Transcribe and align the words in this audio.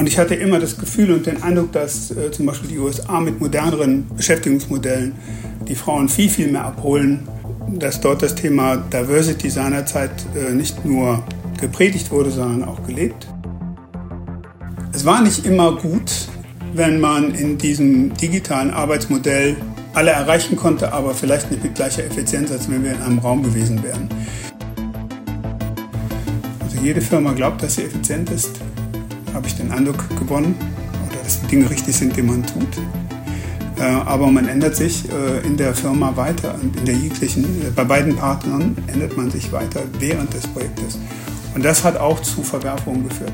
Und 0.00 0.06
ich 0.06 0.16
hatte 0.16 0.34
immer 0.34 0.58
das 0.58 0.78
Gefühl 0.78 1.12
und 1.12 1.26
den 1.26 1.42
Eindruck, 1.42 1.72
dass 1.72 2.10
äh, 2.10 2.30
zum 2.30 2.46
Beispiel 2.46 2.70
die 2.70 2.78
USA 2.78 3.20
mit 3.20 3.38
moderneren 3.38 4.06
Beschäftigungsmodellen 4.16 5.12
die 5.68 5.74
Frauen 5.74 6.08
viel, 6.08 6.30
viel 6.30 6.50
mehr 6.50 6.64
abholen, 6.64 7.28
dass 7.68 8.00
dort 8.00 8.22
das 8.22 8.34
Thema 8.34 8.78
Diversity 8.78 9.50
seinerzeit 9.50 10.10
äh, 10.34 10.54
nicht 10.54 10.86
nur 10.86 11.22
gepredigt 11.60 12.10
wurde, 12.10 12.30
sondern 12.30 12.66
auch 12.66 12.82
gelebt. 12.86 13.26
Es 14.94 15.04
war 15.04 15.20
nicht 15.20 15.44
immer 15.44 15.76
gut, 15.76 16.10
wenn 16.72 16.98
man 16.98 17.34
in 17.34 17.58
diesem 17.58 18.14
digitalen 18.14 18.70
Arbeitsmodell 18.70 19.54
alle 19.92 20.12
erreichen 20.12 20.56
konnte, 20.56 20.94
aber 20.94 21.12
vielleicht 21.12 21.50
nicht 21.50 21.62
mit 21.62 21.74
gleicher 21.74 22.06
Effizienz, 22.06 22.50
als 22.50 22.70
wenn 22.70 22.84
wir 22.84 22.92
in 22.92 23.02
einem 23.02 23.18
Raum 23.18 23.42
gewesen 23.42 23.82
wären. 23.82 24.08
Also 26.62 26.78
jede 26.82 27.02
Firma 27.02 27.34
glaubt, 27.34 27.62
dass 27.62 27.74
sie 27.74 27.82
effizient 27.82 28.30
ist, 28.30 28.62
habe 29.40 29.48
ich 29.48 29.56
den 29.56 29.72
Eindruck 29.72 30.06
gewonnen, 30.18 30.54
dass 31.24 31.40
die 31.40 31.46
Dinge 31.46 31.70
richtig 31.70 31.96
sind, 31.96 32.14
die 32.14 32.20
man 32.20 32.44
tut. 32.44 32.76
Äh, 33.78 33.84
aber 33.84 34.30
man 34.30 34.46
ändert 34.46 34.76
sich 34.76 35.08
äh, 35.10 35.46
in 35.46 35.56
der 35.56 35.74
Firma 35.74 36.14
weiter 36.14 36.56
in 36.62 36.84
der 36.84 36.94
jeglichen, 36.94 37.44
äh, 37.44 37.70
bei 37.74 37.84
beiden 37.84 38.16
Partnern 38.16 38.76
ändert 38.86 39.16
man 39.16 39.30
sich 39.30 39.50
weiter 39.50 39.80
während 39.98 40.34
des 40.34 40.46
Projektes. 40.46 40.98
Und 41.54 41.64
das 41.64 41.82
hat 41.84 41.96
auch 41.96 42.20
zu 42.20 42.42
Verwerfungen 42.42 43.08
geführt. 43.08 43.32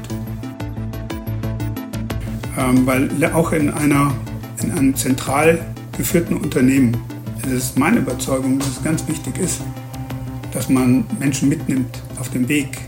Ähm, 2.56 2.86
weil 2.86 3.10
auch 3.34 3.50
in, 3.50 3.70
einer, 3.70 4.14
in 4.62 4.70
einem 4.70 4.94
zentral 4.94 5.58
geführten 5.98 6.36
Unternehmen, 6.36 6.96
es 7.42 7.52
ist 7.52 7.78
meine 7.80 7.98
Überzeugung, 7.98 8.60
dass 8.60 8.68
es 8.68 8.84
ganz 8.84 9.08
wichtig 9.08 9.40
ist, 9.40 9.60
dass 10.52 10.68
man 10.68 11.04
Menschen 11.18 11.48
mitnimmt 11.48 12.00
auf 12.20 12.30
dem 12.30 12.48
Weg. 12.48 12.78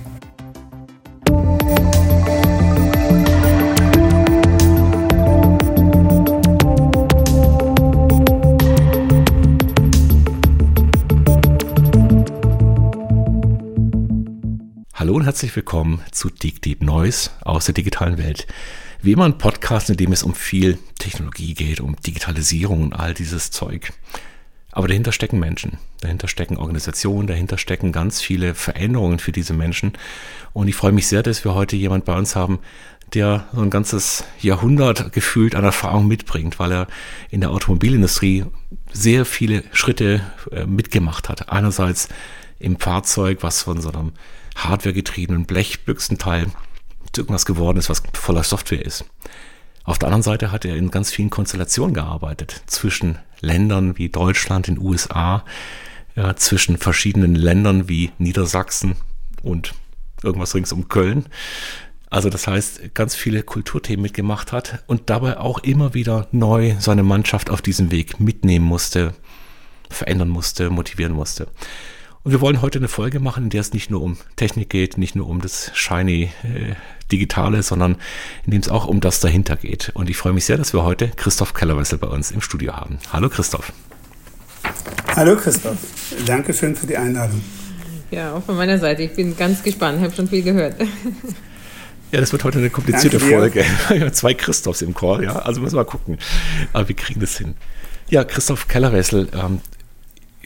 Herzlich 15.39 15.55
willkommen 15.55 16.03
zu 16.11 16.31
Deep 16.31 16.63
Deep 16.63 16.83
Noise 16.83 17.31
aus 17.45 17.67
der 17.67 17.73
digitalen 17.73 18.19
Welt 18.19 18.49
wie 19.03 19.13
immer 19.13 19.25
ein 19.25 19.39
Podcast, 19.39 19.89
in 19.89 19.97
dem 19.97 20.11
es 20.11 20.25
um 20.25 20.35
viel 20.35 20.81
Technologie 20.99 21.55
geht, 21.55 21.79
um 21.79 21.95
Digitalisierung 21.95 22.83
und 22.83 22.93
all 22.93 23.15
dieses 23.15 23.53
Zeug. 23.53 23.93
Aber 24.73 24.89
dahinter 24.89 25.13
stecken 25.13 25.39
Menschen, 25.39 25.79
dahinter 26.01 26.27
stecken 26.27 26.57
Organisationen, 26.57 27.29
dahinter 27.29 27.57
stecken 27.57 27.93
ganz 27.93 28.21
viele 28.21 28.57
Veränderungen 28.57 29.21
für 29.21 29.31
diese 29.31 29.53
Menschen. 29.53 29.93
Und 30.55 30.67
ich 30.67 30.75
freue 30.75 30.91
mich 30.91 31.07
sehr, 31.07 31.23
dass 31.23 31.45
wir 31.45 31.55
heute 31.55 31.77
jemand 31.77 32.05
bei 32.05 32.19
uns 32.19 32.35
haben, 32.35 32.59
der 33.15 33.47
so 33.53 33.61
ein 33.61 33.71
ganzes 33.71 34.25
Jahrhundert 34.41 35.13
gefühlt 35.13 35.55
an 35.55 35.63
Erfahrung 35.63 36.09
mitbringt, 36.09 36.59
weil 36.59 36.73
er 36.73 36.89
in 37.31 37.43
der 37.43 37.53
Automobilindustrie 37.53 38.45
sehr 38.93 39.25
viele 39.25 39.63
Schritte 39.71 40.21
äh, 40.51 40.67
mitgemacht 40.67 41.29
hat. 41.29 41.49
Einerseits 41.49 42.09
im 42.59 42.81
Fahrzeug, 42.81 43.39
was 43.43 43.63
von 43.63 43.81
so 43.81 43.93
einem 43.93 44.15
hardwaregetriebenen 44.59 45.47
Blechbüchsenteil 45.47 46.47
irgendwas 47.17 47.47
geworden 47.47 47.79
ist, 47.79 47.89
was 47.89 48.03
voller 48.13 48.45
Software 48.45 48.85
ist. 48.85 49.05
Auf 49.85 49.99
der 49.99 50.09
anderen 50.09 50.23
Seite 50.23 50.53
hat 50.53 50.65
er 50.65 50.77
in 50.77 50.91
ganz 50.91 51.11
vielen 51.11 51.31
Konstellationen 51.31 51.95
gearbeitet, 51.95 52.63
zwischen 52.67 53.19
Ländern 53.41 53.99
wie 53.99 54.09
Deutschland, 54.09 54.67
den 54.67 54.79
USA, 54.79 55.45
ja, 56.15 56.37
zwischen 56.37 56.77
verschiedenen 56.79 57.35
Ländern 57.35 57.89
wie 57.89 58.11
Niedersachsen 58.19 58.97
und 59.43 59.75
irgendwas 60.23 60.55
rings 60.55 60.73
um 60.73 60.89
Köln. 60.89 61.27
Also 62.11 62.31
das 62.31 62.47
heißt, 62.47 62.95
ganz 62.95 63.15
viele 63.15 63.43
Kulturthemen 63.43 64.03
mitgemacht 64.03 64.53
hat 64.53 64.83
und 64.87 65.11
dabei 65.11 65.39
auch 65.39 65.59
immer 65.59 65.95
wieder 65.95 66.29
neu 66.33 66.75
seine 66.79 67.03
Mannschaft 67.03 67.51
auf 67.51 67.63
diesem 67.63 67.91
Weg 67.91 68.19
mitnehmen 68.19 68.65
musste, 68.65 69.15
verändern 69.91 70.29
musste, 70.29 70.71
motivieren 70.71 71.13
musste. 71.13 71.49
Und 72.29 72.33
wir 72.33 72.43
wollen 72.43 72.61
heute 72.61 72.79
eine 72.79 72.89
Folge 72.89 73.21
machen, 73.21 73.45
in 73.45 73.49
der 73.49 73.63
es 73.63 73.73
nicht 73.73 73.91
nur 73.91 74.03
um 74.03 74.19
Technik 74.37 74.69
geht, 74.69 74.99
nicht 74.99 75.17
nur 75.17 75.27
um 75.31 75.41
das 75.41 75.71
shiny 75.73 76.25
äh, 76.43 76.75
Digitale, 77.11 77.63
sondern 77.63 77.97
in 78.45 78.51
dem 78.51 78.61
es 78.61 78.69
auch 78.69 78.87
um 78.87 79.01
das 79.01 79.21
dahinter 79.21 79.57
geht. 79.57 79.93
Und 79.95 80.11
ich 80.11 80.19
freue 80.19 80.35
mich 80.35 80.45
sehr, 80.45 80.59
dass 80.59 80.75
wir 80.75 80.83
heute 80.83 81.09
Christoph 81.09 81.55
Kellerwessel 81.55 81.97
bei 81.97 82.09
uns 82.09 82.31
im 82.31 82.43
Studio 82.43 82.77
haben. 82.77 82.99
Hallo 83.15 83.31
Christoph. 83.31 83.73
Hallo 85.17 85.37
Christoph. 85.37 85.79
Dankeschön 86.27 86.77
für 86.77 86.87
die 86.87 86.99
Einladung. 86.99 87.41
Ja, 88.11 88.35
auch 88.35 88.43
von 88.43 88.59
meiner 88.59 88.77
Seite. 88.77 89.05
Ich 89.05 89.15
bin 89.15 89.35
ganz 89.35 89.63
gespannt, 89.63 89.97
Ich 89.97 90.05
habe 90.05 90.15
schon 90.15 90.29
viel 90.29 90.43
gehört. 90.43 90.77
Ja, 92.13 92.21
das 92.21 92.33
wird 92.33 92.45
heute 92.45 92.59
eine 92.59 92.69
komplizierte 92.69 93.21
Folge. 93.21 93.65
Zwei 94.13 94.35
Christophs 94.35 94.83
im 94.83 94.93
Chor, 94.93 95.23
ja. 95.23 95.37
Also 95.37 95.63
müssen 95.63 95.77
wir 95.77 95.85
mal 95.85 95.91
gucken. 95.91 96.19
Aber 96.75 96.89
wir 96.89 96.97
kriegen 96.97 97.21
das 97.21 97.39
hin. 97.39 97.55
Ja, 98.09 98.25
Christoph 98.25 98.67
Kellerwessel, 98.67 99.29
ähm, 99.35 99.61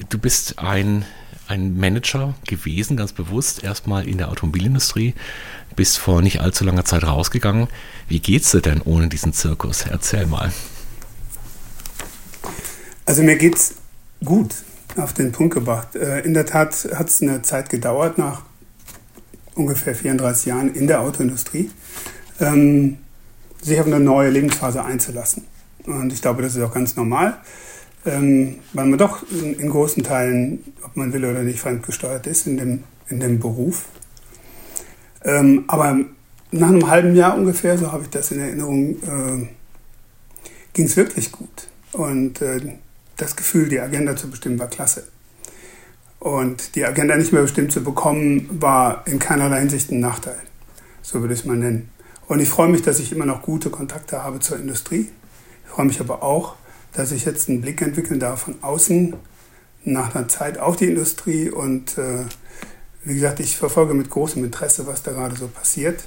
du 0.09 0.19
bist 0.19 0.59
ein 0.59 1.05
ein 1.53 1.79
Manager 1.79 2.35
gewesen, 2.47 2.97
ganz 2.97 3.13
bewusst, 3.13 3.63
erstmal 3.63 4.09
in 4.09 4.19
der 4.19 4.31
Automobilindustrie, 4.31 5.15
bis 5.77 5.97
vor 5.97 6.23
nicht 6.23 6.41
allzu 6.41 6.65
langer 6.65 6.85
Zeit 6.85 7.05
rausgegangen. 7.05 7.69
Wie 8.09 8.21
geht's 8.21 8.51
dir 8.51 8.63
denn 8.63 8.81
ohne 8.81 9.09
diesen 9.09 9.33
Zirkus? 9.33 9.85
Erzähl 9.89 10.27
mal. 10.27 10.51
Also 13.05 13.23
mir 13.23 13.37
geht's 13.37 13.75
gut, 14.25 14.55
auf 14.97 15.13
den 15.13 15.33
Punkt 15.33 15.55
gebracht. 15.55 15.95
Äh, 15.95 16.21
in 16.21 16.33
der 16.33 16.47
Tat 16.47 16.89
hat 16.95 17.09
es 17.09 17.21
eine 17.21 17.43
Zeit 17.43 17.69
gedauert, 17.69 18.17
nach 18.17 18.43
ungefähr 19.55 19.95
34 19.95 20.47
Jahren 20.47 20.75
in 20.75 20.87
der 20.87 21.01
Autoindustrie, 21.01 21.71
ähm, 22.41 22.97
sich 23.61 23.79
auf 23.79 23.87
eine 23.87 24.01
neue 24.01 24.31
Lebensphase 24.31 24.83
einzulassen. 24.83 25.45
Und 25.85 26.13
ich 26.13 26.23
glaube, 26.23 26.43
das 26.43 26.57
ist 26.57 26.63
auch 26.63 26.73
ganz 26.73 26.97
normal 26.97 27.39
ähm, 28.05 28.57
weil 28.73 28.87
man 28.87 28.99
doch 28.99 29.25
in, 29.31 29.55
in, 29.55 29.71
großen 29.71 30.03
Teilen, 30.03 30.65
ob 30.83 30.97
man 30.97 31.13
will 31.13 31.25
oder 31.25 31.43
nicht, 31.43 31.61
fremdgesteuert 31.61 32.27
ist 32.27 32.47
in 32.47 32.57
dem, 32.57 32.85
in 33.09 33.21
dem 33.21 33.39
Beruf. 33.39 33.87
Ähm, 35.25 35.65
aber 35.69 35.99
nach 36.51 36.69
einem 36.69 36.89
halben 36.89 37.15
Jahr 37.15 37.37
ungefähr, 37.37 37.79
so 37.79 37.93
habe 37.93 38.05
ich 38.05 38.11
das 38.11 38.33
in 38.33 38.41
Erinnerung, 38.41 38.97
äh, 39.03 39.49
ging 40.73 40.87
es 40.87 40.97
wirklich 40.97 41.33
gut. 41.33 41.69
Und 41.93 42.41
äh, 42.43 42.61
das 43.17 43.37
Gefühl, 43.37 43.69
die 43.69 43.81
Agenda 43.81 44.17
zu 44.17 44.31
bestimmen, 44.31 44.59
war 44.59 44.69
klasse. 44.69 45.05
Und 46.19 46.77
die 46.77 46.85
Agenda 46.85 47.17
nicht 47.17 47.33
mehr 47.33 47.43
bestimmt 47.43 47.73
zu 47.73 47.83
bekommen, 47.83 48.49
war 48.61 49.05
in 49.07 49.19
keinerlei 49.19 49.61
Hinsicht 49.61 49.91
ein 49.91 50.01
Nachteil. 50.01 50.39
So 51.03 51.21
würde 51.21 51.35
ich 51.35 51.41
es 51.41 51.47
mal 51.47 51.57
nennen. 51.57 51.91
Und 52.29 52.41
ich 52.41 52.49
freue 52.49 52.69
mich, 52.69 52.83
dass 52.83 53.01
ich 53.01 53.13
immer 53.13 53.27
noch 53.27 53.43
gute 53.43 53.71
Kontakte 53.71 54.23
habe 54.23 54.41
zur 54.41 54.59
Industrie. 54.59 55.09
Ich 55.65 55.71
freue 55.71 55.87
mich 55.87 56.01
aber 56.01 56.23
auch, 56.23 56.55
dass 56.93 57.13
ich 57.13 57.25
jetzt 57.25 57.49
einen 57.49 57.61
Blick 57.61 57.81
entwickeln 57.83 58.21
darf 58.21 58.43
von 58.43 58.57
außen 58.63 59.15
nach 59.85 60.15
einer 60.15 60.29
Zeit 60.29 60.59
auf 60.59 60.77
die 60.77 60.87
Industrie 60.87 61.51
und 61.51 61.99
äh, 61.99 62.25
wie 63.05 63.15
gesagt, 63.15 63.41
ich 63.41 63.57
verfolge 63.57 63.95
mit 63.95 64.11
großem 64.11 64.45
Interesse, 64.45 64.87
was 64.87 65.03
da 65.03 65.11
gerade 65.11 65.35
so 65.35 65.49
passiert. 65.49 66.05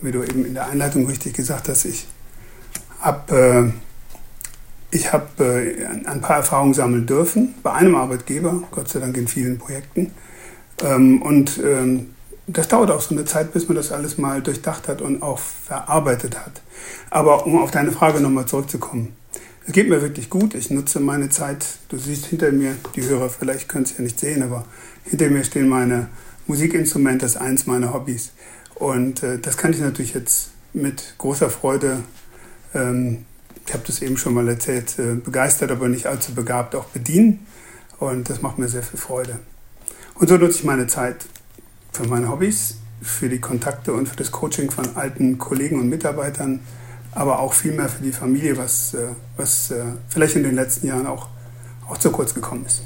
Wie 0.00 0.12
du 0.12 0.22
eben 0.22 0.44
in 0.44 0.54
der 0.54 0.68
Einleitung 0.68 1.06
richtig 1.06 1.34
gesagt 1.34 1.68
hast, 1.68 1.84
ich 1.84 2.06
habe 3.00 3.72
äh, 3.72 3.72
ich 4.90 5.12
hab, 5.12 5.38
äh, 5.40 5.84
ein 6.04 6.20
paar 6.20 6.36
Erfahrungen 6.36 6.74
sammeln 6.74 7.06
dürfen 7.06 7.54
bei 7.62 7.72
einem 7.72 7.94
Arbeitgeber, 7.94 8.62
Gott 8.70 8.88
sei 8.88 9.00
Dank 9.00 9.16
in 9.16 9.28
vielen 9.28 9.58
Projekten. 9.58 10.12
Ähm, 10.82 11.20
und 11.22 11.58
ähm, 11.58 12.14
das 12.46 12.68
dauert 12.68 12.90
auch 12.90 13.00
so 13.00 13.14
eine 13.14 13.24
Zeit, 13.24 13.52
bis 13.52 13.68
man 13.68 13.76
das 13.76 13.92
alles 13.92 14.16
mal 14.16 14.40
durchdacht 14.40 14.88
hat 14.88 15.02
und 15.02 15.22
auch 15.22 15.38
verarbeitet 15.38 16.38
hat. 16.38 16.62
Aber 17.10 17.44
um 17.44 17.60
auf 17.60 17.70
deine 17.70 17.92
Frage 17.92 18.20
nochmal 18.20 18.46
zurückzukommen. 18.46 19.17
Es 19.68 19.74
geht 19.74 19.90
mir 19.90 20.00
wirklich 20.00 20.30
gut. 20.30 20.54
Ich 20.54 20.70
nutze 20.70 20.98
meine 20.98 21.28
Zeit. 21.28 21.66
Du 21.90 21.98
siehst 21.98 22.24
hinter 22.24 22.50
mir, 22.52 22.74
die 22.96 23.02
Hörer 23.02 23.28
vielleicht 23.28 23.68
können 23.68 23.84
es 23.84 23.98
ja 23.98 24.02
nicht 24.02 24.18
sehen, 24.18 24.42
aber 24.42 24.64
hinter 25.04 25.28
mir 25.28 25.44
stehen 25.44 25.68
meine 25.68 26.08
Musikinstrumente, 26.46 27.26
das 27.26 27.32
ist 27.32 27.36
eins 27.36 27.66
meiner 27.66 27.92
Hobbys. 27.92 28.32
Und 28.76 29.22
äh, 29.22 29.38
das 29.38 29.58
kann 29.58 29.74
ich 29.74 29.80
natürlich 29.80 30.14
jetzt 30.14 30.52
mit 30.72 31.12
großer 31.18 31.50
Freude, 31.50 32.02
ähm, 32.72 33.26
ich 33.66 33.74
habe 33.74 33.84
das 33.86 34.00
eben 34.00 34.16
schon 34.16 34.32
mal 34.32 34.48
erzählt, 34.48 34.98
äh, 34.98 35.16
begeistert, 35.16 35.70
aber 35.70 35.88
nicht 35.88 36.06
allzu 36.06 36.34
begabt 36.34 36.74
auch 36.74 36.86
bedienen. 36.86 37.46
Und 37.98 38.30
das 38.30 38.40
macht 38.40 38.56
mir 38.58 38.68
sehr 38.68 38.82
viel 38.82 38.98
Freude. 38.98 39.38
Und 40.14 40.28
so 40.28 40.38
nutze 40.38 40.60
ich 40.60 40.64
meine 40.64 40.86
Zeit 40.86 41.26
für 41.92 42.08
meine 42.08 42.30
Hobbys, 42.30 42.76
für 43.02 43.28
die 43.28 43.38
Kontakte 43.38 43.92
und 43.92 44.08
für 44.08 44.16
das 44.16 44.32
Coaching 44.32 44.70
von 44.70 44.96
alten 44.96 45.36
Kollegen 45.36 45.78
und 45.78 45.90
Mitarbeitern 45.90 46.60
aber 47.12 47.40
auch 47.40 47.52
viel 47.52 47.72
mehr 47.72 47.88
für 47.88 48.02
die 48.02 48.12
Familie, 48.12 48.56
was, 48.56 48.94
äh, 48.94 49.08
was 49.36 49.70
äh, 49.70 49.84
vielleicht 50.08 50.36
in 50.36 50.42
den 50.42 50.54
letzten 50.54 50.86
Jahren 50.86 51.06
auch, 51.06 51.28
auch 51.88 51.98
zu 51.98 52.10
kurz 52.10 52.34
gekommen 52.34 52.66
ist. 52.66 52.82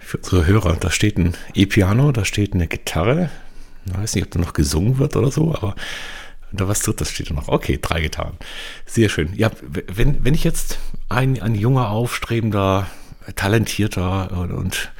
Für 0.00 0.18
unsere 0.18 0.46
Hörer, 0.46 0.76
da 0.76 0.90
steht 0.90 1.18
ein 1.18 1.34
E-Piano, 1.54 2.12
da 2.12 2.24
steht 2.24 2.54
eine 2.54 2.66
Gitarre. 2.66 3.30
Ich 3.86 3.96
weiß 3.96 4.14
nicht, 4.14 4.24
ob 4.24 4.30
da 4.30 4.38
noch 4.38 4.52
gesungen 4.52 4.98
wird 4.98 5.16
oder 5.16 5.30
so, 5.30 5.54
aber 5.54 5.74
da 6.52 6.68
was 6.68 6.80
drittes 6.80 7.10
steht 7.10 7.30
da 7.30 7.34
noch. 7.34 7.48
Okay, 7.48 7.78
drei 7.80 8.00
Gitarren. 8.00 8.36
Sehr 8.86 9.08
schön. 9.08 9.34
Ja, 9.34 9.50
wenn, 9.62 10.24
wenn 10.24 10.34
ich 10.34 10.44
jetzt 10.44 10.78
ein, 11.08 11.40
ein 11.40 11.54
junger, 11.54 11.90
aufstrebender, 11.90 12.86
talentierter 13.34 14.30
und, 14.32 14.52
und 14.52 14.92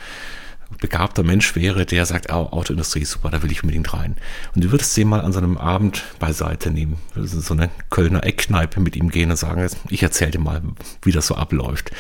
begabter 0.81 1.23
Mensch 1.23 1.55
wäre, 1.57 1.87
der 1.87 2.07
sagt, 2.07 2.33
oh, 2.33 2.49
Autoindustrie 2.51 3.01
ist 3.01 3.11
super, 3.11 3.31
da 3.31 3.43
will 3.43 3.51
ich 3.51 3.63
unbedingt 3.63 3.93
rein. 3.93 4.17
Und 4.55 4.65
du 4.65 4.71
würdest 4.71 4.97
den 4.97 5.09
mal 5.09 5.21
an 5.21 5.33
so 5.33 5.39
einem 5.39 5.57
Abend 5.57 6.05
beiseite 6.19 6.71
nehmen, 6.71 6.97
so 7.15 7.55
eine 7.55 7.71
Kölner 7.91 8.25
Eckkneipe 8.25 8.81
mit 8.81 8.97
ihm 8.97 9.11
gehen 9.11 9.31
und 9.31 9.37
sagen, 9.37 9.67
ich 9.91 10.03
erzähle 10.03 10.33
dir 10.33 10.39
mal, 10.41 10.63
wie 11.03 11.13
das 11.13 11.27
so 11.27 11.35
abläuft. 11.35 11.91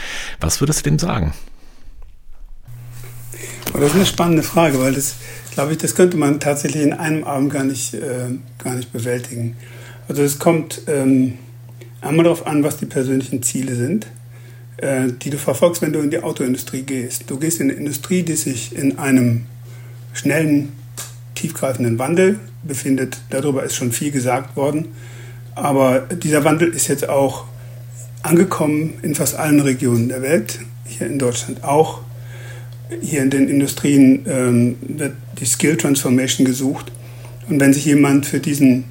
Was 0.41 0.61
würdest 0.61 0.85
du 0.85 0.91
dem 0.91 0.99
sagen? 0.99 1.32
Oh, 3.73 3.79
das 3.79 3.91
ist 3.91 3.97
eine 3.97 4.06
spannende 4.06 4.43
Frage, 4.43 4.81
weil 4.81 4.94
das, 4.94 5.17
glaube 5.53 5.73
ich, 5.73 5.79
das 5.79 5.94
könnte 5.94 6.17
man 6.17 6.41
tatsächlich 6.41 6.82
in 6.82 6.93
einem 6.93 7.25
Abend 7.25 7.53
gar 7.53 7.65
nicht, 7.65 7.94
äh, 7.94 8.31
gar 8.62 8.75
nicht 8.75 8.93
bewältigen. 8.93 9.56
Also 10.09 10.23
es 10.23 10.38
kommt 10.38 10.82
ähm, 10.87 11.38
einmal 12.00 12.25
darauf 12.25 12.47
an, 12.47 12.62
was 12.62 12.77
die 12.77 12.87
persönlichen 12.87 13.43
Ziele 13.43 13.75
sind, 13.75 14.06
äh, 14.79 15.09
die 15.23 15.31
du 15.31 15.38
verfolgst, 15.38 15.82
wenn 15.82 15.93
du 15.93 16.00
in 16.00 16.11
die 16.11 16.23
Autoindustrie 16.23 16.82
gehst. 16.82 17.31
Du 17.31 17.38
gehst 17.38 17.61
in 17.61 17.71
eine 17.71 17.79
Industrie, 17.79 18.23
die 18.23 18.35
sich 18.35 18.76
in 18.76 18.99
einem 18.99 19.47
schnellen, 20.12 20.73
tiefgreifenden 21.35 21.99
Wandel 21.99 22.38
befindet. 22.62 23.19
Darüber 23.31 23.62
ist 23.65 23.75
schon 23.75 23.93
viel 23.93 24.11
gesagt 24.11 24.56
worden. 24.56 24.88
Aber 25.55 26.00
dieser 26.00 26.44
Wandel 26.44 26.71
ist 26.71 26.88
jetzt 26.88 27.09
auch 27.09 27.44
angekommen 28.23 28.94
in 29.03 29.15
fast 29.15 29.37
allen 29.37 29.61
Regionen 29.61 30.09
der 30.09 30.23
Welt, 30.23 30.59
hier 30.87 31.06
in 31.06 31.19
Deutschland 31.19 31.62
auch. 31.62 32.00
Hier 33.00 33.23
in 33.23 33.31
den 33.31 33.49
Industrien 33.49 34.25
ähm, 34.27 34.77
wird 34.81 35.15
die 35.38 35.47
Skill 35.47 35.77
Transformation 35.77 36.44
gesucht. 36.44 36.93
Und 37.49 37.61
wenn 37.61 37.73
sich 37.73 37.85
jemand 37.85 38.27
für 38.27 38.41
diesen 38.41 38.85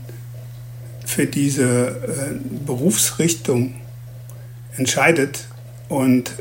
für 1.06 1.26
diese 1.26 1.90
äh, 1.90 2.66
Berufsrichtung 2.66 3.76
entscheidet 4.78 5.48
und 5.94 6.32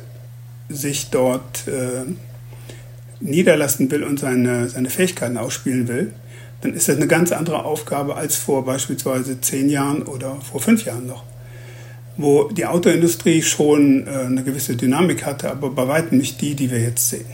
sich 0.70 1.10
dort 1.10 1.68
äh, 1.68 2.10
niederlassen 3.20 3.90
will 3.90 4.02
und 4.02 4.18
seine, 4.18 4.70
seine 4.70 4.88
Fähigkeiten 4.88 5.36
ausspielen 5.36 5.88
will, 5.88 6.12
dann 6.62 6.72
ist 6.72 6.88
das 6.88 6.96
eine 6.96 7.06
ganz 7.06 7.32
andere 7.32 7.66
Aufgabe 7.66 8.16
als 8.16 8.36
vor 8.36 8.64
beispielsweise 8.64 9.40
zehn 9.42 9.68
Jahren 9.68 10.02
oder 10.02 10.36
vor 10.36 10.60
fünf 10.60 10.86
Jahren 10.86 11.06
noch, 11.06 11.24
wo 12.16 12.48
die 12.48 12.64
Autoindustrie 12.64 13.42
schon 13.42 14.06
äh, 14.06 14.10
eine 14.10 14.42
gewisse 14.42 14.74
Dynamik 14.74 15.26
hatte, 15.26 15.50
aber 15.50 15.68
bei 15.68 15.86
weitem 15.86 16.16
nicht 16.16 16.40
die, 16.40 16.54
die 16.54 16.70
wir 16.70 16.80
jetzt 16.80 17.10
sehen. 17.10 17.26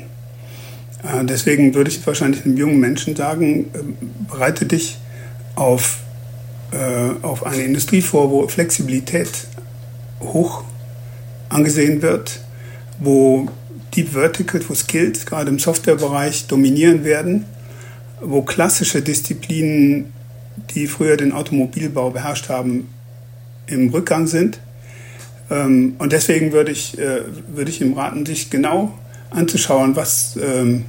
Äh, 1.04 1.24
deswegen 1.24 1.74
würde 1.74 1.90
ich 1.90 2.04
wahrscheinlich 2.04 2.44
einem 2.44 2.56
jungen 2.56 2.80
Menschen 2.80 3.14
sagen, 3.14 3.66
äh, 3.74 3.78
bereite 4.28 4.66
dich 4.66 4.98
auf 5.54 5.98
äh, 6.72 7.24
auf 7.24 7.46
eine 7.46 7.62
Industrie 7.62 8.02
vor, 8.02 8.30
wo 8.30 8.46
Flexibilität 8.48 9.30
hoch 10.20 10.64
angesehen 11.48 12.02
wird, 12.02 12.40
wo 12.98 13.48
Deep 13.94 14.10
Verticals, 14.10 14.68
wo 14.68 14.74
Skills 14.74 15.26
gerade 15.26 15.50
im 15.50 15.58
Softwarebereich 15.58 16.46
dominieren 16.46 17.04
werden, 17.04 17.44
wo 18.20 18.42
klassische 18.42 19.02
Disziplinen, 19.02 20.12
die 20.74 20.86
früher 20.86 21.16
den 21.16 21.32
Automobilbau 21.32 22.10
beherrscht 22.10 22.48
haben, 22.48 22.88
im 23.66 23.90
Rückgang 23.90 24.26
sind. 24.26 24.60
Ähm, 25.50 25.94
und 25.98 26.12
deswegen 26.12 26.52
würde 26.52 26.72
ich, 26.72 26.98
äh, 26.98 27.22
würde 27.48 27.70
ich 27.70 27.80
ihm 27.80 27.94
raten, 27.94 28.26
sich 28.26 28.50
genau 28.50 28.92
anzuschauen, 29.30 29.96
was, 29.96 30.38
ähm, 30.42 30.84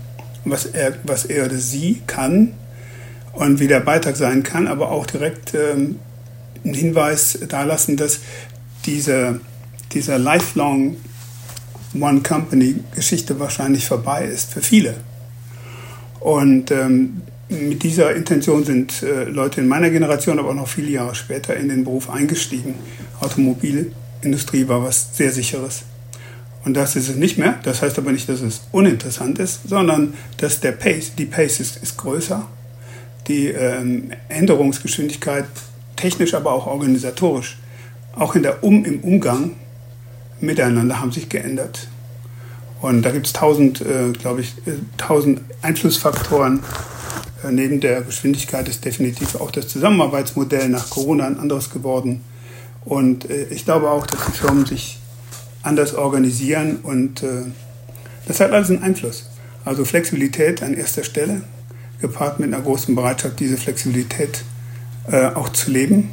was, 0.45 0.65
er, 0.65 0.93
was 1.03 1.25
er 1.25 1.45
oder 1.45 1.57
sie 1.57 2.01
kann 2.07 2.53
und 3.33 3.59
wie 3.59 3.67
der 3.67 3.79
Beitrag 3.79 4.15
sein 4.15 4.43
kann, 4.43 4.67
aber 4.67 4.91
auch 4.91 5.05
direkt 5.05 5.53
ähm, 5.53 5.99
einen 6.63 6.73
Hinweis 6.73 7.39
dalassen, 7.47 7.95
dass 7.97 8.19
diese, 8.85 9.39
diese 9.91 10.17
lifelong 10.17 10.97
One 11.99 12.21
Company 12.21 12.75
Geschichte 12.93 13.39
wahrscheinlich 13.39 13.85
vorbei 13.85 14.25
ist 14.25 14.53
für 14.53 14.61
viele. 14.61 14.95
Und 16.19 16.69
ähm, 16.71 17.21
mit 17.49 17.81
dieser 17.81 18.15
Intention 18.15 18.63
sind 18.63 19.01
äh, 19.01 19.23
Leute 19.23 19.61
in 19.61 19.67
meiner 19.67 19.89
Generation, 19.89 20.37
aber 20.37 20.49
auch 20.49 20.55
noch 20.55 20.67
viele 20.67 20.91
Jahre 20.91 21.15
später 21.15 21.55
in 21.55 21.69
den 21.69 21.83
Beruf 21.83 22.09
eingestiegen. 22.09 22.75
Automobilindustrie 23.21 24.67
war 24.67 24.83
was 24.83 25.17
sehr 25.17 25.31
sicheres. 25.31 25.83
Und 26.65 26.75
das 26.75 26.95
ist 26.95 27.09
es 27.09 27.15
nicht 27.15 27.37
mehr. 27.37 27.57
Das 27.63 27.81
heißt 27.81 27.97
aber 27.97 28.11
nicht, 28.11 28.29
dass 28.29 28.41
es 28.41 28.61
uninteressant 28.71 29.39
ist, 29.39 29.67
sondern 29.67 30.13
dass 30.37 30.59
der 30.59 30.73
Pace, 30.73 31.13
die 31.17 31.25
Pace 31.25 31.59
ist, 31.61 31.81
ist 31.81 31.97
größer 31.97 32.47
die 33.27 33.47
ähm, 33.47 34.11
Änderungsgeschwindigkeit 34.27 35.45
technisch, 35.95 36.33
aber 36.33 36.51
auch 36.51 36.67
organisatorisch, 36.67 37.57
auch 38.15 38.35
in 38.35 38.43
der 38.43 38.63
um, 38.63 38.83
im 38.83 38.99
Umgang 39.01 39.51
miteinander 40.41 40.99
haben 40.99 41.11
sich 41.11 41.29
geändert. 41.29 41.87
Und 42.81 43.01
da 43.01 43.11
gibt 43.11 43.27
es 43.27 43.33
tausend, 43.33 43.81
äh, 43.81 44.11
glaube 44.13 44.41
ich, 44.41 44.57
äh, 44.65 44.71
tausend 44.97 45.41
Einflussfaktoren. 45.61 46.61
Äh, 47.43 47.51
neben 47.51 47.79
der 47.81 48.01
Geschwindigkeit 48.01 48.67
ist 48.69 48.85
definitiv 48.85 49.35
auch 49.35 49.51
das 49.51 49.67
Zusammenarbeitsmodell 49.67 50.69
nach 50.69 50.89
Corona 50.89 51.27
ein 51.27 51.39
anderes 51.39 51.69
geworden. 51.69 52.21
Und 52.85 53.29
äh, 53.29 53.47
ich 53.49 53.65
glaube 53.65 53.89
auch, 53.89 54.07
dass 54.07 54.25
die 54.25 54.31
Firmen 54.31 54.65
sich 54.65 54.99
anders 55.61 55.93
organisieren 55.93 56.77
und 56.83 57.21
äh, 57.23 57.43
das 58.25 58.39
hat 58.39 58.51
alles 58.51 58.69
einen 58.69 58.83
Einfluss. 58.83 59.29
Also 59.65 59.83
Flexibilität 59.83 60.63
an 60.63 60.73
erster 60.73 61.03
Stelle, 61.03 61.41
gepaart 61.99 62.39
mit 62.39 62.53
einer 62.53 62.63
großen 62.63 62.95
Bereitschaft, 62.95 63.39
diese 63.39 63.57
Flexibilität 63.57 64.43
äh, 65.11 65.25
auch 65.25 65.49
zu 65.49 65.71
leben. 65.71 66.11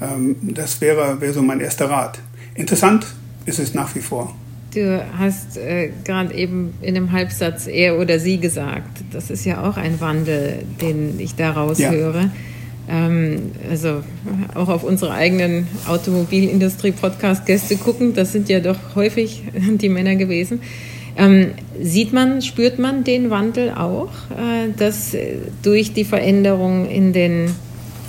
Ähm, 0.00 0.36
das 0.54 0.80
wäre, 0.80 1.20
wäre 1.20 1.32
so 1.32 1.42
mein 1.42 1.60
erster 1.60 1.90
Rat. 1.90 2.20
Interessant 2.54 3.06
ist 3.46 3.58
es 3.58 3.74
nach 3.74 3.94
wie 3.94 4.00
vor. 4.00 4.34
Du 4.74 5.02
hast 5.16 5.56
äh, 5.56 5.90
gerade 6.04 6.34
eben 6.34 6.74
in 6.82 6.96
einem 6.96 7.12
Halbsatz 7.12 7.66
er 7.66 7.98
oder 7.98 8.18
sie 8.18 8.38
gesagt. 8.38 9.02
Das 9.12 9.30
ist 9.30 9.46
ja 9.46 9.66
auch 9.66 9.78
ein 9.78 10.00
Wandel, 10.00 10.62
den 10.80 11.18
ich 11.18 11.34
daraus 11.36 11.78
ja. 11.78 11.90
höre. 11.90 12.30
Ähm, 12.88 13.52
also 13.70 14.02
auch 14.54 14.68
auf 14.68 14.84
unsere 14.84 15.12
eigenen 15.12 15.68
Automobilindustrie-Podcast-Gäste 15.86 17.76
gucken, 17.76 18.14
das 18.14 18.32
sind 18.32 18.48
ja 18.50 18.60
doch 18.60 18.78
häufig 18.94 19.42
die 19.72 19.88
Männer 19.88 20.16
gewesen. 20.16 20.60
Ähm, 21.16 21.52
sieht 21.82 22.12
man, 22.12 22.42
spürt 22.42 22.78
man 22.78 23.04
den 23.04 23.30
Wandel 23.30 23.70
auch, 23.70 24.12
äh, 24.30 24.70
dass 24.76 25.16
durch 25.62 25.94
die 25.94 26.04
Veränderung 26.04 26.88
in 26.88 27.12
den 27.12 27.50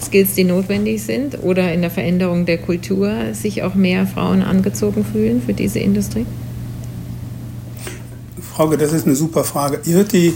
Skills, 0.01 0.33
die 0.35 0.43
notwendig 0.43 1.03
sind 1.03 1.43
oder 1.43 1.73
in 1.73 1.81
der 1.81 1.91
Veränderung 1.91 2.45
der 2.45 2.57
Kultur 2.57 3.33
sich 3.33 3.63
auch 3.63 3.75
mehr 3.75 4.07
Frauen 4.07 4.41
angezogen 4.41 5.05
fühlen 5.05 5.41
für 5.45 5.53
diese 5.53 5.79
Industrie? 5.79 6.25
Frauke, 8.53 8.77
das 8.77 8.93
ist 8.93 9.05
eine 9.05 9.15
super 9.15 9.43
Frage. 9.43 9.79
Ich 9.85 9.93
würde 9.93 10.09
die, 10.09 10.33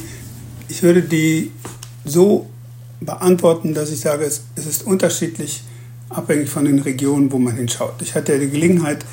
ich 0.70 0.84
würde 0.84 1.02
die 1.02 1.52
so 2.06 2.48
beantworten, 3.02 3.74
dass 3.74 3.92
ich 3.92 4.00
sage, 4.00 4.26
es, 4.26 4.44
es 4.56 4.66
ist 4.66 4.86
unterschiedlich 4.86 5.64
abhängig 6.10 6.50
von 6.50 6.66
den 6.66 6.80
Regionen, 6.80 7.32
wo 7.32 7.40
man 7.40 7.56
hinschaut. 7.56 7.96
Ich 8.02 8.16
hatte 8.16 8.40
die 8.40 8.50
Gelegenheit, 8.50 9.06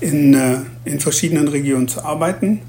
in, 0.00 0.34
äh, 0.34 0.58
in 0.84 1.00
verschiedenen 1.00 1.48
Regionen 1.48 1.88
zu 1.88 2.04
arbeiten 2.04 2.60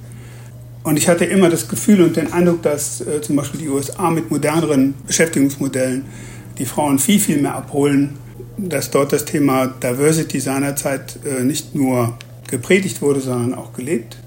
und 0.83 0.97
ich 0.97 1.07
hatte 1.07 1.25
immer 1.25 1.50
das 1.50 1.67
Gefühl 1.69 2.01
und 2.01 2.15
den 2.17 2.31
Eindruck, 2.33 2.62
dass 2.62 3.01
äh, 3.01 3.21
zum 3.21 3.38
Beispiel 3.38 3.62
die 3.62 3.69
USA 3.69 4.09
mit 4.09 4.29
moderneren 4.29 4.93
Beschäftigungsmodellen 5.07 6.05
die 6.57 6.65
Frauen 6.65 7.00
viel, 7.00 7.19
viel 7.19 7.41
mehr 7.41 7.55
abholen, 7.55 8.17
dass 8.57 8.91
dort 8.91 9.13
das 9.13 9.25
Thema 9.25 9.67
Diversity 9.67 10.39
seinerzeit 10.39 11.19
äh, 11.25 11.43
nicht 11.43 11.75
nur 11.75 12.17
gepredigt 12.50 13.01
wurde, 13.01 13.19
sondern 13.19 13.53
auch 13.55 13.74
gelebt. 13.74 14.17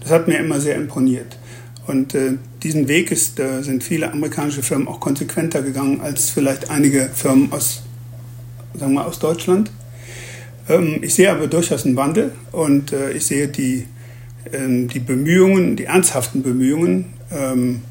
Das 0.00 0.10
hat 0.10 0.28
mir 0.28 0.38
immer 0.38 0.60
sehr 0.60 0.76
imponiert. 0.76 1.36
Und 1.86 2.14
äh, 2.14 2.34
diesen 2.62 2.86
Weg 2.86 3.10
ist, 3.10 3.40
sind 3.62 3.82
viele 3.82 4.12
amerikanische 4.12 4.62
Firmen 4.62 4.86
auch 4.86 5.00
konsequenter 5.00 5.62
gegangen 5.62 6.00
als 6.00 6.30
vielleicht 6.30 6.70
einige 6.70 7.10
Firmen 7.12 7.52
aus, 7.52 7.82
sagen 8.78 8.94
wir, 8.94 9.04
aus 9.04 9.18
Deutschland. 9.18 9.70
Ähm, 10.68 10.98
ich 11.02 11.14
sehe 11.14 11.30
aber 11.30 11.48
durchaus 11.48 11.84
einen 11.84 11.96
Wandel 11.96 12.32
und 12.52 12.92
äh, 12.92 13.10
ich 13.12 13.26
sehe 13.26 13.48
die 13.48 13.86
ähm, 14.52 14.88
die 14.88 14.98
Bemühungen, 14.98 15.76
die 15.76 15.84
ernsthaften 15.84 16.42
Bemühungen, 16.42 17.14
ähm, 17.30 17.82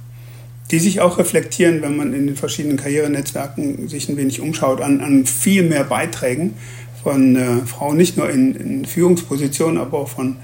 die 0.71 0.79
sich 0.79 1.01
auch 1.01 1.17
reflektieren, 1.17 1.81
wenn 1.81 1.97
man 1.97 2.13
in 2.13 2.27
den 2.27 2.35
verschiedenen 2.37 2.77
Karrierenetzwerken 2.77 3.89
sich 3.89 4.07
ein 4.07 4.17
wenig 4.17 4.39
umschaut, 4.39 4.81
an, 4.81 5.01
an 5.01 5.25
viel 5.25 5.63
mehr 5.63 5.83
Beiträgen 5.83 6.53
von 7.03 7.35
äh, 7.35 7.65
Frauen, 7.65 7.97
nicht 7.97 8.17
nur 8.17 8.29
in, 8.29 8.55
in, 8.55 8.85
Führungspositionen, 8.85 9.77
aber 9.77 9.99
auch 9.99 10.09
von 10.09 10.37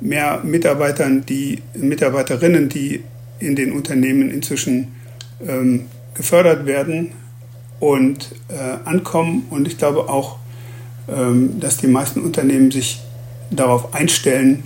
mehr 0.00 0.40
Mitarbeitern, 0.44 1.24
die 1.26 1.60
Mitarbeiterinnen, 1.74 2.68
die 2.68 3.02
in 3.40 3.56
den 3.56 3.72
Unternehmen 3.72 4.30
inzwischen 4.30 4.94
ähm, 5.46 5.86
gefördert 6.14 6.66
werden 6.66 7.12
und 7.80 8.32
äh, 8.48 8.88
ankommen. 8.88 9.46
Und 9.50 9.66
ich 9.66 9.76
glaube 9.76 10.08
auch, 10.08 10.38
ähm, 11.08 11.58
dass 11.58 11.78
die 11.78 11.88
meisten 11.88 12.20
Unternehmen 12.20 12.70
sich 12.70 13.00
darauf 13.50 13.92
einstellen, 13.92 14.62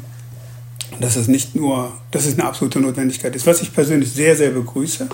dass 1.00 1.16
es 1.16 1.28
nicht 1.28 1.54
nur, 1.54 1.92
dass 2.10 2.26
es 2.26 2.34
eine 2.34 2.44
absolute 2.44 2.80
Notwendigkeit 2.80 3.34
ist, 3.36 3.46
was 3.46 3.62
ich 3.62 3.72
persönlich 3.72 4.12
sehr, 4.12 4.36
sehr 4.36 4.50
begrüße 4.50 5.08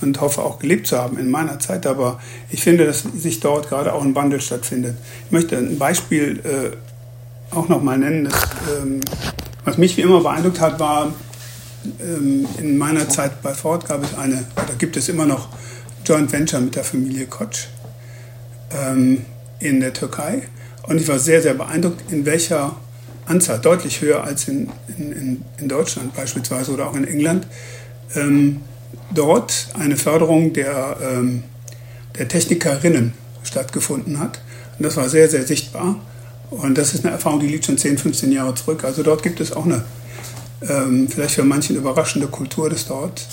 und 0.00 0.20
hoffe 0.20 0.42
auch 0.42 0.58
gelebt 0.58 0.86
zu 0.86 0.98
haben 0.98 1.18
in 1.18 1.30
meiner 1.30 1.58
Zeit. 1.58 1.86
Aber 1.86 2.20
ich 2.50 2.62
finde, 2.62 2.86
dass 2.86 3.04
sich 3.16 3.40
dort 3.40 3.68
gerade 3.68 3.92
auch 3.92 4.02
ein 4.02 4.14
Wandel 4.14 4.40
stattfindet. 4.40 4.96
Ich 5.26 5.32
möchte 5.32 5.56
ein 5.56 5.78
Beispiel 5.78 6.40
äh, 6.44 7.54
auch 7.54 7.68
noch 7.68 7.82
mal 7.82 7.98
nennen. 7.98 8.24
Das, 8.24 8.48
ähm, 8.82 9.00
was 9.64 9.78
mich 9.78 9.96
wie 9.96 10.02
immer 10.02 10.20
beeindruckt 10.20 10.60
hat, 10.60 10.78
war 10.78 11.12
ähm, 12.00 12.46
in 12.58 12.78
meiner 12.78 13.08
Zeit 13.08 13.42
bei 13.42 13.54
Ford 13.54 13.86
gab 13.86 14.02
es 14.02 14.16
eine, 14.16 14.44
da 14.54 14.74
gibt 14.78 14.96
es 14.96 15.08
immer 15.08 15.26
noch 15.26 15.48
Joint 16.04 16.32
Venture 16.32 16.60
mit 16.60 16.76
der 16.76 16.84
Familie 16.84 17.26
Koch 17.26 17.48
ähm, 18.72 19.24
in 19.58 19.80
der 19.80 19.92
Türkei. 19.92 20.42
Und 20.82 21.00
ich 21.00 21.08
war 21.08 21.18
sehr, 21.18 21.40
sehr 21.40 21.54
beeindruckt, 21.54 22.12
in 22.12 22.26
welcher 22.26 22.76
Anzahl, 23.26 23.58
deutlich 23.58 24.00
höher 24.00 24.24
als 24.24 24.48
in, 24.48 24.68
in, 24.98 25.42
in 25.58 25.68
Deutschland 25.68 26.14
beispielsweise 26.14 26.72
oder 26.72 26.88
auch 26.88 26.94
in 26.94 27.04
England, 27.04 27.46
ähm, 28.14 28.60
dort 29.14 29.68
eine 29.78 29.96
Förderung 29.96 30.52
der, 30.52 30.96
ähm, 31.02 31.44
der 32.18 32.28
Technikerinnen 32.28 33.14
stattgefunden 33.42 34.18
hat. 34.18 34.40
Und 34.78 34.84
das 34.84 34.96
war 34.96 35.08
sehr, 35.08 35.28
sehr 35.28 35.46
sichtbar. 35.46 35.96
Und 36.50 36.76
das 36.76 36.94
ist 36.94 37.04
eine 37.04 37.14
Erfahrung, 37.14 37.40
die 37.40 37.48
liegt 37.48 37.64
schon 37.64 37.78
10, 37.78 37.98
15 37.98 38.32
Jahre 38.32 38.54
zurück. 38.54 38.84
Also 38.84 39.02
dort 39.02 39.22
gibt 39.22 39.40
es 39.40 39.52
auch 39.52 39.64
eine 39.64 39.84
ähm, 40.68 41.08
vielleicht 41.08 41.34
für 41.34 41.44
manchen 41.44 41.76
überraschende 41.76 42.26
Kultur, 42.26 42.70
dass 42.70 42.86
dort 42.86 43.26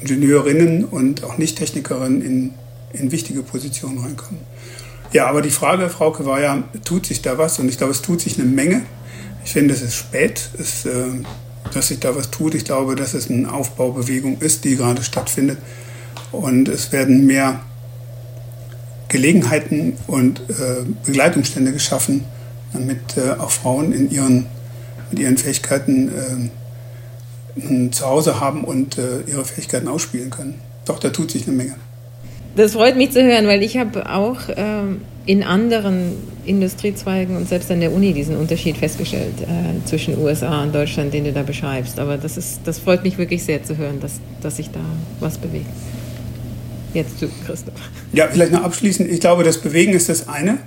Ingenieurinnen 0.00 0.84
und 0.84 1.24
auch 1.24 1.38
Nicht-Technikerinnen 1.38 2.22
in, 2.22 2.54
in 2.92 3.12
wichtige 3.12 3.42
Positionen 3.42 3.98
reinkommen. 3.98 4.40
Ja, 5.14 5.28
aber 5.28 5.42
die 5.42 5.50
Frage, 5.50 5.88
Frauke, 5.90 6.26
war 6.26 6.40
ja, 6.40 6.64
tut 6.84 7.06
sich 7.06 7.22
da 7.22 7.38
was? 7.38 7.60
Und 7.60 7.68
ich 7.68 7.78
glaube, 7.78 7.92
es 7.92 8.02
tut 8.02 8.20
sich 8.20 8.36
eine 8.36 8.48
Menge. 8.48 8.82
Ich 9.44 9.52
finde, 9.52 9.72
es 9.72 9.80
ist 9.80 9.94
spät, 9.94 10.50
es, 10.58 10.86
äh, 10.86 11.04
dass 11.72 11.86
sich 11.86 12.00
da 12.00 12.16
was 12.16 12.32
tut. 12.32 12.56
Ich 12.56 12.64
glaube, 12.64 12.96
dass 12.96 13.14
es 13.14 13.30
eine 13.30 13.52
Aufbaubewegung 13.52 14.38
ist, 14.40 14.64
die 14.64 14.74
gerade 14.74 15.04
stattfindet. 15.04 15.58
Und 16.32 16.68
es 16.68 16.90
werden 16.90 17.26
mehr 17.26 17.60
Gelegenheiten 19.06 19.96
und 20.08 20.40
äh, 20.50 20.82
Begleitumstände 21.06 21.70
geschaffen, 21.70 22.24
damit 22.72 23.16
äh, 23.16 23.38
auch 23.38 23.52
Frauen 23.52 23.92
in 23.92 24.10
ihren, 24.10 24.46
mit 25.12 25.20
ihren 25.20 25.38
Fähigkeiten 25.38 26.50
äh, 27.60 27.90
zu 27.92 28.04
Hause 28.04 28.40
haben 28.40 28.64
und 28.64 28.98
äh, 28.98 29.20
ihre 29.28 29.44
Fähigkeiten 29.44 29.86
ausspielen 29.86 30.30
können. 30.30 30.60
Doch, 30.86 30.98
da 30.98 31.10
tut 31.10 31.30
sich 31.30 31.46
eine 31.46 31.56
Menge. 31.56 31.76
Das 32.56 32.72
freut 32.72 32.96
mich 32.96 33.10
zu 33.10 33.22
hören, 33.22 33.46
weil 33.46 33.62
ich 33.62 33.76
habe 33.76 34.08
auch 34.10 34.38
ähm, 34.56 35.00
in 35.26 35.42
anderen 35.42 36.12
Industriezweigen 36.44 37.36
und 37.36 37.48
selbst 37.48 37.70
an 37.70 37.80
der 37.80 37.92
Uni 37.92 38.12
diesen 38.12 38.36
Unterschied 38.36 38.76
festgestellt 38.76 39.40
äh, 39.42 39.86
zwischen 39.86 40.18
USA 40.18 40.62
und 40.62 40.74
Deutschland, 40.74 41.12
den 41.14 41.24
du 41.24 41.32
da 41.32 41.42
beschreibst. 41.42 41.98
Aber 41.98 42.16
das, 42.16 42.36
ist, 42.36 42.60
das 42.64 42.78
freut 42.78 43.02
mich 43.02 43.18
wirklich 43.18 43.42
sehr 43.42 43.64
zu 43.64 43.76
hören, 43.76 43.98
dass, 44.00 44.20
dass 44.40 44.56
sich 44.56 44.70
da 44.70 44.80
was 45.20 45.38
bewegt. 45.38 45.66
Jetzt 46.92 47.20
du, 47.20 47.28
Christoph. 47.44 47.74
Ja, 48.12 48.28
vielleicht 48.30 48.52
noch 48.52 48.62
abschließend. 48.62 49.10
Ich 49.10 49.20
glaube, 49.20 49.42
das 49.42 49.58
Bewegen 49.58 49.94
ist 49.94 50.08
das 50.08 50.28
eine. 50.28 50.58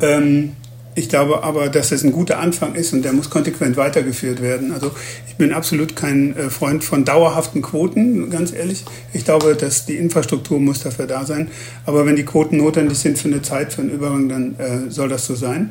Ähm, 0.00 0.52
ich 0.98 1.08
glaube 1.08 1.44
aber, 1.44 1.68
dass 1.68 1.92
es 1.92 2.02
ein 2.02 2.10
guter 2.10 2.40
Anfang 2.40 2.74
ist 2.74 2.92
und 2.92 3.02
der 3.02 3.12
muss 3.12 3.30
konsequent 3.30 3.76
weitergeführt 3.76 4.42
werden. 4.42 4.72
Also 4.72 4.90
ich 5.28 5.36
bin 5.36 5.52
absolut 5.52 5.94
kein 5.94 6.36
äh, 6.36 6.50
Freund 6.50 6.82
von 6.82 7.04
dauerhaften 7.04 7.62
Quoten, 7.62 8.30
ganz 8.30 8.52
ehrlich. 8.52 8.84
Ich 9.12 9.24
glaube, 9.24 9.54
dass 9.54 9.86
die 9.86 9.94
Infrastruktur 9.94 10.58
muss 10.58 10.82
dafür 10.82 11.06
da 11.06 11.24
sein. 11.24 11.52
Aber 11.86 12.04
wenn 12.04 12.16
die 12.16 12.24
Quoten 12.24 12.56
notwendig 12.56 12.98
sind 12.98 13.16
für 13.16 13.28
eine 13.28 13.42
Zeit, 13.42 13.72
für 13.72 13.82
einen 13.82 13.90
Übergang, 13.90 14.28
dann 14.28 14.58
äh, 14.58 14.90
soll 14.90 15.08
das 15.08 15.24
so 15.24 15.36
sein. 15.36 15.70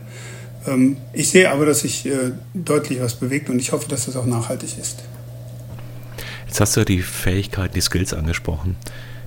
Ähm, 0.65 0.95
ich 1.11 1.29
sehe 1.29 1.51
aber, 1.51 1.65
dass 1.65 1.81
sich 1.81 2.05
äh, 2.05 2.31
deutlich 2.53 3.01
was 3.01 3.15
bewegt 3.15 3.49
und 3.49 3.59
ich 3.59 3.73
hoffe, 3.73 3.89
dass 3.89 4.05
das 4.05 4.15
auch 4.15 4.25
nachhaltig 4.25 4.77
ist. 4.79 5.03
Jetzt 6.47 6.61
hast 6.61 6.77
du 6.77 6.85
die 6.85 7.01
Fähigkeiten, 7.01 7.73
die 7.73 7.81
Skills 7.81 8.13
angesprochen. 8.13 8.77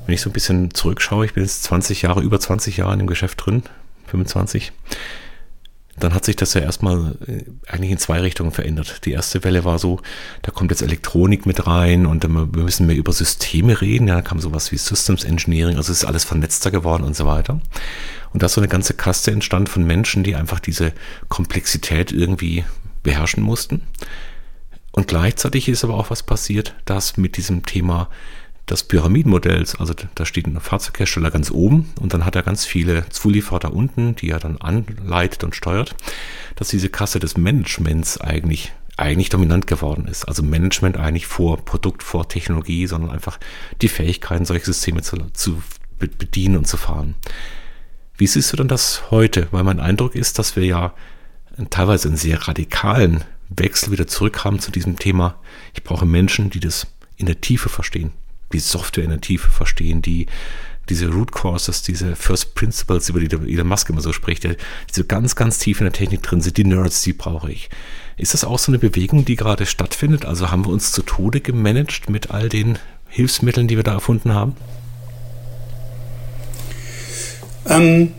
Wenn 0.06 0.14
ich 0.14 0.22
so 0.22 0.30
ein 0.30 0.32
bisschen 0.32 0.72
zurückschaue, 0.72 1.26
ich 1.26 1.34
bin 1.34 1.42
jetzt 1.42 1.62
20 1.64 2.00
Jahre, 2.00 2.22
über 2.22 2.40
20 2.40 2.78
Jahre 2.78 2.94
in 2.94 3.00
dem 3.00 3.06
Geschäft 3.06 3.44
drin, 3.44 3.64
25 4.06 4.72
dann 6.02 6.14
hat 6.14 6.24
sich 6.24 6.36
das 6.36 6.54
ja 6.54 6.62
erstmal 6.62 7.16
äh, 7.26 7.44
eigentlich 7.68 7.90
in 7.90 7.98
zwei 7.98 8.20
Richtungen 8.20 8.50
verändert. 8.50 9.04
Die 9.04 9.12
erste 9.12 9.44
Welle 9.44 9.64
war 9.64 9.78
so, 9.78 10.00
da 10.42 10.50
kommt 10.50 10.70
jetzt 10.70 10.82
Elektronik 10.82 11.46
mit 11.46 11.66
rein 11.66 12.06
und 12.06 12.22
wir 12.24 12.62
müssen 12.62 12.86
mehr 12.86 12.96
über 12.96 13.12
Systeme 13.12 13.80
reden. 13.80 14.08
Ja, 14.08 14.16
dann 14.16 14.24
kam 14.24 14.40
sowas 14.40 14.72
wie 14.72 14.76
Systems 14.76 15.24
Engineering, 15.24 15.76
also 15.76 15.92
es 15.92 16.02
ist 16.02 16.04
alles 16.04 16.24
vernetzter 16.24 16.70
geworden 16.70 17.04
und 17.04 17.16
so 17.16 17.26
weiter. 17.26 17.60
Und 18.32 18.42
da 18.42 18.46
ist 18.46 18.54
so 18.54 18.60
eine 18.60 18.68
ganze 18.68 18.94
Kaste 18.94 19.30
entstanden 19.30 19.66
von 19.68 19.84
Menschen, 19.84 20.22
die 20.22 20.36
einfach 20.36 20.60
diese 20.60 20.92
Komplexität 21.28 22.12
irgendwie 22.12 22.64
beherrschen 23.02 23.42
mussten. 23.42 23.82
Und 24.92 25.08
gleichzeitig 25.08 25.68
ist 25.68 25.84
aber 25.84 25.94
auch 25.94 26.10
was 26.10 26.22
passiert, 26.22 26.74
dass 26.84 27.16
mit 27.16 27.36
diesem 27.36 27.64
Thema 27.64 28.08
des 28.70 28.84
Pyramidenmodells, 28.84 29.74
also 29.76 29.94
da 30.14 30.24
steht 30.24 30.46
ein 30.46 30.60
Fahrzeughersteller 30.60 31.30
ganz 31.30 31.50
oben 31.50 31.90
und 32.00 32.14
dann 32.14 32.24
hat 32.24 32.36
er 32.36 32.42
ganz 32.42 32.64
viele 32.64 33.08
Zulieferer 33.08 33.58
da 33.58 33.68
unten, 33.68 34.14
die 34.16 34.30
er 34.30 34.38
dann 34.38 34.58
anleitet 34.58 35.44
und 35.44 35.56
steuert, 35.56 35.94
dass 36.56 36.68
diese 36.68 36.88
Kasse 36.88 37.18
des 37.18 37.36
Managements 37.36 38.20
eigentlich 38.20 38.72
eigentlich 38.96 39.30
dominant 39.30 39.66
geworden 39.66 40.06
ist. 40.08 40.26
Also 40.26 40.42
Management 40.42 40.98
eigentlich 40.98 41.26
vor 41.26 41.64
Produkt, 41.64 42.02
vor 42.02 42.28
Technologie, 42.28 42.86
sondern 42.86 43.10
einfach 43.10 43.40
die 43.80 43.88
Fähigkeiten, 43.88 44.44
solche 44.44 44.66
Systeme 44.66 45.00
zu, 45.00 45.16
zu 45.32 45.62
bedienen 45.98 46.58
und 46.58 46.66
zu 46.66 46.76
fahren. 46.76 47.14
Wie 48.18 48.26
siehst 48.26 48.52
du 48.52 48.58
denn 48.58 48.68
das 48.68 49.10
heute? 49.10 49.48
Weil 49.52 49.64
mein 49.64 49.80
Eindruck 49.80 50.14
ist, 50.14 50.38
dass 50.38 50.54
wir 50.54 50.66
ja 50.66 50.92
teilweise 51.70 52.08
einen 52.08 52.18
sehr 52.18 52.46
radikalen 52.46 53.24
Wechsel 53.48 53.90
wieder 53.90 54.06
zurück 54.06 54.44
haben 54.44 54.60
zu 54.60 54.70
diesem 54.70 54.98
Thema. 54.98 55.36
Ich 55.74 55.82
brauche 55.82 56.04
Menschen, 56.04 56.50
die 56.50 56.60
das 56.60 56.86
in 57.16 57.24
der 57.24 57.40
Tiefe 57.40 57.70
verstehen, 57.70 58.12
die 58.52 58.58
Software 58.58 59.04
in 59.04 59.10
der 59.10 59.20
Tiefe 59.20 59.50
verstehen, 59.50 60.02
die 60.02 60.26
diese 60.90 61.08
Root 61.08 61.30
Courses, 61.30 61.82
diese 61.82 62.16
First 62.16 62.54
Principles, 62.54 63.08
über 63.08 63.20
die 63.20 63.32
Elon 63.52 63.68
Musk 63.68 63.88
immer 63.88 64.00
so 64.00 64.12
spricht, 64.12 64.44
die 64.44 64.56
so 64.90 65.04
ganz, 65.04 65.36
ganz 65.36 65.58
tief 65.58 65.80
in 65.80 65.84
der 65.84 65.92
Technik 65.92 66.22
drin 66.22 66.40
sind, 66.40 66.56
die 66.56 66.64
Nerds, 66.64 67.02
die 67.02 67.12
brauche 67.12 67.50
ich. 67.50 67.70
Ist 68.16 68.34
das 68.34 68.44
auch 68.44 68.58
so 68.58 68.72
eine 68.72 68.78
Bewegung, 68.78 69.24
die 69.24 69.36
gerade 69.36 69.66
stattfindet? 69.66 70.24
Also 70.24 70.50
haben 70.50 70.66
wir 70.66 70.72
uns 70.72 70.92
zu 70.92 71.02
Tode 71.02 71.40
gemanagt 71.40 72.10
mit 72.10 72.30
all 72.32 72.48
den 72.48 72.78
Hilfsmitteln, 73.08 73.68
die 73.68 73.76
wir 73.76 73.84
da 73.84 73.92
erfunden 73.92 74.34
haben? 74.34 74.56
Ähm, 77.66 78.12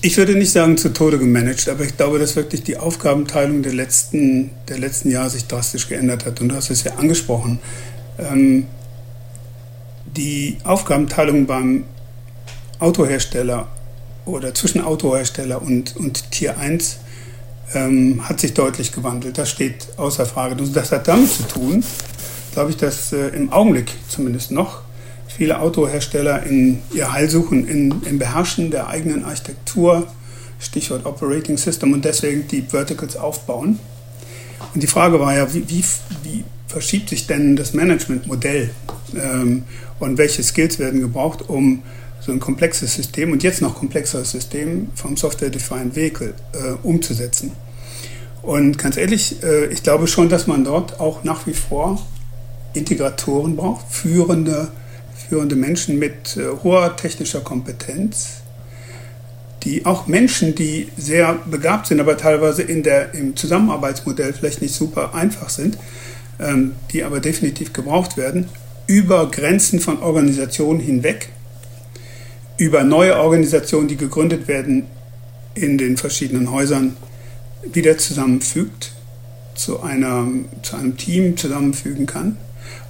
ich 0.00 0.16
würde 0.16 0.36
nicht 0.36 0.52
sagen 0.52 0.78
zu 0.78 0.92
Tode 0.92 1.18
gemanagt, 1.18 1.68
aber 1.68 1.84
ich 1.84 1.96
glaube, 1.96 2.20
dass 2.20 2.36
wirklich 2.36 2.62
die 2.62 2.76
Aufgabenteilung 2.76 3.62
der 3.62 3.74
letzten, 3.74 4.50
der 4.68 4.78
letzten 4.78 5.10
Jahre 5.10 5.30
sich 5.30 5.46
drastisch 5.46 5.88
geändert 5.88 6.24
hat. 6.24 6.40
Und 6.40 6.50
du 6.50 6.54
hast 6.54 6.70
es 6.70 6.84
ja 6.84 6.94
angesprochen 6.94 7.58
ähm, 8.18 8.66
die 10.16 10.58
Aufgabenteilung 10.64 11.46
beim 11.46 11.84
Autohersteller 12.78 13.68
oder 14.24 14.54
zwischen 14.54 14.80
Autohersteller 14.80 15.62
und, 15.62 15.96
und 15.96 16.30
Tier 16.30 16.58
1 16.58 16.98
ähm, 17.74 18.28
hat 18.28 18.40
sich 18.40 18.54
deutlich 18.54 18.92
gewandelt. 18.92 19.38
Das 19.38 19.50
steht 19.50 19.88
außer 19.96 20.26
Frage. 20.26 20.56
Das 20.56 20.92
hat 20.92 21.08
damit 21.08 21.30
zu 21.30 21.42
tun, 21.44 21.84
glaube 22.52 22.70
ich, 22.70 22.76
dass 22.76 23.12
äh, 23.12 23.28
im 23.28 23.52
Augenblick 23.52 23.92
zumindest 24.08 24.50
noch 24.50 24.82
viele 25.26 25.60
Autohersteller 25.60 26.42
in 26.44 26.80
ihr 26.92 27.12
Heil 27.12 27.28
suchen, 27.28 27.66
in, 27.68 28.02
im 28.02 28.18
Beherrschen 28.18 28.70
der 28.70 28.88
eigenen 28.88 29.24
Architektur, 29.24 30.06
Stichwort 30.58 31.06
Operating 31.06 31.56
System 31.56 31.92
und 31.92 32.04
deswegen 32.04 32.48
die 32.48 32.62
Verticals 32.62 33.16
aufbauen. 33.16 33.78
Und 34.74 34.82
die 34.82 34.86
Frage 34.86 35.18
war 35.20 35.34
ja, 35.34 35.52
wie, 35.52 35.68
wie, 35.68 35.84
wie 36.22 36.44
verschiebt 36.66 37.08
sich 37.08 37.26
denn 37.26 37.56
das 37.56 37.72
Managementmodell 37.72 38.70
ähm, 39.14 39.64
und 39.98 40.18
welche 40.18 40.42
Skills 40.42 40.78
werden 40.78 41.00
gebraucht, 41.00 41.48
um 41.48 41.82
so 42.20 42.32
ein 42.32 42.40
komplexes 42.40 42.94
System 42.94 43.32
und 43.32 43.42
jetzt 43.42 43.62
noch 43.62 43.74
komplexeres 43.74 44.30
System 44.30 44.88
vom 44.94 45.16
Software-Defined 45.16 45.96
Vehicle 45.96 46.34
äh, 46.52 46.72
umzusetzen. 46.82 47.52
Und 48.42 48.78
ganz 48.78 48.96
ehrlich, 48.96 49.42
äh, 49.42 49.66
ich 49.66 49.82
glaube 49.82 50.06
schon, 50.06 50.28
dass 50.28 50.46
man 50.46 50.64
dort 50.64 51.00
auch 51.00 51.24
nach 51.24 51.46
wie 51.46 51.54
vor 51.54 52.00
Integratoren 52.74 53.56
braucht, 53.56 53.86
führende, 53.90 54.68
führende 55.28 55.56
Menschen 55.56 55.98
mit 55.98 56.36
äh, 56.36 56.48
hoher 56.62 56.96
technischer 56.96 57.40
Kompetenz, 57.40 58.37
die 59.64 59.86
auch 59.86 60.06
Menschen, 60.06 60.54
die 60.54 60.88
sehr 60.96 61.34
begabt 61.50 61.86
sind, 61.86 62.00
aber 62.00 62.16
teilweise 62.16 62.62
in 62.62 62.82
der, 62.82 63.14
im 63.14 63.36
Zusammenarbeitsmodell 63.36 64.32
vielleicht 64.32 64.62
nicht 64.62 64.74
super 64.74 65.14
einfach 65.14 65.48
sind, 65.50 65.78
ähm, 66.38 66.72
die 66.92 67.04
aber 67.04 67.20
definitiv 67.20 67.72
gebraucht 67.72 68.16
werden, 68.16 68.48
über 68.86 69.30
Grenzen 69.30 69.80
von 69.80 70.00
Organisationen 70.00 70.80
hinweg, 70.80 71.28
über 72.56 72.84
neue 72.84 73.18
Organisationen, 73.18 73.88
die 73.88 73.96
gegründet 73.96 74.48
werden 74.48 74.86
in 75.54 75.78
den 75.78 75.96
verschiedenen 75.96 76.50
Häusern, 76.50 76.96
wieder 77.64 77.98
zusammenfügt, 77.98 78.92
zu, 79.54 79.82
einer, 79.82 80.28
zu 80.62 80.76
einem 80.76 80.96
Team 80.96 81.36
zusammenfügen 81.36 82.06
kann 82.06 82.36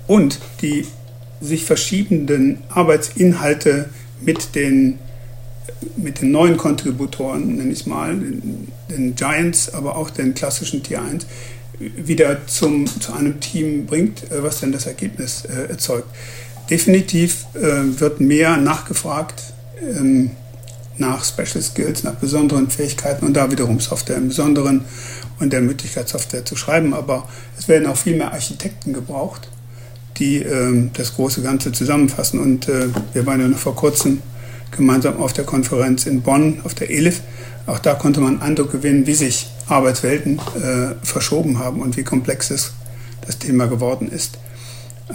und 0.06 0.38
die 0.60 0.87
sich 1.40 1.64
verschiedenen 1.64 2.58
Arbeitsinhalte 2.68 3.88
mit 4.20 4.54
den, 4.54 4.98
mit 5.96 6.20
den 6.20 6.30
neuen 6.30 6.56
Kontributoren, 6.56 7.56
nenne 7.56 7.72
ich 7.72 7.80
es 7.80 7.87
mal, 7.87 8.16
den, 8.16 8.68
den 8.90 9.14
Giants, 9.14 9.72
aber 9.72 9.96
auch 9.96 10.10
den 10.10 10.34
klassischen 10.34 10.82
Tier 10.82 11.02
1, 11.02 11.26
wieder 11.78 12.46
zum, 12.46 12.87
zu 12.87 13.12
einem 13.12 13.40
Team 13.40 13.87
bringt, 13.87 14.30
äh, 14.30 14.42
was 14.42 14.60
dann 14.60 14.72
das 14.72 14.87
Ergebnis 14.87 15.44
äh, 15.44 15.70
erzeugt. 15.70 16.08
Definitiv 16.70 17.46
äh, 17.54 18.00
wird 18.00 18.20
mehr 18.20 18.56
nachgefragt 18.56 19.42
ähm, 19.80 20.30
nach 20.98 21.25
Special 21.25 21.62
Skills, 21.62 22.02
nach 22.02 22.14
besonderen 22.14 22.68
Fähigkeiten 22.68 23.25
und 23.25 23.34
da 23.34 23.50
wiederum 23.50 23.80
Software 23.80 24.16
im 24.16 24.28
Besonderen. 24.28 24.84
und 25.40 25.52
der 25.52 25.60
Möglichkeit, 25.60 26.08
Software 26.08 26.44
zu 26.44 26.56
schreiben. 26.56 26.94
Aber 26.94 27.28
es 27.56 27.68
werden 27.68 27.87
auch 27.87 27.96
viel 27.96 28.16
mehr 28.16 28.32
Architekten 28.32 28.92
gebraucht, 28.92 29.48
die 30.16 30.42
äh, 30.42 30.90
das 30.94 31.14
große 31.14 31.42
Ganze 31.42 31.72
zusammenfassen. 31.72 32.40
Und 32.40 32.68
äh, 32.68 32.88
wir 33.12 33.25
waren 33.26 33.40
ja 33.40 33.48
noch 33.48 33.58
vor 33.58 33.76
kurzem 33.76 34.20
gemeinsam 34.70 35.18
auf 35.18 35.32
der 35.32 35.44
Konferenz 35.44 36.06
in 36.06 36.22
Bonn, 36.22 36.60
auf 36.64 36.75
der 36.75 36.90
ELIF. 36.90 37.20
Auch 37.66 37.78
da 37.78 37.94
konnte 37.94 38.20
man 38.20 38.40
Eindruck 38.40 38.72
gewinnen, 38.72 39.06
wie 39.06 39.14
sich 39.14 39.48
Arbeitswelten 39.66 40.38
äh, 40.38 40.94
verschoben 41.02 41.58
haben 41.58 41.80
und 41.80 41.96
wie 41.96 42.04
komplex 42.04 42.50
es 42.50 42.72
das 43.26 43.38
Thema 43.38 43.66
geworden 43.66 44.10
ist. 44.10 44.38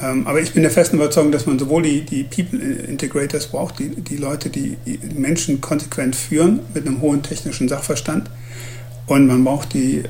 Ähm, 0.01 0.25
aber 0.27 0.41
ich 0.41 0.53
bin 0.53 0.63
der 0.63 0.71
festen 0.71 0.97
Überzeugung, 0.97 1.31
dass 1.31 1.45
man 1.45 1.59
sowohl 1.59 1.83
die, 1.83 2.01
die 2.01 2.23
People 2.23 2.59
Integrators 2.59 3.47
braucht, 3.47 3.79
die, 3.79 3.89
die 3.89 4.17
Leute, 4.17 4.49
die, 4.49 4.77
die 4.85 4.99
Menschen 5.15 5.61
konsequent 5.61 6.15
führen 6.15 6.61
mit 6.73 6.87
einem 6.87 7.01
hohen 7.01 7.21
technischen 7.21 7.67
Sachverstand, 7.67 8.29
und 9.05 9.27
man 9.27 9.43
braucht 9.43 9.73
die 9.73 10.03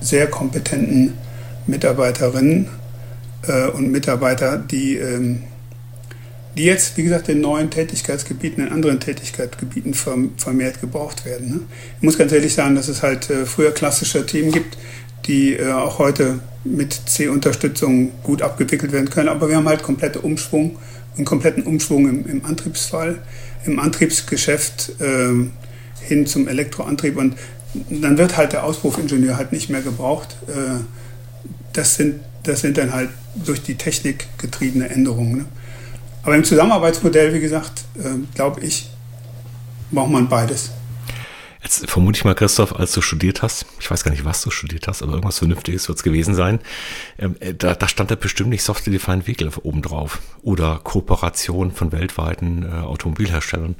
sehr 0.00 0.26
kompetenten 0.26 1.14
Mitarbeiterinnen 1.66 2.68
äh, 3.46 3.68
und 3.68 3.90
Mitarbeiter, 3.90 4.58
die, 4.58 4.96
ähm, 4.96 5.44
die 6.56 6.64
jetzt, 6.64 6.96
wie 6.96 7.02
gesagt, 7.02 7.28
in 7.28 7.40
neuen 7.40 7.70
Tätigkeitsgebieten, 7.70 8.66
in 8.66 8.72
anderen 8.72 9.00
Tätigkeitsgebieten 9.00 9.94
vermehrt 9.94 10.80
gebraucht 10.80 11.24
werden. 11.24 11.48
Ne? 11.48 11.60
Ich 11.96 12.02
muss 12.02 12.16
ganz 12.16 12.32
ehrlich 12.32 12.54
sagen, 12.54 12.76
dass 12.76 12.88
es 12.88 13.02
halt 13.02 13.28
äh, 13.30 13.44
früher 13.44 13.72
klassische 13.72 14.24
Themen 14.24 14.52
gibt, 14.52 14.76
die 15.26 15.54
äh, 15.54 15.72
auch 15.72 15.98
heute 15.98 16.40
mit 16.64 16.92
C-Unterstützung 16.92 18.12
gut 18.22 18.42
abgewickelt 18.42 18.92
werden 18.92 19.10
können. 19.10 19.28
Aber 19.28 19.48
wir 19.48 19.56
haben 19.56 19.68
halt 19.68 19.82
komplette 19.82 20.20
Umschwung, 20.20 20.78
einen 21.16 21.24
kompletten 21.24 21.64
Umschwung 21.64 22.08
im, 22.08 22.26
im 22.26 22.44
Antriebsfall, 22.44 23.18
im 23.64 23.78
Antriebsgeschäft 23.78 25.00
äh, 25.00 25.32
hin 26.06 26.26
zum 26.26 26.46
Elektroantrieb. 26.46 27.16
Und 27.16 27.34
dann 27.90 28.16
wird 28.16 28.36
halt 28.36 28.52
der 28.52 28.64
Auspuffingenieur 28.64 29.36
halt 29.36 29.52
nicht 29.52 29.70
mehr 29.70 29.82
gebraucht. 29.82 30.36
Äh, 30.46 30.82
das, 31.72 31.96
sind, 31.96 32.20
das 32.44 32.60
sind 32.60 32.78
dann 32.78 32.92
halt 32.92 33.10
durch 33.34 33.62
die 33.62 33.74
Technik 33.74 34.26
getriebene 34.38 34.88
Änderungen. 34.88 35.38
Ne? 35.38 35.44
Aber 36.24 36.34
im 36.34 36.44
Zusammenarbeitsmodell, 36.44 37.34
wie 37.34 37.40
gesagt, 37.40 37.84
äh, 37.96 38.16
glaube 38.34 38.60
ich, 38.62 38.88
braucht 39.90 40.10
man 40.10 40.28
beides. 40.28 40.70
Jetzt 41.62 41.88
vermute 41.88 42.18
ich 42.18 42.24
mal, 42.24 42.34
Christoph, 42.34 42.78
als 42.78 42.92
du 42.92 43.00
studiert 43.00 43.40
hast, 43.40 43.64
ich 43.80 43.90
weiß 43.90 44.04
gar 44.04 44.10
nicht, 44.10 44.26
was 44.26 44.42
du 44.42 44.50
studiert 44.50 44.86
hast, 44.86 45.02
aber 45.02 45.12
irgendwas 45.12 45.38
Vernünftiges 45.38 45.88
wird 45.88 45.96
es 45.96 46.04
gewesen 46.04 46.34
sein, 46.34 46.60
ähm, 47.18 47.36
äh, 47.40 47.54
da, 47.54 47.74
da, 47.74 47.88
stand 47.88 48.10
da 48.10 48.16
bestimmt 48.16 48.50
nicht 48.50 48.62
Software-Defined 48.62 49.26
Vehicle 49.26 49.50
oben 49.62 49.80
drauf 49.80 50.20
oder 50.42 50.80
Kooperation 50.84 51.72
von 51.72 51.90
weltweiten 51.90 52.64
äh, 52.64 52.82
Automobilherstellern. 52.82 53.76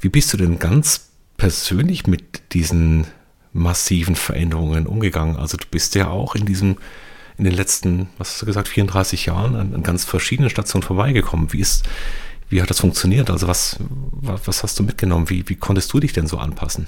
Wie 0.00 0.08
bist 0.08 0.32
du 0.32 0.36
denn 0.36 0.60
ganz 0.60 1.08
persönlich 1.36 2.06
mit 2.06 2.52
diesen 2.52 3.08
massiven 3.52 4.14
Veränderungen 4.14 4.86
umgegangen? 4.86 5.34
Also 5.34 5.56
du 5.56 5.66
bist 5.68 5.96
ja 5.96 6.08
auch 6.08 6.36
in 6.36 6.46
diesem, 6.46 6.76
in 7.38 7.44
den 7.44 7.54
letzten, 7.54 8.08
was 8.18 8.32
hast 8.32 8.42
du 8.42 8.46
gesagt, 8.46 8.68
34 8.68 9.26
Jahren 9.26 9.56
an, 9.56 9.74
an 9.74 9.82
ganz 9.82 10.04
verschiedenen 10.04 10.50
Stationen 10.50 10.82
vorbeigekommen. 10.82 11.52
Wie 11.52 11.60
ist, 11.60 11.84
wie 12.48 12.62
hat 12.62 12.70
das 12.70 12.80
funktioniert? 12.80 13.30
Also 13.30 13.46
was, 13.46 13.76
was 14.20 14.62
hast 14.62 14.78
du 14.78 14.82
mitgenommen? 14.82 15.28
Wie, 15.28 15.48
wie 15.48 15.56
konntest 15.56 15.92
du 15.92 16.00
dich 16.00 16.12
denn 16.12 16.26
so 16.26 16.38
anpassen? 16.38 16.86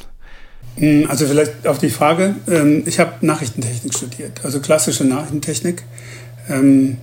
Hm, 0.76 1.07
also 1.09 1.26
vielleicht 1.26 1.67
auf 1.67 1.78
die 1.78 1.90
Frage. 1.90 2.35
Ähm, 2.49 2.85
ich 2.87 2.99
habe 2.99 3.14
Nachrichtentechnik 3.26 3.95
studiert, 3.95 4.45
also 4.45 4.61
klassische 4.61 5.05
Nachrichtentechnik. 5.05 5.83
Ähm, 6.49 6.99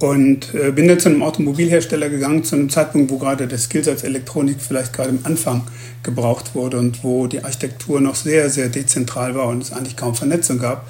und 0.00 0.54
äh, 0.54 0.70
bin 0.70 0.88
dann 0.88 1.00
zu 1.00 1.08
einem 1.08 1.22
Automobilhersteller 1.22 2.10
gegangen, 2.10 2.44
zu 2.44 2.56
einem 2.56 2.68
Zeitpunkt, 2.68 3.10
wo 3.10 3.18
gerade 3.18 3.46
der 3.46 3.58
Skillsatz 3.58 4.02
Elektronik 4.02 4.56
vielleicht 4.60 4.92
gerade 4.92 5.10
im 5.10 5.20
Anfang 5.22 5.62
gebraucht 6.02 6.54
wurde 6.54 6.78
und 6.78 7.04
wo 7.04 7.26
die 7.26 7.42
Architektur 7.42 8.00
noch 8.00 8.14
sehr, 8.14 8.50
sehr 8.50 8.68
dezentral 8.68 9.34
war 9.34 9.48
und 9.48 9.62
es 9.62 9.72
eigentlich 9.72 9.96
kaum 9.96 10.14
Vernetzung 10.14 10.58
gab. 10.58 10.86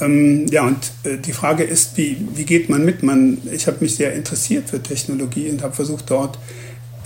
Ähm, 0.00 0.46
ja, 0.48 0.66
und 0.66 0.78
äh, 1.04 1.18
die 1.18 1.32
Frage 1.32 1.64
ist, 1.64 1.96
wie, 1.96 2.16
wie 2.34 2.44
geht 2.44 2.68
man 2.68 2.84
mit? 2.84 3.02
Man, 3.02 3.38
ich 3.50 3.66
habe 3.66 3.78
mich 3.80 3.96
sehr 3.96 4.14
interessiert 4.14 4.70
für 4.70 4.82
Technologie 4.82 5.50
und 5.50 5.62
habe 5.62 5.74
versucht, 5.74 6.10
dort 6.10 6.38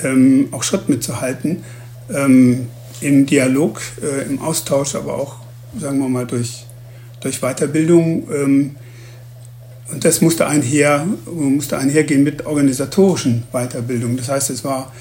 ähm, 0.03 0.49
auch 0.53 0.63
Schritt 0.63 0.89
mitzuhalten. 0.89 1.65
Ähm, 2.13 2.69
im 3.01 3.27
Dialog, 3.27 3.81
äh, 4.03 4.27
im 4.27 4.41
Austausch, 4.41 4.95
aber 4.95 5.15
auch, 5.15 5.37
sagen 5.79 5.99
wir 5.99 6.09
mal, 6.09 6.27
durch, 6.27 6.65
durch 7.21 7.41
Weiterbildung. 7.41 8.29
Ähm, 8.33 8.77
und 9.93 10.05
das 10.05 10.21
musste 10.21 10.47
einher, 10.47 11.07
musste 11.27 11.79
einhergehen 11.79 12.25
mit 12.25 12.47
organisatorischen 12.47 13.45
Weiterbildungen. 13.53 14.17
Das 14.17 14.29
heißt, 14.29 14.51
es 14.51 14.65
war 14.65 14.93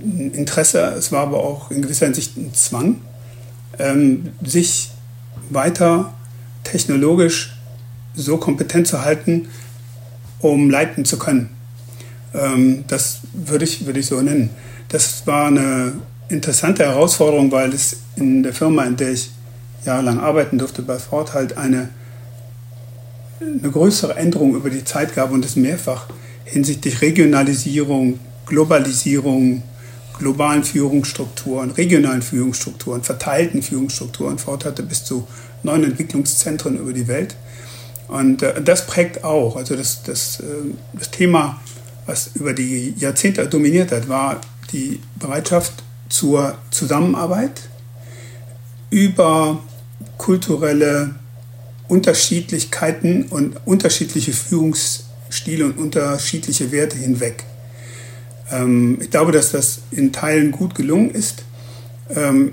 ein 0.00 0.32
Interesse, 0.32 0.94
es 0.96 1.10
war 1.10 1.22
aber 1.22 1.38
auch 1.38 1.70
in 1.70 1.82
gewisser 1.82 2.06
Hinsicht 2.06 2.36
ein 2.36 2.52
Zwang, 2.54 2.96
ähm, 3.78 4.28
sich 4.44 4.90
weiter 5.50 6.14
technologisch 6.64 7.56
so 8.14 8.36
kompetent 8.36 8.86
zu 8.86 9.04
halten, 9.04 9.48
um 10.40 10.70
leiten 10.70 11.04
zu 11.04 11.18
können. 11.18 11.50
Ähm, 12.34 12.84
das 12.88 13.20
würde 13.32 13.64
ich, 13.64 13.86
würde 13.86 14.00
ich 14.00 14.06
so 14.06 14.20
nennen. 14.20 14.50
Das 14.88 15.26
war 15.26 15.46
eine 15.46 15.94
interessante 16.28 16.84
Herausforderung, 16.84 17.50
weil 17.52 17.72
es 17.72 17.98
in 18.16 18.42
der 18.42 18.52
Firma, 18.52 18.84
in 18.84 18.96
der 18.96 19.12
ich 19.12 19.30
jahrelang 19.84 20.20
arbeiten 20.20 20.58
durfte, 20.58 20.82
bei 20.82 20.98
Ford 20.98 21.34
halt 21.34 21.56
eine, 21.56 21.88
eine 23.40 23.70
größere 23.70 24.16
Änderung 24.16 24.54
über 24.54 24.70
die 24.70 24.84
Zeit 24.84 25.14
gab 25.14 25.32
und 25.32 25.44
es 25.44 25.56
mehrfach 25.56 26.06
hinsichtlich 26.44 27.00
Regionalisierung, 27.00 28.18
Globalisierung, 28.46 29.62
globalen 30.18 30.64
Führungsstrukturen, 30.64 31.70
regionalen 31.70 32.22
Führungsstrukturen, 32.22 33.02
verteilten 33.02 33.62
Führungsstrukturen. 33.62 34.38
Ford 34.38 34.64
hatte 34.64 34.82
bis 34.82 35.04
zu 35.04 35.26
neun 35.62 35.84
Entwicklungszentren 35.84 36.78
über 36.78 36.92
die 36.92 37.08
Welt. 37.08 37.36
Und 38.08 38.42
äh, 38.42 38.62
das 38.62 38.86
prägt 38.86 39.24
auch. 39.24 39.56
Also 39.56 39.76
das, 39.76 40.02
das, 40.02 40.40
äh, 40.40 40.44
das 40.92 41.10
Thema, 41.10 41.60
was 42.06 42.30
über 42.34 42.52
die 42.52 42.94
Jahrzehnte 42.98 43.46
dominiert 43.46 43.92
hat, 43.92 44.08
war 44.08 44.40
die 44.72 45.00
Bereitschaft, 45.18 45.72
zur 46.12 46.58
Zusammenarbeit 46.70 47.62
über 48.90 49.62
kulturelle 50.18 51.14
Unterschiedlichkeiten 51.88 53.24
und 53.30 53.56
unterschiedliche 53.64 54.32
Führungsstile 54.32 55.64
und 55.64 55.78
unterschiedliche 55.78 56.70
Werte 56.70 56.98
hinweg. 56.98 57.44
Ähm, 58.52 58.98
ich 59.00 59.10
glaube, 59.10 59.32
dass 59.32 59.50
das 59.50 59.80
in 59.90 60.12
Teilen 60.12 60.52
gut 60.52 60.74
gelungen 60.74 61.10
ist. 61.10 61.44
Ähm, 62.14 62.52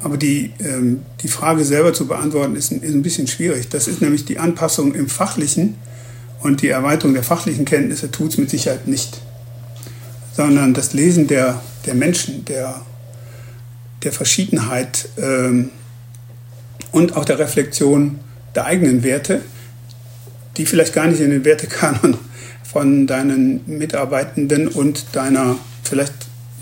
aber 0.00 0.16
die, 0.16 0.52
ähm, 0.60 1.02
die 1.22 1.28
Frage 1.28 1.64
selber 1.64 1.92
zu 1.92 2.06
beantworten 2.06 2.56
ist 2.56 2.72
ein, 2.72 2.82
ist 2.82 2.92
ein 2.92 3.02
bisschen 3.02 3.26
schwierig. 3.26 3.68
Das 3.68 3.88
ist 3.88 4.02
nämlich 4.02 4.24
die 4.24 4.38
Anpassung 4.38 4.94
im 4.94 5.08
Fachlichen 5.08 5.76
und 6.40 6.62
die 6.62 6.68
Erweiterung 6.68 7.14
der 7.14 7.22
fachlichen 7.22 7.64
Kenntnisse 7.64 8.10
tut 8.10 8.32
es 8.32 8.38
mit 8.38 8.50
Sicherheit 8.50 8.86
nicht. 8.86 9.20
Sondern 10.34 10.74
das 10.74 10.92
Lesen 10.92 11.26
der 11.26 11.60
der 11.86 11.94
Menschen, 11.94 12.44
der, 12.44 12.80
der 14.02 14.12
Verschiedenheit 14.12 15.08
ähm, 15.18 15.70
und 16.90 17.16
auch 17.16 17.24
der 17.24 17.38
Reflexion 17.38 18.20
der 18.54 18.66
eigenen 18.66 19.02
Werte, 19.02 19.40
die 20.56 20.66
vielleicht 20.66 20.92
gar 20.92 21.06
nicht 21.06 21.20
in 21.20 21.30
den 21.30 21.44
Wertekanon 21.44 22.18
von 22.72 23.06
deinen 23.06 23.60
Mitarbeitenden 23.66 24.68
und 24.68 25.04
deiner 25.12 25.56
vielleicht 25.82 26.14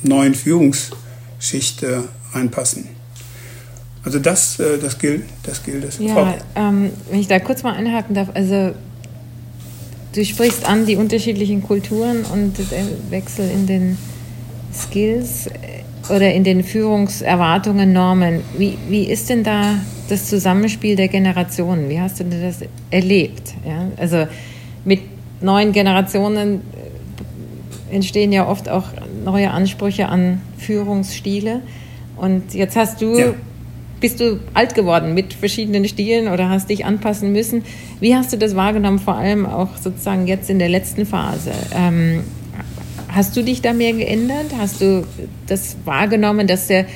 neuen 0.03 0.35
Führungsschicht 0.35 1.83
äh, 1.83 1.99
reinpassen. 2.33 2.89
Also 4.05 4.19
das, 4.19 4.59
äh, 4.59 4.79
das 4.79 4.99
gilt, 4.99 5.25
das 5.45 5.63
gilt. 5.63 5.85
Das 5.85 5.99
ja, 5.99 6.35
ähm, 6.57 6.91
wenn 7.11 7.21
ich 7.21 7.29
da 7.29 7.39
kurz 7.39 7.63
mal 7.63 7.75
einhaken 7.75 8.15
darf, 8.15 8.29
also 8.35 8.73
du 10.15 10.25
sprichst 10.25 10.67
an 10.67 10.87
die 10.87 10.97
unterschiedlichen 10.97 11.63
Kulturen 11.63 12.25
und 12.33 12.59
der 12.59 12.85
Wechsel 13.11 13.49
in 13.51 13.67
den 13.67 13.99
Skills 14.75 15.47
äh, 15.47 16.13
oder 16.13 16.33
in 16.33 16.45
den 16.45 16.65
Führungserwartungen, 16.65 17.93
Normen. 17.93 18.41
Wie, 18.57 18.79
wie 18.89 19.05
ist 19.05 19.29
denn 19.29 19.45
da 19.45 19.77
das 20.09 20.27
Zusammenspiel 20.27 20.97
der 20.97 21.09
Generationen? 21.09 21.89
Wie 21.89 22.01
hast 22.01 22.19
du 22.19 22.25
denn 22.25 22.43
das 22.43 22.61
erlebt? 22.91 23.55
Ja? 23.65 23.87
Also 23.97 24.27
mit 24.85 25.10
neuen 25.41 25.73
Generationen 25.73 26.63
äh, 27.91 27.95
entstehen 27.95 28.33
ja 28.33 28.49
oft 28.49 28.69
auch 28.69 28.85
neue 29.25 29.51
Ansprüche 29.51 30.09
an 30.09 30.41
Führungsstile. 30.59 31.63
Und 32.17 32.55
jetzt 32.55 32.77
hast 32.77 33.01
du, 33.01 33.19
ja. 33.19 33.35
bist 34.01 34.21
du 34.21 34.41
alt 34.55 34.75
geworden 34.75 35.15
mit 35.15 35.35
verschiedenen 35.35 35.87
Stilen 35.87 36.29
oder 36.29 36.49
hast 36.49 36.71
dich 36.71 36.85
anpassen 36.85 37.33
müssen. 37.33 37.65
Wie 38.01 38.15
hast 38.15 38.33
du 38.33 38.39
das 38.39 38.55
wahrgenommen, 38.55 38.99
vor 38.99 39.15
allem 39.15 39.47
auch 39.47 39.77
sozusagen 39.77 40.27
jetzt 40.27 40.51
in 40.51 40.59
der 40.59 40.69
letzten 40.69 41.07
Phase? 41.07 41.53
Ähm, 41.75 42.23
Hast 43.13 43.37
du 43.37 43.43
dich 43.43 43.61
da 43.61 43.73
mehr 43.73 43.93
geändert? 43.93 44.47
Hast 44.57 44.81
du 44.81 45.05
das 45.47 45.77
wahrgenommen, 45.85 46.47
dass, 46.47 46.69
der, 46.69 46.87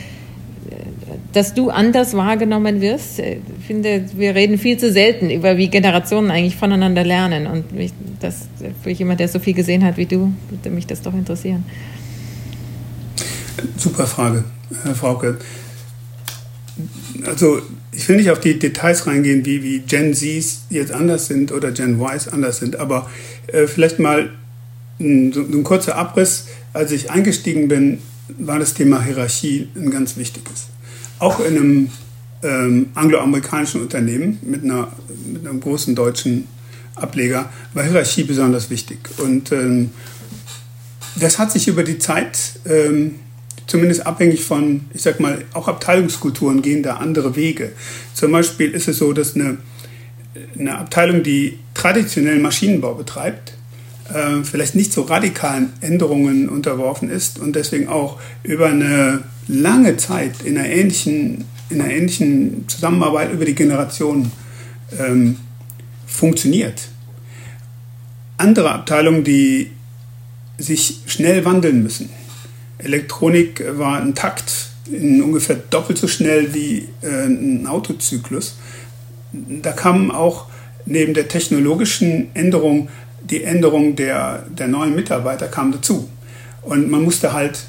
dass 1.34 1.52
du 1.52 1.70
anders 1.70 2.14
wahrgenommen 2.14 2.80
wirst? 2.80 3.18
Ich 3.18 3.66
finde, 3.66 4.04
wir 4.16 4.34
reden 4.34 4.56
viel 4.56 4.78
zu 4.78 4.92
selten 4.92 5.30
über, 5.30 5.56
wie 5.56 5.68
Generationen 5.68 6.30
eigentlich 6.30 6.56
voneinander 6.56 7.04
lernen. 7.04 7.46
Und 7.46 7.72
mich, 7.72 7.92
das, 8.20 8.48
für 8.82 8.90
jemand, 8.90 9.20
der 9.20 9.28
so 9.28 9.40
viel 9.40 9.54
gesehen 9.54 9.84
hat 9.84 9.96
wie 9.96 10.06
du, 10.06 10.32
würde 10.48 10.70
mich 10.70 10.86
das 10.86 11.02
doch 11.02 11.12
interessieren. 11.12 11.64
Super 13.76 14.06
Frage, 14.06 14.44
Herr 14.84 14.94
Frauke. 14.94 15.38
Also 17.26 17.60
ich 17.92 18.08
will 18.08 18.16
nicht 18.16 18.30
auf 18.30 18.40
die 18.40 18.58
Details 18.58 19.06
reingehen, 19.06 19.44
wie, 19.44 19.62
wie 19.62 19.80
Gen 19.80 20.14
Zs 20.14 20.64
jetzt 20.70 20.92
anders 20.92 21.26
sind 21.26 21.52
oder 21.52 21.72
Gen 21.72 22.00
Ys 22.00 22.28
anders 22.28 22.58
sind, 22.58 22.76
aber 22.76 23.10
äh, 23.48 23.66
vielleicht 23.66 23.98
mal 23.98 24.30
ein, 25.00 25.32
so 25.32 25.40
ein 25.40 25.64
kurzer 25.64 25.96
Abriss. 25.96 26.46
Als 26.72 26.92
ich 26.92 27.10
eingestiegen 27.10 27.68
bin, 27.68 27.98
war 28.38 28.58
das 28.58 28.74
Thema 28.74 29.02
Hierarchie 29.02 29.68
ein 29.76 29.90
ganz 29.90 30.16
wichtiges. 30.16 30.68
Auch 31.18 31.40
in 31.40 31.56
einem 31.56 31.90
ähm, 32.42 32.90
angloamerikanischen 32.94 33.80
Unternehmen 33.80 34.38
mit, 34.42 34.64
einer, 34.64 34.92
mit 35.32 35.46
einem 35.46 35.60
großen 35.60 35.94
deutschen 35.94 36.46
Ableger 36.94 37.50
war 37.72 37.84
Hierarchie 37.84 38.24
besonders 38.24 38.70
wichtig. 38.70 38.98
Und 39.18 39.50
ähm, 39.52 39.90
das 41.16 41.38
hat 41.38 41.52
sich 41.52 41.68
über 41.68 41.82
die 41.82 41.98
Zeit 41.98 42.38
ähm, 42.66 43.16
zumindest 43.66 44.06
abhängig 44.06 44.44
von, 44.44 44.82
ich 44.92 45.02
sag 45.02 45.20
mal, 45.20 45.44
auch 45.52 45.68
Abteilungskulturen 45.68 46.62
gehen 46.62 46.82
da 46.82 46.96
andere 46.96 47.36
Wege. 47.36 47.72
Zum 48.12 48.32
Beispiel 48.32 48.70
ist 48.72 48.88
es 48.88 48.98
so, 48.98 49.12
dass 49.12 49.34
eine, 49.34 49.58
eine 50.58 50.78
Abteilung, 50.78 51.22
die 51.22 51.58
traditionell 51.72 52.38
Maschinenbau 52.38 52.94
betreibt, 52.94 53.54
äh, 54.12 54.44
vielleicht 54.44 54.74
nicht 54.74 54.92
so 54.92 55.02
radikalen 55.02 55.72
Änderungen 55.80 56.48
unterworfen 56.48 57.10
ist 57.10 57.38
und 57.38 57.56
deswegen 57.56 57.88
auch 57.88 58.20
über 58.42 58.66
eine 58.66 59.24
lange 59.48 59.96
Zeit 59.96 60.42
in 60.44 60.58
einer 60.58 60.68
ähnlichen, 60.68 61.44
in 61.70 61.80
einer 61.80 61.92
ähnlichen 61.92 62.68
Zusammenarbeit 62.68 63.32
über 63.32 63.44
die 63.44 63.54
Generationen 63.54 64.30
ähm, 64.98 65.36
funktioniert. 66.06 66.88
Andere 68.36 68.72
Abteilungen, 68.72 69.24
die 69.24 69.70
sich 70.58 71.00
schnell 71.06 71.44
wandeln 71.44 71.82
müssen, 71.82 72.10
Elektronik 72.78 73.64
war 73.78 74.00
ein 74.00 74.14
Takt 74.14 74.70
in 74.90 75.22
ungefähr 75.22 75.56
doppelt 75.56 75.98
so 75.98 76.08
schnell 76.08 76.52
wie 76.52 76.88
äh, 77.02 77.26
ein 77.26 77.66
Autozyklus. 77.66 78.56
Da 79.32 79.72
kamen 79.72 80.10
auch 80.10 80.46
neben 80.84 81.14
der 81.14 81.28
technologischen 81.28 82.34
Änderung 82.34 82.88
die 83.22 83.42
Änderung 83.42 83.96
der, 83.96 84.44
der 84.50 84.68
neuen 84.68 84.94
Mitarbeiter 84.94 85.48
kam 85.48 85.72
dazu. 85.72 86.08
Und 86.62 86.90
man 86.90 87.02
musste 87.02 87.32
halt 87.32 87.64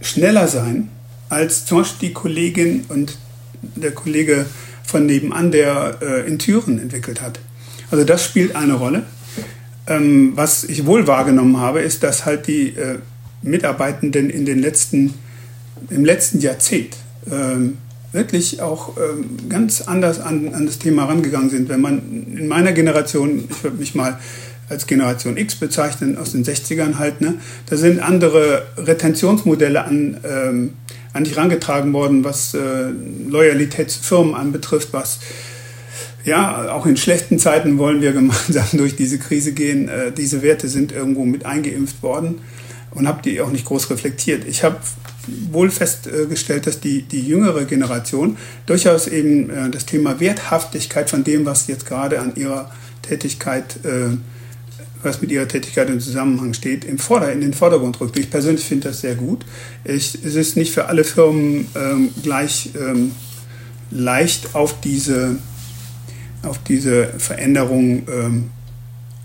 schneller 0.00 0.48
sein 0.48 0.88
als 1.30 1.64
zum 1.64 1.78
Beispiel 1.78 2.10
die 2.10 2.14
Kollegin 2.14 2.84
und 2.88 3.16
der 3.62 3.92
Kollege 3.92 4.46
von 4.84 5.06
nebenan, 5.06 5.50
der 5.50 5.98
äh, 6.02 6.26
in 6.26 6.38
Türen 6.38 6.78
entwickelt 6.78 7.22
hat. 7.22 7.40
Also 7.90 8.04
das 8.04 8.24
spielt 8.24 8.56
eine 8.56 8.74
Rolle. 8.74 9.04
Ähm, 9.86 10.32
was 10.34 10.64
ich 10.64 10.86
wohl 10.86 11.06
wahrgenommen 11.06 11.56
habe, 11.56 11.80
ist, 11.80 12.02
dass 12.02 12.26
halt 12.26 12.46
die 12.46 12.68
äh, 12.68 12.98
Mitarbeitenden 13.42 14.30
in 14.30 14.44
den 14.44 14.58
letzten, 14.60 15.14
im 15.88 16.04
letzten 16.04 16.40
Jahrzehnt 16.40 16.96
ähm, 17.30 17.78
wirklich 18.12 18.60
auch 18.60 18.96
ähm, 18.96 19.48
ganz 19.48 19.82
anders 19.82 20.20
an, 20.20 20.52
an 20.54 20.66
das 20.66 20.78
Thema 20.78 21.04
rangegangen 21.04 21.50
sind. 21.50 21.68
Wenn 21.68 21.80
man 21.80 22.26
in 22.36 22.48
meiner 22.48 22.72
Generation, 22.72 23.44
ich 23.48 23.62
würde 23.62 23.76
mich 23.76 23.94
mal 23.94 24.18
als 24.68 24.86
Generation 24.86 25.36
X 25.36 25.56
bezeichnen, 25.56 26.16
aus 26.16 26.32
den 26.32 26.44
60ern 26.44 26.98
halt, 26.98 27.20
ne, 27.20 27.34
da 27.66 27.76
sind 27.76 28.00
andere 28.00 28.66
Retentionsmodelle 28.76 29.84
an, 29.84 30.18
ähm, 30.24 30.70
an 31.12 31.24
dich 31.24 31.36
herangetragen 31.36 31.92
worden, 31.92 32.24
was 32.24 32.54
äh, 32.54 32.90
Loyalität 33.28 33.90
zu 33.90 34.02
Firmen 34.02 34.34
anbetrifft, 34.34 34.92
was 34.92 35.20
ja, 36.24 36.70
auch 36.72 36.86
in 36.86 36.96
schlechten 36.96 37.38
Zeiten 37.38 37.78
wollen 37.78 38.02
wir 38.02 38.12
gemeinsam 38.20 38.66
durch 38.72 38.96
diese 38.96 39.18
Krise 39.18 39.52
gehen. 39.52 39.88
Äh, 39.88 40.12
diese 40.12 40.42
Werte 40.42 40.68
sind 40.68 40.92
irgendwo 40.92 41.24
mit 41.24 41.46
eingeimpft 41.46 42.02
worden 42.02 42.40
und 42.92 43.06
habe 43.06 43.22
die 43.22 43.40
auch 43.40 43.50
nicht 43.50 43.64
groß 43.64 43.90
reflektiert. 43.90 44.44
Ich 44.46 44.64
habe 44.64 44.76
wohl 45.52 45.70
festgestellt, 45.70 46.66
dass 46.66 46.80
die, 46.80 47.02
die 47.02 47.20
jüngere 47.20 47.64
Generation 47.64 48.36
durchaus 48.66 49.06
eben 49.06 49.50
äh, 49.50 49.70
das 49.70 49.86
Thema 49.86 50.20
Werthaftigkeit 50.20 51.10
von 51.10 51.24
dem, 51.24 51.46
was 51.46 51.66
jetzt 51.66 51.86
gerade 51.86 52.20
an 52.20 52.34
ihrer 52.36 52.70
Tätigkeit, 53.02 53.76
äh, 53.84 54.16
was 55.02 55.20
mit 55.20 55.30
ihrer 55.30 55.48
Tätigkeit 55.48 55.88
im 55.88 56.00
Zusammenhang 56.00 56.54
steht, 56.54 56.84
im 56.84 56.98
Vorder-, 56.98 57.32
in 57.32 57.40
den 57.40 57.54
Vordergrund 57.54 58.00
rückt. 58.00 58.18
Ich 58.18 58.30
persönlich 58.30 58.64
finde 58.64 58.88
das 58.88 59.00
sehr 59.00 59.14
gut. 59.14 59.44
Ich, 59.84 60.14
es 60.24 60.34
ist 60.34 60.56
nicht 60.56 60.72
für 60.72 60.86
alle 60.86 61.04
Firmen 61.04 61.66
ähm, 61.74 62.10
gleich 62.22 62.70
ähm, 62.74 63.12
leicht 63.90 64.54
auf 64.54 64.80
diese, 64.80 65.36
auf 66.42 66.58
diese 66.64 67.08
Veränderung 67.18 68.06
ähm, 68.12 68.50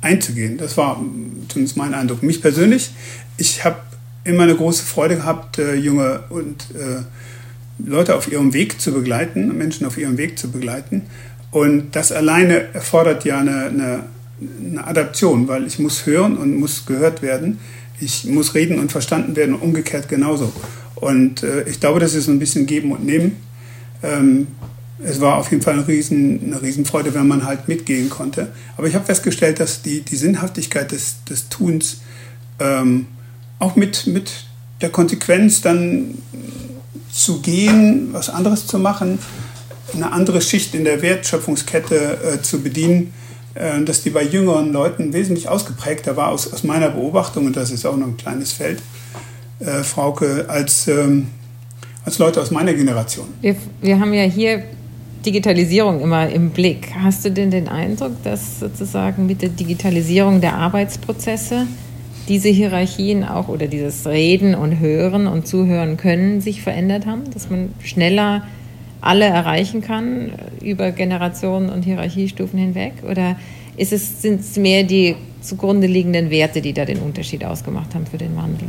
einzugehen. 0.01 0.57
Das 0.57 0.77
war 0.77 1.03
zumindest 1.49 1.77
mein 1.77 1.93
Eindruck. 1.93 2.23
Mich 2.23 2.41
persönlich 2.41 2.91
ich 3.37 3.63
habe 3.65 3.77
immer 4.23 4.43
eine 4.43 4.55
große 4.55 4.83
Freude 4.83 5.17
gehabt, 5.17 5.59
äh, 5.59 5.75
junge 5.75 6.23
und 6.29 6.65
äh, 6.73 7.03
Leute 7.85 8.15
auf 8.15 8.31
ihrem 8.31 8.53
Weg 8.53 8.79
zu 8.79 8.93
begleiten, 8.93 9.55
Menschen 9.57 9.85
auf 9.85 9.97
ihrem 9.97 10.17
Weg 10.17 10.39
zu 10.39 10.49
begleiten. 10.49 11.03
Und 11.51 11.95
das 11.95 12.11
alleine 12.11 12.73
erfordert 12.73 13.25
ja 13.25 13.39
eine, 13.39 13.65
eine, 13.65 14.03
eine 14.39 14.85
Adaption, 14.85 15.47
weil 15.47 15.65
ich 15.65 15.79
muss 15.79 16.05
hören 16.05 16.37
und 16.37 16.57
muss 16.57 16.85
gehört 16.85 17.21
werden. 17.21 17.59
Ich 17.99 18.25
muss 18.25 18.53
reden 18.53 18.79
und 18.79 18.91
verstanden 18.91 19.35
werden 19.35 19.55
und 19.55 19.61
umgekehrt 19.61 20.09
genauso. 20.09 20.51
Und 20.95 21.43
äh, 21.43 21.63
ich 21.63 21.79
glaube, 21.79 21.99
das 21.99 22.13
ist 22.13 22.27
ein 22.27 22.39
bisschen 22.39 22.65
Geben 22.65 22.91
und 22.91 23.05
Nehmen. 23.05 23.37
Ähm, 24.03 24.47
es 25.03 25.21
war 25.21 25.37
auf 25.37 25.51
jeden 25.51 25.61
Fall 25.61 25.73
eine, 25.73 25.87
Riesen, 25.87 26.41
eine 26.45 26.61
Riesenfreude, 26.61 27.13
wenn 27.13 27.27
man 27.27 27.45
halt 27.45 27.67
mitgehen 27.67 28.09
konnte. 28.09 28.51
Aber 28.77 28.87
ich 28.87 28.95
habe 28.95 29.05
festgestellt, 29.05 29.59
dass 29.59 29.81
die, 29.81 30.01
die 30.01 30.15
Sinnhaftigkeit 30.15 30.91
des, 30.91 31.23
des 31.29 31.49
Tuns 31.49 32.01
ähm, 32.59 33.07
auch 33.59 33.75
mit, 33.75 34.07
mit 34.07 34.45
der 34.81 34.89
Konsequenz 34.89 35.61
dann 35.61 36.17
zu 37.11 37.41
gehen, 37.41 38.09
was 38.11 38.29
anderes 38.29 38.67
zu 38.67 38.79
machen, 38.79 39.19
eine 39.93 40.11
andere 40.11 40.41
Schicht 40.41 40.75
in 40.75 40.83
der 40.83 41.01
Wertschöpfungskette 41.01 42.17
äh, 42.35 42.41
zu 42.41 42.61
bedienen, 42.61 43.13
dass 43.85 44.03
die 44.03 44.09
bei 44.09 44.23
jüngeren 44.23 44.73
Leuten 44.73 45.13
wesentlich 45.13 45.47
ausgeprägter 45.47 46.17
war, 46.17 46.29
aus, 46.29 46.51
aus 46.51 46.63
meiner 46.63 46.89
Beobachtung, 46.89 47.45
und 47.45 47.55
das 47.55 47.71
ist 47.71 47.85
auch 47.85 47.95
noch 47.95 48.07
ein 48.07 48.17
kleines 48.17 48.51
Feld, 48.51 48.81
äh, 49.59 49.83
Frauke, 49.83 50.45
als, 50.49 50.87
ähm, 50.89 51.27
als 52.03 52.19
Leute 52.19 52.41
aus 52.41 52.51
meiner 52.51 52.73
Generation. 52.73 53.27
Wir, 53.41 53.55
wir 53.81 53.99
haben 53.99 54.13
ja 54.13 54.23
hier 54.23 54.63
Digitalisierung 55.25 56.01
immer 56.01 56.29
im 56.29 56.51
Blick. 56.51 56.89
Hast 57.01 57.25
du 57.25 57.31
denn 57.31 57.49
den 57.49 57.67
Eindruck, 57.67 58.11
dass 58.23 58.59
sozusagen 58.59 59.25
mit 59.25 59.41
der 59.41 59.49
Digitalisierung 59.49 60.41
der 60.41 60.55
Arbeitsprozesse 60.55 61.65
diese 62.27 62.49
Hierarchien 62.49 63.23
auch 63.23 63.47
oder 63.47 63.67
dieses 63.67 64.05
Reden 64.05 64.55
und 64.55 64.79
Hören 64.79 65.27
und 65.27 65.47
Zuhören 65.47 65.97
können 65.97 66.41
sich 66.41 66.61
verändert 66.61 67.05
haben, 67.05 67.23
dass 67.33 67.49
man 67.49 67.73
schneller 67.83 68.43
alle 69.05 69.25
erreichen 69.25 69.81
kann 69.81 70.31
über 70.61 70.91
Generationen 70.91 71.69
und 71.69 71.83
Hierarchiestufen 71.83 72.59
hinweg? 72.59 72.93
Oder 73.09 73.37
sind 73.77 74.41
es 74.41 74.57
mehr 74.57 74.83
die 74.83 75.15
zugrunde 75.41 75.87
liegenden 75.87 76.29
Werte, 76.29 76.61
die 76.61 76.73
da 76.73 76.85
den 76.85 76.99
Unterschied 76.99 77.43
ausgemacht 77.45 77.93
haben 77.93 78.05
für 78.05 78.17
den 78.17 78.35
Wandel? 78.35 78.67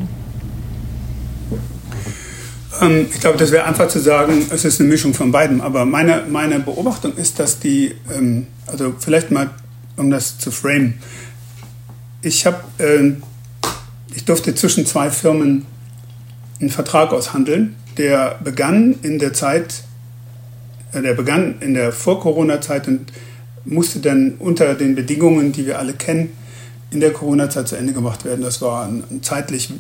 Ähm, 2.82 3.06
ich 3.12 3.20
glaube, 3.20 3.38
das 3.38 3.50
wäre 3.52 3.64
einfach 3.64 3.88
zu 3.88 4.00
sagen, 4.00 4.46
es 4.50 4.64
ist 4.64 4.80
eine 4.80 4.88
Mischung 4.88 5.14
von 5.14 5.32
beiden. 5.32 5.60
Aber 5.60 5.84
meine, 5.84 6.24
meine 6.28 6.58
Beobachtung 6.60 7.16
ist, 7.16 7.38
dass 7.38 7.58
die, 7.58 7.94
ähm, 8.14 8.46
also 8.66 8.94
vielleicht 8.98 9.30
mal, 9.30 9.50
um 9.96 10.10
das 10.10 10.38
zu 10.38 10.50
framen, 10.50 10.94
ich 12.22 12.44
habe 12.44 12.58
äh, 12.78 13.12
ich 14.16 14.24
durfte 14.24 14.54
zwischen 14.54 14.86
zwei 14.86 15.10
Firmen 15.10 15.66
einen 16.58 16.70
Vertrag 16.70 17.12
aushandeln, 17.12 17.76
der 17.98 18.38
begann 18.42 18.96
in 19.02 19.18
der 19.18 19.34
Zeit, 19.34 19.72
äh, 19.72 19.85
der 20.92 21.14
begann 21.14 21.56
in 21.60 21.74
der 21.74 21.92
Vor-Corona-Zeit 21.92 22.88
und 22.88 23.12
musste 23.64 23.98
dann 23.98 24.34
unter 24.38 24.74
den 24.74 24.94
Bedingungen, 24.94 25.52
die 25.52 25.66
wir 25.66 25.78
alle 25.78 25.92
kennen, 25.92 26.32
in 26.90 27.00
der 27.00 27.12
Corona-Zeit 27.12 27.68
zu 27.68 27.76
Ende 27.76 27.92
gemacht 27.92 28.24
werden. 28.24 28.42
Das 28.42 28.62
war 28.62 28.86
ein, 28.86 29.22
zeitlich 29.22 29.72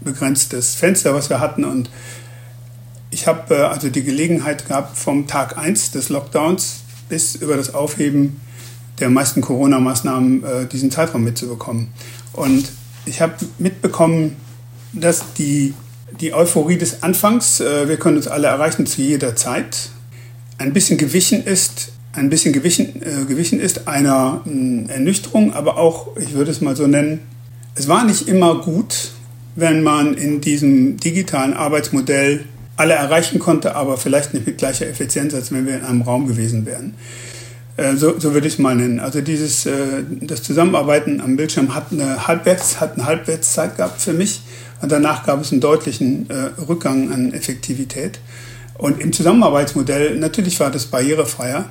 begrenztes 0.00 0.74
Fenster, 0.74 1.14
was 1.14 1.30
wir 1.30 1.40
hatten. 1.40 1.64
Und 1.64 1.90
ich 3.10 3.26
habe 3.26 3.54
äh, 3.54 3.62
also 3.62 3.88
die 3.88 4.02
Gelegenheit 4.02 4.68
gehabt, 4.68 4.98
vom 4.98 5.26
Tag 5.26 5.58
1 5.58 5.92
des 5.92 6.08
Lockdowns 6.08 6.80
bis 7.08 7.36
über 7.36 7.56
das 7.56 7.74
Aufheben 7.74 8.40
der 9.00 9.10
meisten 9.10 9.40
Corona-Maßnahmen 9.40 10.44
äh, 10.44 10.66
diesen 10.66 10.90
Zeitraum 10.90 11.24
mitzubekommen. 11.24 11.88
Und 12.32 12.70
ich 13.04 13.20
habe 13.20 13.34
mitbekommen, 13.58 14.36
dass 14.92 15.32
die, 15.34 15.74
die 16.20 16.34
Euphorie 16.34 16.78
des 16.78 17.02
Anfangs, 17.02 17.60
äh, 17.60 17.88
wir 17.88 17.96
können 17.98 18.16
uns 18.16 18.28
alle 18.28 18.48
erreichen 18.48 18.86
zu 18.86 19.02
jeder 19.02 19.36
Zeit, 19.36 19.90
ein 20.58 20.72
bisschen 20.72 20.98
gewichen 20.98 21.44
ist, 21.44 21.92
ein 22.12 22.30
bisschen 22.30 22.52
gewichen, 22.52 23.02
äh, 23.02 23.24
gewichen 23.26 23.60
ist 23.60 23.88
einer 23.88 24.42
äh, 24.46 24.92
Ernüchterung, 24.92 25.52
aber 25.52 25.76
auch, 25.76 26.16
ich 26.16 26.32
würde 26.34 26.50
es 26.50 26.60
mal 26.60 26.76
so 26.76 26.86
nennen, 26.86 27.20
es 27.74 27.88
war 27.88 28.04
nicht 28.04 28.26
immer 28.28 28.62
gut, 28.62 29.12
wenn 29.54 29.82
man 29.82 30.14
in 30.14 30.40
diesem 30.40 30.96
digitalen 30.98 31.54
Arbeitsmodell 31.54 32.44
alle 32.76 32.94
erreichen 32.94 33.38
konnte, 33.38 33.74
aber 33.74 33.96
vielleicht 33.96 34.34
nicht 34.34 34.46
mit 34.46 34.58
gleicher 34.58 34.86
Effizienz, 34.86 35.34
als 35.34 35.52
wenn 35.52 35.66
wir 35.66 35.76
in 35.76 35.84
einem 35.84 36.02
Raum 36.02 36.26
gewesen 36.26 36.66
wären. 36.66 36.94
Äh, 37.76 37.96
so, 37.96 38.18
so 38.18 38.34
würde 38.34 38.46
ich 38.46 38.54
es 38.54 38.58
mal 38.58 38.74
nennen. 38.74 39.00
Also 39.00 39.20
dieses, 39.20 39.66
äh, 39.66 39.72
das 40.20 40.42
Zusammenarbeiten 40.42 41.20
am 41.20 41.36
Bildschirm 41.36 41.74
hat 41.74 41.92
eine, 41.92 42.26
Halbwerts, 42.26 42.80
hat 42.80 42.94
eine 42.94 43.06
Halbwertszeit 43.06 43.76
gehabt 43.76 44.00
für 44.00 44.12
mich 44.12 44.40
und 44.80 44.92
danach 44.92 45.24
gab 45.24 45.40
es 45.40 45.52
einen 45.52 45.60
deutlichen 45.60 46.28
äh, 46.30 46.60
Rückgang 46.62 47.12
an 47.12 47.32
Effektivität. 47.32 48.20
Und 48.78 49.00
im 49.00 49.12
Zusammenarbeitsmodell, 49.12 50.16
natürlich 50.18 50.60
war 50.60 50.70
das 50.70 50.86
barrierefreier. 50.86 51.66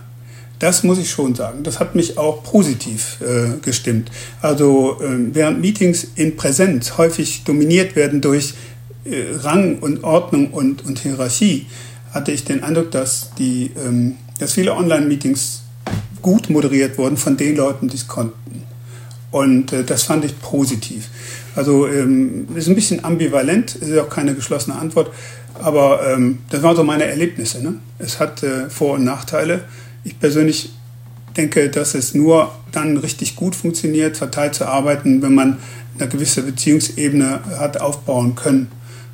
Das 0.60 0.84
muss 0.84 0.98
ich 0.98 1.10
schon 1.10 1.36
sagen. 1.36 1.64
Das 1.64 1.80
hat 1.80 1.96
mich 1.96 2.18
auch 2.18 2.44
positiv 2.44 3.18
äh, 3.22 3.60
gestimmt. 3.62 4.10
Also 4.42 5.00
äh, 5.02 5.34
während 5.34 5.60
Meetings 5.60 6.08
in 6.16 6.38
Präsenz 6.38 6.98
häufig 6.98 7.44
dominiert 7.44 7.96
werden 7.96 8.22
durch 8.22 8.54
äh, 9.04 9.36
Rang 9.36 9.80
und 9.80 10.04
Ordnung 10.04 10.52
und, 10.52 10.86
und 10.86 11.00
Hierarchie, 11.00 11.68
hatte 12.14 12.32
ich 12.32 12.46
den 12.46 12.64
Eindruck, 12.64 12.92
dass, 12.92 13.32
die, 13.38 13.72
ähm, 13.86 14.16
dass 14.40 14.54
viele 14.54 14.74
Online-Meetings 14.74 15.64
gut 16.22 16.50
moderiert 16.50 16.98
wurden 16.98 17.18
von 17.18 17.36
den 17.36 17.58
Leuten, 17.58 17.90
die 17.90 17.98
es 17.98 18.08
konnten. 18.08 18.64
Und 19.32 19.74
äh, 19.74 19.84
das 19.84 20.04
fand 20.04 20.24
ich 20.24 20.40
positiv. 20.40 21.10
Also 21.56 21.88
ähm, 21.88 22.48
ist 22.56 22.68
ein 22.68 22.76
bisschen 22.76 23.04
ambivalent, 23.04 23.76
ist 23.76 23.98
auch 23.98 24.10
keine 24.10 24.36
geschlossene 24.36 24.76
Antwort, 24.78 25.12
aber 25.62 26.02
ähm, 26.08 26.40
das 26.50 26.62
waren 26.64 26.76
so 26.76 26.84
meine 26.84 27.06
Erlebnisse. 27.06 27.64
Ne? 27.64 27.76
Es 27.98 28.20
hat 28.20 28.44
äh, 28.44 28.70
Vor- 28.70 28.96
und 28.96 29.06
Nachteile. 29.06 29.64
Ich 30.04 30.20
persönlich 30.20 30.72
denke, 31.38 31.70
dass 31.70 31.96
es 31.96 32.14
nur 32.14 32.52
dann 32.72 32.98
richtig 32.98 33.36
gut 33.36 33.56
funktioniert, 33.56 34.18
verteilt 34.18 34.56
zu 34.56 34.68
arbeiten, 34.68 35.22
wenn 35.22 35.34
man 35.34 35.58
eine 35.98 36.10
gewisse 36.10 36.42
Beziehungsebene 36.44 37.40
hat 37.58 37.80
aufbauen 37.80 38.36
können. 38.36 38.68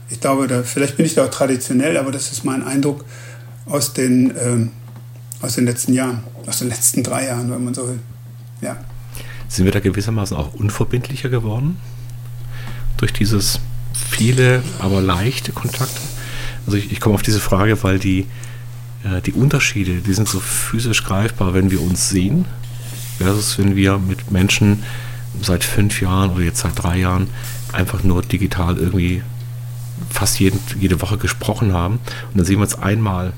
Ich 0.09 0.19
glaube, 0.19 0.47
da, 0.47 0.63
vielleicht 0.63 0.97
bin 0.97 1.05
ich 1.05 1.13
da 1.13 1.25
auch 1.25 1.29
traditionell, 1.31 1.97
aber 1.97 2.11
das 2.11 2.31
ist 2.31 2.43
mein 2.43 2.63
Eindruck 2.63 3.05
aus 3.65 3.93
den, 3.93 4.33
ähm, 4.39 4.71
aus 5.41 5.55
den 5.55 5.65
letzten 5.65 5.93
Jahren, 5.93 6.23
aus 6.47 6.59
den 6.59 6.69
letzten 6.69 7.03
drei 7.03 7.27
Jahren, 7.27 7.51
wenn 7.51 7.63
man 7.63 7.73
so 7.73 7.87
will. 7.87 7.99
Ja. 8.61 8.77
Sind 9.47 9.65
wir 9.65 9.71
da 9.71 9.79
gewissermaßen 9.79 10.35
auch 10.35 10.53
unverbindlicher 10.53 11.29
geworden? 11.29 11.77
Durch 13.01 13.13
dieses 13.13 13.59
viele, 13.93 14.61
aber 14.79 15.01
leichte 15.01 15.51
Kontakte? 15.51 15.99
Also 16.65 16.77
ich, 16.77 16.91
ich 16.91 16.99
komme 16.99 17.15
auf 17.15 17.23
diese 17.23 17.39
Frage, 17.39 17.81
weil 17.83 17.97
die, 17.97 18.27
äh, 19.03 19.21
die 19.25 19.33
Unterschiede, 19.33 19.95
die 19.95 20.13
sind 20.13 20.29
so 20.29 20.39
physisch 20.39 21.03
greifbar, 21.03 21.55
wenn 21.55 21.71
wir 21.71 21.81
uns 21.81 22.09
sehen, 22.09 22.45
versus 23.17 23.57
wenn 23.57 23.75
wir 23.75 23.97
mit 23.97 24.31
Menschen 24.31 24.83
seit 25.41 25.63
fünf 25.63 25.99
Jahren 25.99 26.29
oder 26.29 26.43
jetzt 26.43 26.59
seit 26.59 26.81
drei 26.81 26.97
Jahren 26.97 27.27
einfach 27.73 28.03
nur 28.03 28.21
digital 28.21 28.77
irgendwie 28.77 29.23
fast 30.09 30.39
jeden, 30.39 30.59
jede 30.79 31.01
Woche 31.01 31.17
gesprochen 31.17 31.73
haben. 31.73 31.95
Und 31.95 32.37
dann 32.37 32.45
sehen 32.45 32.57
wir 32.57 32.63
uns 32.63 32.77
einmal 32.77 33.33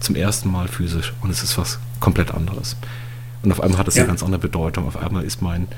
zum 0.00 0.14
ersten 0.14 0.50
Mal 0.50 0.68
physisch 0.68 1.14
und 1.22 1.30
es 1.30 1.42
ist 1.42 1.56
was 1.56 1.78
komplett 2.00 2.32
anderes. 2.32 2.76
Und 3.42 3.52
auf 3.52 3.62
einmal 3.62 3.78
hat 3.78 3.88
es 3.88 3.94
ja. 3.94 4.02
eine 4.02 4.08
ganz 4.08 4.22
andere 4.22 4.40
Bedeutung. 4.40 4.86
Auf 4.86 4.96
einmal 4.96 5.24
ist 5.24 5.40
mein, 5.40 5.68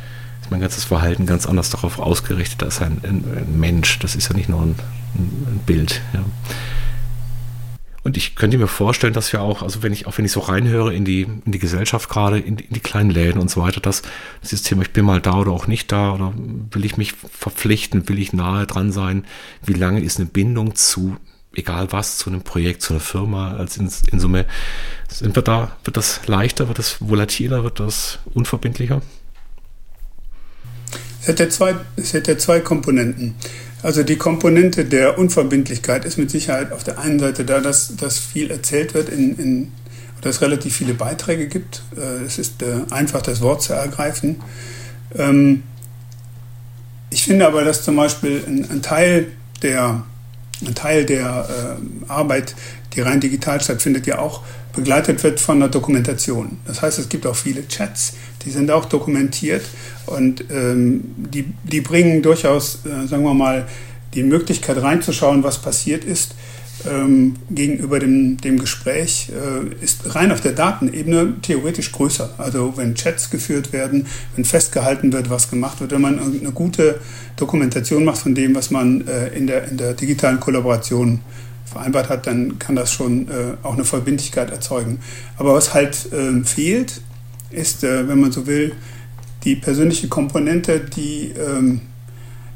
mein 0.50 0.60
ganzes 0.60 0.84
Verhalten 0.84 1.26
ganz 1.26 1.46
anders 1.46 1.70
darauf 1.70 1.98
ausgerichtet. 1.98 2.66
Ist 2.66 2.82
ein, 2.82 2.98
ein, 3.02 3.24
ein 3.36 3.58
Mensch, 3.58 3.98
das 3.98 4.14
ist 4.14 4.28
ja 4.28 4.36
nicht 4.36 4.48
nur 4.48 4.62
ein, 4.62 4.76
ein 5.14 5.60
Bild. 5.66 6.00
Ja. 6.12 6.24
Und 8.08 8.16
ich 8.16 8.36
könnte 8.36 8.56
mir 8.56 8.68
vorstellen, 8.68 9.12
dass 9.12 9.34
wir 9.34 9.42
auch, 9.42 9.62
also 9.62 9.82
wenn 9.82 9.92
ich, 9.92 10.06
auch 10.06 10.16
wenn 10.16 10.24
ich 10.24 10.32
so 10.32 10.40
reinhöre 10.40 10.94
in 10.94 11.04
die, 11.04 11.22
in 11.22 11.52
die 11.52 11.58
Gesellschaft 11.58 12.08
gerade, 12.08 12.38
in, 12.38 12.56
in 12.56 12.72
die 12.72 12.80
kleinen 12.80 13.10
Läden 13.10 13.38
und 13.38 13.50
so 13.50 13.60
weiter, 13.60 13.82
dass 13.82 14.00
dieses 14.42 14.62
Thema, 14.62 14.80
ich 14.80 14.92
bin 14.92 15.04
mal 15.04 15.20
da 15.20 15.34
oder 15.34 15.52
auch 15.52 15.66
nicht 15.66 15.92
da, 15.92 16.14
oder 16.14 16.32
will 16.70 16.86
ich 16.86 16.96
mich 16.96 17.12
verpflichten, 17.12 18.08
will 18.08 18.18
ich 18.18 18.32
nahe 18.32 18.66
dran 18.66 18.92
sein, 18.92 19.26
wie 19.62 19.74
lange 19.74 20.00
ist 20.00 20.18
eine 20.18 20.24
Bindung 20.26 20.74
zu, 20.74 21.18
egal 21.52 21.92
was, 21.92 22.16
zu 22.16 22.30
einem 22.30 22.40
Projekt, 22.40 22.80
zu 22.80 22.94
einer 22.94 23.00
Firma, 23.00 23.52
als 23.56 23.76
in, 23.76 23.90
in 24.10 24.20
Summe, 24.20 24.46
sind 25.08 25.36
wir 25.36 25.42
da, 25.42 25.76
wird 25.84 25.98
das 25.98 26.26
leichter, 26.26 26.68
wird 26.68 26.78
das 26.78 27.02
volatiler, 27.02 27.62
wird 27.62 27.78
das 27.78 28.20
unverbindlicher? 28.32 29.02
Es 31.20 31.38
ja 31.38 31.48
zwei, 31.48 31.74
es 31.96 32.12
ja 32.12 32.38
zwei 32.38 32.60
Komponenten. 32.60 33.34
Also 33.82 34.02
die 34.02 34.16
Komponente 34.16 34.84
der 34.84 35.18
Unverbindlichkeit 35.18 36.04
ist 36.04 36.18
mit 36.18 36.30
Sicherheit 36.30 36.72
auf 36.72 36.82
der 36.82 36.98
einen 36.98 37.18
Seite 37.18 37.44
da, 37.44 37.60
dass, 37.60 37.96
dass 37.96 38.18
viel 38.18 38.50
erzählt 38.50 38.94
wird, 38.94 39.08
in, 39.08 39.38
in, 39.38 39.72
dass 40.20 40.36
es 40.36 40.42
relativ 40.42 40.74
viele 40.74 40.94
Beiträge 40.94 41.46
gibt. 41.46 41.82
Äh, 41.96 42.24
es 42.24 42.38
ist 42.38 42.62
äh, 42.62 42.80
einfach 42.90 43.22
das 43.22 43.40
Wort 43.40 43.62
zu 43.62 43.74
ergreifen. 43.74 44.42
Ähm, 45.16 45.62
ich 47.10 47.24
finde 47.24 47.46
aber, 47.46 47.64
dass 47.64 47.84
zum 47.84 47.96
Beispiel 47.96 48.42
ein, 48.46 48.68
ein 48.70 48.82
Teil 48.82 49.28
der, 49.62 50.04
ein 50.66 50.74
Teil 50.74 51.04
der 51.06 51.78
äh, 51.78 52.10
Arbeit, 52.10 52.56
die 52.94 53.00
rein 53.00 53.20
digital 53.20 53.60
stattfindet, 53.60 54.06
ja 54.06 54.18
auch 54.18 54.42
begleitet 54.74 55.22
wird 55.24 55.40
von 55.40 55.56
einer 55.56 55.68
Dokumentation. 55.68 56.58
Das 56.66 56.82
heißt, 56.82 56.98
es 56.98 57.08
gibt 57.08 57.26
auch 57.26 57.36
viele 57.36 57.66
Chats, 57.66 58.14
die 58.44 58.50
sind 58.50 58.70
auch 58.70 58.84
dokumentiert 58.84 59.64
und 60.06 60.44
ähm, 60.50 61.02
die, 61.16 61.46
die 61.64 61.80
bringen 61.80 62.22
durchaus, 62.22 62.80
äh, 62.86 63.06
sagen 63.06 63.24
wir 63.24 63.34
mal, 63.34 63.66
die 64.14 64.22
Möglichkeit 64.22 64.80
reinzuschauen, 64.80 65.42
was 65.42 65.60
passiert 65.60 66.04
ist, 66.04 66.34
ähm, 66.88 67.34
gegenüber 67.50 67.98
dem, 67.98 68.36
dem 68.36 68.58
Gespräch 68.58 69.30
äh, 69.30 69.84
ist 69.84 70.14
rein 70.14 70.30
auf 70.30 70.40
der 70.40 70.52
Datenebene 70.52 71.34
theoretisch 71.42 71.90
größer. 71.92 72.34
Also 72.38 72.74
wenn 72.76 72.94
Chats 72.94 73.30
geführt 73.30 73.72
werden, 73.72 74.06
wenn 74.36 74.44
festgehalten 74.44 75.12
wird, 75.12 75.28
was 75.28 75.50
gemacht 75.50 75.80
wird, 75.80 75.90
wenn 75.90 76.00
man 76.00 76.18
eine 76.20 76.52
gute 76.52 77.00
Dokumentation 77.36 78.04
macht 78.04 78.18
von 78.18 78.34
dem, 78.34 78.54
was 78.54 78.70
man 78.70 79.06
äh, 79.08 79.28
in, 79.28 79.46
der, 79.46 79.68
in 79.68 79.76
der 79.76 79.94
digitalen 79.94 80.38
Kollaboration 80.38 81.20
vereinbart 81.70 82.08
hat, 82.08 82.26
dann 82.26 82.58
kann 82.58 82.76
das 82.76 82.92
schon 82.92 83.28
äh, 83.28 83.56
auch 83.62 83.74
eine 83.74 83.84
Verbindlichkeit 83.84 84.50
erzeugen. 84.50 85.00
Aber 85.36 85.54
was 85.54 85.74
halt 85.74 86.12
äh, 86.12 86.44
fehlt, 86.44 87.00
ist, 87.50 87.84
äh, 87.84 88.08
wenn 88.08 88.20
man 88.20 88.32
so 88.32 88.46
will, 88.46 88.72
die 89.44 89.56
persönliche 89.56 90.08
Komponente, 90.08 90.80
die, 90.80 91.32
ähm, 91.32 91.82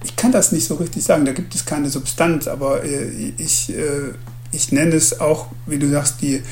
ich 0.05 0.17
kann 0.17 0.33
das 0.33 0.53
nicht 0.53 0.67
so 0.67 0.75
richtig 0.75 1.05
sagen, 1.05 1.25
da 1.25 1.33
gibt 1.33 1.55
es 1.55 1.65
keine 1.65 1.89
Substanz, 1.89 2.49
aber 2.49 2.85
äh, 2.85 3.33
ich, 3.39 3.71
äh, 3.71 4.13
ich 4.51 4.73
nenne 4.73 4.95
es 4.95 5.21
auch, 5.21 5.47
wie 5.67 5.79
du 5.79 5.89
sagst, 5.89 6.21
die, 6.23 6.43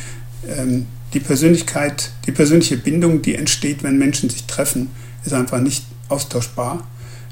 ähm, 0.46 0.86
die 1.12 1.20
Persönlichkeit, 1.20 2.10
die 2.26 2.32
persönliche 2.32 2.76
Bindung, 2.76 3.22
die 3.22 3.34
entsteht, 3.34 3.82
wenn 3.82 3.98
Menschen 3.98 4.30
sich 4.30 4.44
treffen, 4.44 4.90
ist 5.24 5.32
einfach 5.32 5.60
nicht 5.60 5.84
austauschbar 6.08 6.86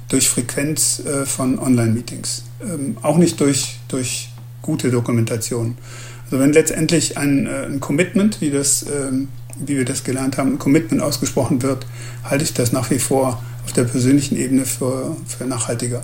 durch 0.09 0.29
Frequenz 0.29 1.01
äh, 1.01 1.25
von 1.25 1.59
Online-Meetings. 1.59 2.45
Ähm, 2.63 2.97
auch 3.03 3.19
nicht 3.19 3.41
durch, 3.41 3.77
durch 3.89 4.31
gute 4.69 4.91
Dokumentation. 4.91 5.79
Also 6.27 6.39
wenn 6.41 6.53
letztendlich 6.53 7.17
ein, 7.17 7.47
äh, 7.47 7.65
ein 7.65 7.81
Commitment, 7.81 8.43
wie 8.43 8.51
das 8.51 8.85
ähm, 8.85 9.29
wie 9.59 9.77
wir 9.79 9.85
das 9.85 10.05
gelernt 10.05 10.37
haben, 10.37 10.53
ein 10.53 10.59
Commitment 10.59 11.03
ausgesprochen 11.03 11.63
wird, 11.63 11.87
halte 12.23 12.45
ich 12.45 12.53
das 12.53 12.71
nach 12.71 12.91
wie 12.91 12.99
vor 12.99 13.43
auf 13.65 13.73
der 13.73 13.85
persönlichen 13.85 14.37
Ebene 14.37 14.65
für, 14.65 15.17
für 15.27 15.45
nachhaltiger. 15.45 16.03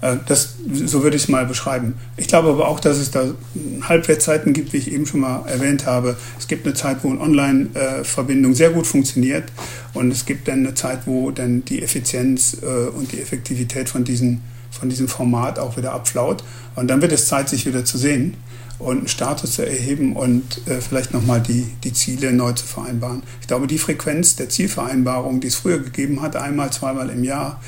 Äh, 0.00 0.16
das, 0.26 0.56
so 0.72 1.02
würde 1.02 1.16
ich 1.16 1.24
es 1.24 1.28
mal 1.28 1.46
beschreiben. 1.46 1.94
Ich 2.16 2.28
glaube 2.28 2.48
aber 2.48 2.68
auch, 2.68 2.80
dass 2.80 2.98
es 2.98 3.10
da 3.10 3.26
Halbwertzeiten 3.82 4.52
gibt, 4.52 4.72
wie 4.72 4.78
ich 4.78 4.92
eben 4.92 5.06
schon 5.06 5.20
mal 5.20 5.46
erwähnt 5.46 5.86
habe. 5.86 6.16
Es 6.38 6.48
gibt 6.48 6.66
eine 6.66 6.74
Zeit, 6.74 6.98
wo 7.02 7.10
eine 7.10 7.20
Online-Verbindung 7.20 8.54
sehr 8.54 8.70
gut 8.70 8.86
funktioniert 8.86 9.44
und 9.94 10.10
es 10.10 10.26
gibt 10.26 10.48
dann 10.48 10.60
eine 10.60 10.74
Zeit, 10.74 11.06
wo 11.06 11.30
dann 11.30 11.64
die 11.64 11.82
Effizienz 11.82 12.58
äh, 12.62 12.88
und 12.90 13.12
die 13.12 13.20
Effektivität 13.20 13.88
von, 13.88 14.04
diesen, 14.04 14.42
von 14.78 14.88
diesem 14.88 15.08
Format 15.08 15.58
auch 15.58 15.76
wieder 15.76 15.92
abflaut. 15.92 16.44
Und 16.74 16.88
dann 16.88 17.00
wird 17.00 17.12
es 17.12 17.28
Zeit, 17.28 17.48
sich 17.48 17.66
wieder 17.66 17.84
zu 17.84 17.98
sehen 17.98 18.36
und 18.78 18.98
einen 18.98 19.08
Status 19.08 19.52
zu 19.52 19.66
erheben 19.66 20.16
und 20.16 20.66
äh, 20.66 20.80
vielleicht 20.80 21.14
nochmal 21.14 21.40
die, 21.40 21.66
die 21.84 21.92
Ziele 21.92 22.32
neu 22.32 22.52
zu 22.52 22.66
vereinbaren. 22.66 23.22
Ich 23.40 23.46
glaube, 23.46 23.66
die 23.66 23.78
Frequenz 23.78 24.36
der 24.36 24.48
Zielvereinbarung, 24.48 25.40
die 25.40 25.46
es 25.46 25.54
früher 25.54 25.78
gegeben 25.78 26.22
hat, 26.22 26.36
einmal, 26.36 26.72
zweimal 26.72 27.08
im 27.10 27.24
Jahr, 27.24 27.60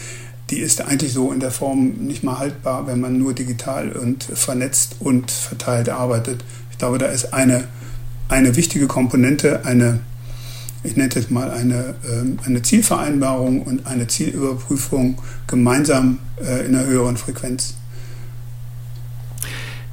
die 0.51 0.59
ist 0.59 0.81
eigentlich 0.81 1.13
so 1.13 1.33
in 1.33 1.41
der 1.41 1.51
Form 1.51 1.95
nicht 2.01 2.23
mal 2.23 2.39
haltbar, 2.39 2.87
wenn 2.87 3.01
man 3.01 3.19
nur 3.19 3.35
digital 3.35 3.93
und 3.93 4.25
vernetzt 4.25 4.97
und 5.01 5.31
verteilt 5.31 5.89
arbeitet. 5.89 6.45
Ich 6.71 6.79
glaube, 6.79 6.99
da 6.99 7.07
ist 7.07 7.33
eine, 7.33 7.67
eine 8.29 8.55
wichtige 8.55 8.87
Komponente, 8.87 9.65
eine, 9.65 10.01
ich 10.83 10.97
nenne 10.97 11.11
es 11.15 11.31
mal 11.31 11.51
eine, 11.51 11.95
ähm, 12.09 12.39
eine 12.45 12.63
Zielvereinbarung 12.63 13.63
und 13.63 13.87
eine 13.87 14.07
Zielüberprüfung 14.07 15.21
gemeinsam 15.47 16.19
äh, 16.41 16.67
in 16.67 16.75
einer 16.75 16.87
höheren 16.87 17.17
Frequenz. 17.17 17.75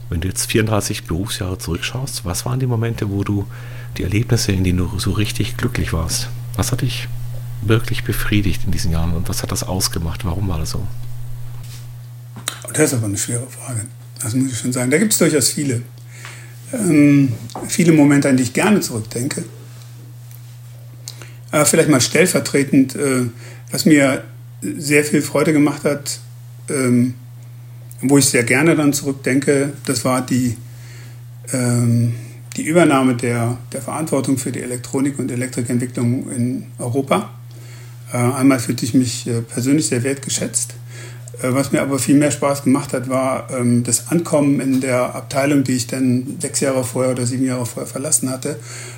Wenn 0.10 0.22
du 0.22 0.28
jetzt 0.28 0.46
34 0.52 1.06
Berufsjahre 1.06 1.58
zurückschaust, 1.58 2.26
was 2.26 2.46
waren 2.46 2.60
die 2.60 2.68
Momente, 2.68 3.10
wo 3.10 3.24
du 3.24 3.48
die 3.98 4.04
Erlebnisse, 4.04 4.52
in 4.52 4.64
denen 4.64 4.78
du 4.78 5.00
so 5.00 5.12
richtig 5.12 5.58
glücklich 5.58 5.94
warst? 5.94 6.30
Was 6.56 6.72
hat 6.72 6.82
dich 6.82 7.08
wirklich 7.62 8.04
befriedigt 8.04 8.62
in 8.66 8.72
diesen 8.72 8.92
Jahren 8.92 9.14
und 9.14 9.30
was 9.30 9.42
hat 9.42 9.52
das 9.52 9.64
ausgemacht? 9.64 10.26
Warum 10.26 10.48
war 10.48 10.60
das 10.60 10.72
so? 10.72 10.86
Das 12.74 12.92
ist 12.92 12.94
aber 12.96 13.06
eine 13.06 13.18
schwere 13.18 13.48
Frage. 13.48 13.82
Das 14.22 14.34
muss 14.34 14.52
ich 14.52 14.58
schon 14.58 14.74
sagen. 14.74 14.90
Da 14.90 14.98
gibt 14.98 15.14
es 15.14 15.20
durchaus 15.20 15.50
viele. 15.50 15.82
Ähm, 16.74 17.34
viele 17.68 17.92
Momente, 17.92 18.30
an 18.30 18.38
die 18.38 18.44
ich 18.44 18.54
gerne 18.54 18.82
zurückdenke. 18.82 19.44
Aber 21.54 21.68
vielleicht 21.68 21.90
mal 21.90 22.02
stellvertretend, 22.02 22.96
äh, 22.96 23.28
was 23.70 23.86
mir 23.86 24.24
sehr 24.64 25.04
viel 25.04 25.22
Freude 25.22 25.54
gemacht 25.54 25.84
hat, 25.84 26.20
ähm, 26.68 27.14
wo 28.02 28.18
ich 28.18 28.26
sehr 28.26 28.42
gerne 28.42 28.76
dann 28.76 28.92
zurückdenke, 28.92 29.72
das 29.86 30.04
war 30.04 30.26
die, 30.26 30.58
ähm, 31.52 32.16
die 32.58 32.64
Übernahme 32.64 33.14
der, 33.14 33.60
der 33.72 33.84
Verantwortung 33.84 34.40
für 34.40 34.52
die 34.52 34.62
Elektronik- 34.62 35.20
und 35.20 35.30
Elektrikentwicklung 35.30 36.32
in 36.32 36.66
Europa. 36.80 37.30
Äh, 38.12 38.18
einmal 38.18 38.58
fühlte 38.58 38.84
ich 38.84 38.96
mich 38.96 39.28
äh, 39.28 39.42
persönlich 39.42 39.86
sehr 39.86 40.02
wertgeschätzt 40.02 40.74
was 41.42 41.72
mir 41.72 41.82
aber 41.82 41.98
viel 41.98 42.16
mehr 42.16 42.32
Spaß 42.32 42.64
gemacht 42.64 42.94
hat, 42.94 43.10
war 43.10 43.50
ähm, 43.50 43.84
das 43.84 44.10
Ankommen 44.10 44.60
in 44.60 44.82
der 44.82 45.16
Abteilung, 45.16 45.64
die 45.64 45.74
ich 45.74 45.88
dann 45.88 46.38
sechs 46.40 46.60
Jahre 46.60 46.84
vorher 46.84 47.12
oder 47.12 47.26
sieben 47.26 47.46
Jahre 47.46 47.66
vorher 47.66 47.92
verlassen 47.92 48.30
hatte, 48.30 48.58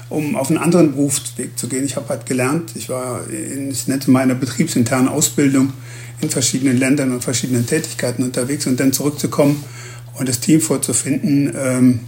um 0.09 0.35
auf 0.35 0.49
einen 0.49 0.57
anderen 0.57 0.91
Berufsweg 0.91 1.57
zu 1.57 1.67
gehen. 1.67 1.85
Ich 1.85 1.95
habe 1.95 2.09
halt 2.09 2.25
gelernt, 2.25 2.71
ich 2.75 2.89
war 2.89 3.27
in, 3.29 3.71
ich 3.71 3.87
nenne 3.87 4.03
meine 4.07 4.35
betriebsinternen 4.35 5.07
Ausbildung 5.07 5.73
in 6.21 6.29
verschiedenen 6.29 6.77
Ländern 6.77 7.13
und 7.13 7.23
verschiedenen 7.23 7.65
Tätigkeiten 7.65 8.23
unterwegs 8.23 8.67
und 8.67 8.79
dann 8.79 8.91
zurückzukommen 8.91 9.63
und 10.15 10.27
das 10.27 10.39
Team 10.39 10.59
vorzufinden 10.59 11.53
ähm, 11.57 11.99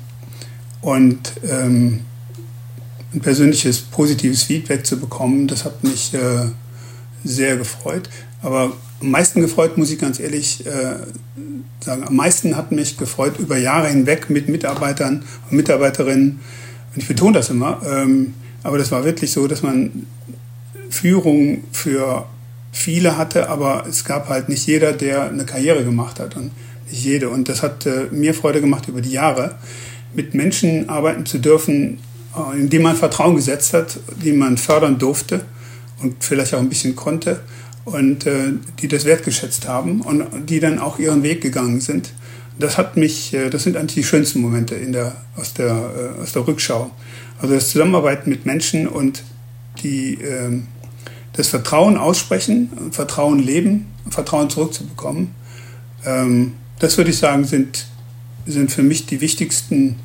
und 0.81 1.33
ähm, 1.49 2.01
ein 3.13 3.21
persönliches 3.21 3.79
positives 3.79 4.43
Feedback 4.43 4.85
zu 4.85 4.99
bekommen, 4.99 5.47
das 5.47 5.63
hat 5.63 5.83
mich 5.83 6.13
äh, 6.13 6.49
sehr 7.23 7.57
gefreut. 7.57 8.09
Aber 8.41 8.73
am 8.99 9.11
meisten 9.11 9.41
gefreut, 9.41 9.77
muss 9.77 9.91
ich 9.91 9.99
ganz 9.99 10.19
ehrlich 10.19 10.65
äh, 10.65 10.95
sagen, 11.79 12.03
am 12.03 12.15
meisten 12.15 12.57
hat 12.57 12.71
mich 12.71 12.97
gefreut 12.97 13.37
über 13.39 13.57
Jahre 13.57 13.89
hinweg 13.89 14.29
mit 14.29 14.49
Mitarbeitern 14.49 15.23
und 15.49 15.57
Mitarbeiterinnen. 15.57 16.39
Und 16.93 17.01
ich 17.01 17.07
betone 17.07 17.33
das 17.33 17.49
immer, 17.49 17.81
ähm, 17.85 18.33
aber 18.63 18.77
das 18.77 18.91
war 18.91 19.05
wirklich 19.05 19.31
so, 19.31 19.47
dass 19.47 19.61
man 19.61 20.07
Führung 20.89 21.63
für 21.71 22.25
viele 22.71 23.17
hatte, 23.17 23.49
aber 23.49 23.85
es 23.87 24.03
gab 24.03 24.29
halt 24.29 24.49
nicht 24.49 24.65
jeder, 24.67 24.93
der 24.93 25.29
eine 25.29 25.45
Karriere 25.45 25.83
gemacht 25.83 26.19
hat 26.19 26.35
und 26.35 26.51
nicht 26.89 27.03
jede. 27.03 27.29
Und 27.29 27.49
das 27.49 27.61
hat 27.61 27.85
äh, 27.85 28.07
mir 28.11 28.33
Freude 28.33 28.61
gemacht 28.61 28.87
über 28.87 29.01
die 29.01 29.11
Jahre, 29.11 29.55
mit 30.13 30.33
Menschen 30.33 30.89
arbeiten 30.89 31.25
zu 31.25 31.37
dürfen, 31.37 31.99
äh, 32.35 32.59
in 32.59 32.69
die 32.69 32.79
man 32.79 32.95
Vertrauen 32.95 33.35
gesetzt 33.35 33.73
hat, 33.73 33.99
die 34.23 34.33
man 34.33 34.57
fördern 34.57 34.97
durfte 34.97 35.41
und 36.01 36.23
vielleicht 36.23 36.53
auch 36.53 36.59
ein 36.59 36.69
bisschen 36.69 36.95
konnte 36.95 37.41
und 37.87 38.25
äh, 38.25 38.51
die 38.79 38.89
das 38.89 39.05
wertgeschätzt 39.05 39.65
haben 39.65 40.01
und 40.01 40.49
die 40.49 40.59
dann 40.59 40.77
auch 40.77 40.99
ihren 40.99 41.23
Weg 41.23 41.39
gegangen 41.39 41.79
sind. 41.79 42.11
Das 42.59 42.77
hat 42.77 42.97
mich, 42.97 43.33
äh, 43.33 43.49
das 43.49 43.63
sind 43.63 43.77
eigentlich 43.77 43.95
die 43.95 44.03
schönsten 44.03 44.41
Momente 44.41 44.75
in 44.75 44.91
der, 44.91 45.15
aus, 45.37 45.53
der, 45.53 45.69
äh, 46.17 46.21
aus 46.21 46.33
der 46.33 46.45
Rückschau. 46.45 46.91
Also 47.41 47.53
das 47.53 47.69
Zusammenarbeiten 47.69 48.29
mit 48.29 48.45
Menschen 48.45 48.89
und 48.89 49.23
die 49.83 50.15
äh, 50.15 50.59
das 51.31 51.47
Vertrauen 51.47 51.97
aussprechen, 51.97 52.69
Vertrauen 52.91 53.39
leben, 53.39 53.85
Vertrauen 54.09 54.49
zurückzubekommen. 54.49 55.29
Ähm, 56.05 56.53
das 56.79 56.97
würde 56.97 57.11
ich 57.11 57.17
sagen, 57.17 57.45
sind, 57.45 57.87
sind 58.45 58.69
für 58.69 58.83
mich 58.83 59.05
die 59.05 59.21
wichtigsten 59.21 59.95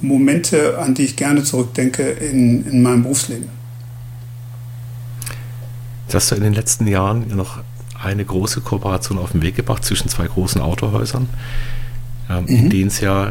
Momente, 0.00 0.78
an 0.78 0.94
die 0.94 1.06
ich 1.06 1.16
gerne 1.16 1.42
zurückdenke 1.42 2.08
in, 2.08 2.66
in 2.66 2.82
meinem 2.82 3.02
Berufsleben. 3.02 3.59
Jetzt 6.10 6.24
hast 6.24 6.32
du 6.32 6.34
in 6.34 6.42
den 6.42 6.54
letzten 6.54 6.88
Jahren 6.88 7.36
noch 7.36 7.60
eine 8.02 8.24
große 8.24 8.62
Kooperation 8.62 9.16
auf 9.16 9.30
den 9.30 9.42
Weg 9.42 9.54
gebracht 9.54 9.84
zwischen 9.84 10.08
zwei 10.08 10.26
großen 10.26 10.60
Autohäusern, 10.60 11.28
ähm, 12.28 12.42
mhm. 12.42 12.48
in 12.48 12.70
denen 12.70 12.88
es 12.88 13.00
ja 13.00 13.28
äh, 13.28 13.30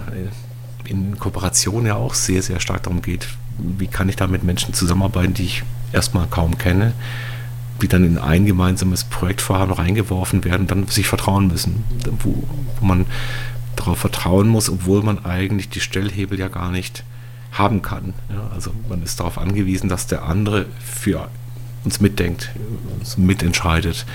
in 0.86 1.20
Kooperation 1.20 1.86
ja 1.86 1.96
auch 1.96 2.14
sehr, 2.14 2.42
sehr 2.42 2.62
stark 2.62 2.84
darum 2.84 3.02
geht, 3.02 3.28
wie 3.58 3.88
kann 3.88 4.08
ich 4.08 4.16
da 4.16 4.28
mit 4.28 4.46
Menschen 4.46 4.74
zusammenarbeiten, 4.74 5.34
die 5.34 5.44
ich 5.44 5.64
erstmal 5.92 6.28
kaum 6.28 6.58
kenne, 6.58 6.94
die 7.82 7.90
dann 7.90 8.06
in 8.06 8.18
ein 8.18 8.46
gemeinsames 8.46 9.04
Projektvorhaben 9.04 9.74
reingeworfen 9.74 10.46
werden, 10.46 10.66
dann 10.66 10.88
sich 10.88 11.06
vertrauen 11.06 11.48
müssen, 11.48 11.84
wo, 12.24 12.46
wo 12.80 12.86
man 12.86 13.08
darauf 13.76 13.98
vertrauen 13.98 14.48
muss, 14.48 14.70
obwohl 14.70 15.04
man 15.04 15.26
eigentlich 15.26 15.68
die 15.68 15.82
Stellhebel 15.82 16.40
ja 16.40 16.48
gar 16.48 16.72
nicht 16.72 17.04
haben 17.52 17.82
kann. 17.82 18.14
Ja, 18.30 18.50
also 18.56 18.72
man 18.88 19.04
ist 19.04 19.20
darauf 19.20 19.38
angewiesen, 19.38 19.90
dass 19.90 20.08
der 20.08 20.24
andere 20.24 20.68
für 20.80 21.28
uns 21.86 22.00
mitdenkt, 22.00 22.50
uns 23.00 23.18
mitentscheidet, 23.18 24.06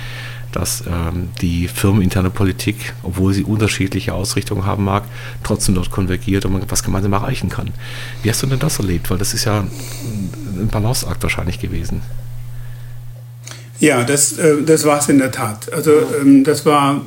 dass 0.52 0.84
ähm, 0.86 1.30
die 1.40 1.66
firmeninterne 1.66 2.30
Politik, 2.30 2.94
obwohl 3.02 3.34
sie 3.34 3.42
unterschiedliche 3.42 4.14
Ausrichtungen 4.14 4.64
haben 4.64 4.84
mag, 4.84 5.04
trotzdem 5.42 5.74
dort 5.74 5.90
konvergiert 5.90 6.44
und 6.44 6.52
man 6.52 6.62
was 6.68 6.82
gemeinsam 6.82 7.12
erreichen 7.12 7.48
kann. 7.48 7.72
Wie 8.22 8.30
hast 8.30 8.42
du 8.42 8.46
denn 8.46 8.60
das 8.60 8.78
erlebt? 8.78 9.10
Weil 9.10 9.18
das 9.18 9.34
ist 9.34 9.44
ja 9.44 9.60
ein 9.60 10.68
Balanceakt 10.70 11.22
wahrscheinlich 11.22 11.58
gewesen. 11.58 12.02
Ja, 13.80 14.04
das, 14.04 14.38
äh, 14.38 14.62
das 14.62 14.84
war 14.84 14.98
es 14.98 15.08
in 15.08 15.18
der 15.18 15.32
Tat. 15.32 15.72
Also 15.72 15.90
ähm, 16.20 16.44
das 16.44 16.64
war, 16.64 17.02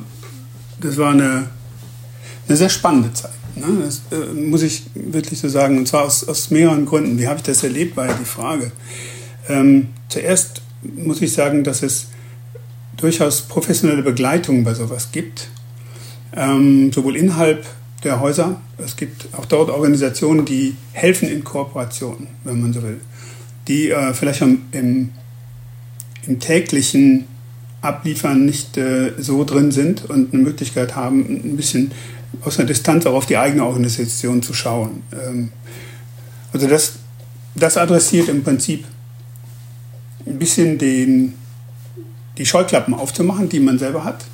das 0.80 0.98
war 0.98 1.12
eine, 1.12 1.48
eine 2.46 2.56
sehr 2.56 2.68
spannende 2.68 3.12
Zeit. 3.14 3.32
Ne? 3.56 3.66
Das 3.84 4.02
äh, 4.12 4.34
muss 4.34 4.62
ich 4.62 4.84
wirklich 4.94 5.40
so 5.40 5.48
sagen. 5.48 5.78
Und 5.78 5.88
zwar 5.88 6.04
aus, 6.04 6.28
aus 6.28 6.50
mehreren 6.50 6.84
Gründen. 6.84 7.18
Wie 7.18 7.26
habe 7.26 7.38
ich 7.38 7.44
das 7.44 7.62
erlebt, 7.64 7.96
war 7.96 8.06
ja 8.06 8.14
die 8.14 8.26
Frage. 8.26 8.72
Ähm, 9.48 9.88
zuerst 10.08 10.62
muss 10.82 11.22
ich 11.22 11.32
sagen, 11.32 11.64
dass 11.64 11.82
es 11.82 12.08
durchaus 12.96 13.42
professionelle 13.42 14.02
Begleitung 14.02 14.64
bei 14.64 14.74
sowas 14.74 15.10
gibt, 15.12 15.48
ähm, 16.36 16.92
sowohl 16.92 17.16
innerhalb 17.16 17.64
der 18.04 18.20
Häuser, 18.20 18.60
es 18.78 18.96
gibt 18.96 19.28
auch 19.36 19.46
dort 19.46 19.70
Organisationen, 19.70 20.44
die 20.44 20.76
helfen 20.92 21.28
in 21.28 21.42
Kooperation, 21.42 22.28
wenn 22.44 22.60
man 22.60 22.72
so 22.72 22.82
will, 22.82 23.00
die 23.66 23.90
äh, 23.90 24.14
vielleicht 24.14 24.42
im, 24.42 24.62
im, 24.72 25.10
im, 26.26 26.38
täglichen 26.38 27.24
Abliefern 27.80 28.44
nicht 28.44 28.76
äh, 28.76 29.12
so 29.18 29.44
drin 29.44 29.72
sind 29.72 30.08
und 30.08 30.32
eine 30.32 30.42
Möglichkeit 30.42 30.94
haben, 30.96 31.20
ein 31.20 31.56
bisschen 31.56 31.92
aus 32.42 32.58
einer 32.58 32.68
Distanz 32.68 33.06
auch 33.06 33.14
auf 33.14 33.26
die 33.26 33.36
eigene 33.36 33.64
Organisation 33.64 34.42
zu 34.42 34.54
schauen. 34.54 35.02
Ähm, 35.12 35.50
also 36.52 36.66
das, 36.66 36.94
das 37.54 37.76
adressiert 37.76 38.28
im 38.28 38.42
Prinzip 38.42 38.84
ein 40.28 40.38
bisschen 40.38 40.78
den, 40.78 41.34
die 42.36 42.46
Scheuklappen 42.46 42.94
aufzumachen, 42.94 43.48
die 43.48 43.60
man 43.60 43.78
selber 43.78 44.04
hat. 44.04 44.24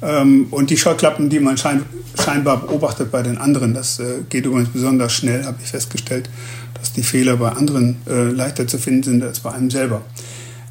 Ähm, 0.00 0.46
und 0.50 0.70
die 0.70 0.76
Scheuklappen, 0.76 1.28
die 1.28 1.40
man 1.40 1.56
schein, 1.56 1.84
scheinbar 2.22 2.58
beobachtet 2.58 3.10
bei 3.10 3.22
den 3.22 3.38
anderen. 3.38 3.74
Das 3.74 3.98
äh, 3.98 4.22
geht 4.28 4.46
übrigens 4.46 4.70
besonders 4.70 5.12
schnell, 5.12 5.44
habe 5.44 5.58
ich 5.62 5.70
festgestellt, 5.70 6.28
dass 6.74 6.92
die 6.92 7.02
Fehler 7.02 7.36
bei 7.36 7.50
anderen 7.50 7.96
äh, 8.08 8.30
leichter 8.30 8.66
zu 8.66 8.78
finden 8.78 9.02
sind 9.02 9.22
als 9.24 9.40
bei 9.40 9.52
einem 9.52 9.70
selber. 9.70 10.02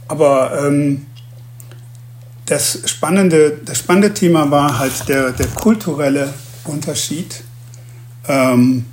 Aber 0.07 0.65
ähm, 0.65 1.05
das, 2.45 2.79
spannende, 2.85 3.59
das 3.65 3.79
spannende 3.79 4.13
Thema 4.13 4.49
war 4.49 4.79
halt 4.79 5.07
der, 5.09 5.31
der 5.31 5.47
kulturelle 5.47 6.33
Unterschied. 6.63 7.43
Ähm, 8.27 8.85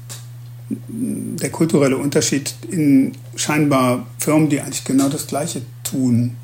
der 0.89 1.51
kulturelle 1.51 1.97
Unterschied 1.97 2.55
in 2.71 3.13
scheinbar 3.37 4.07
Firmen, 4.19 4.49
die 4.49 4.61
eigentlich 4.61 4.85
genau 4.85 5.09
das 5.09 5.27
Gleiche 5.27 5.63
tun. 5.83 6.37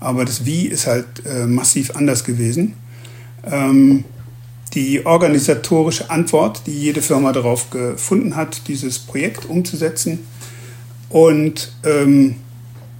Aber 0.00 0.24
das 0.24 0.44
Wie 0.44 0.66
ist 0.66 0.86
halt 0.86 1.06
äh, 1.26 1.46
massiv 1.46 1.94
anders 1.94 2.24
gewesen. 2.24 2.74
Ähm, 3.44 4.04
die 4.74 5.04
organisatorische 5.04 6.10
Antwort, 6.10 6.62
die 6.66 6.72
jede 6.72 7.02
Firma 7.02 7.32
darauf 7.32 7.70
gefunden 7.70 8.36
hat, 8.36 8.68
dieses 8.68 8.98
Projekt 8.98 9.44
umzusetzen 9.44 10.20
und 11.10 11.72
ähm, 11.84 12.36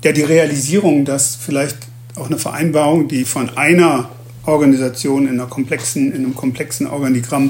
ja, 0.04 0.12
die 0.12 0.22
Realisierung, 0.22 1.04
dass 1.04 1.36
vielleicht 1.36 1.78
auch 2.14 2.26
eine 2.26 2.38
Vereinbarung, 2.38 3.08
die 3.08 3.24
von 3.24 3.56
einer 3.56 4.10
Organisation 4.44 5.26
in, 5.26 5.40
einer 5.40 5.46
komplexen, 5.46 6.12
in 6.12 6.24
einem 6.24 6.34
komplexen 6.34 6.86
Organigramm 6.86 7.48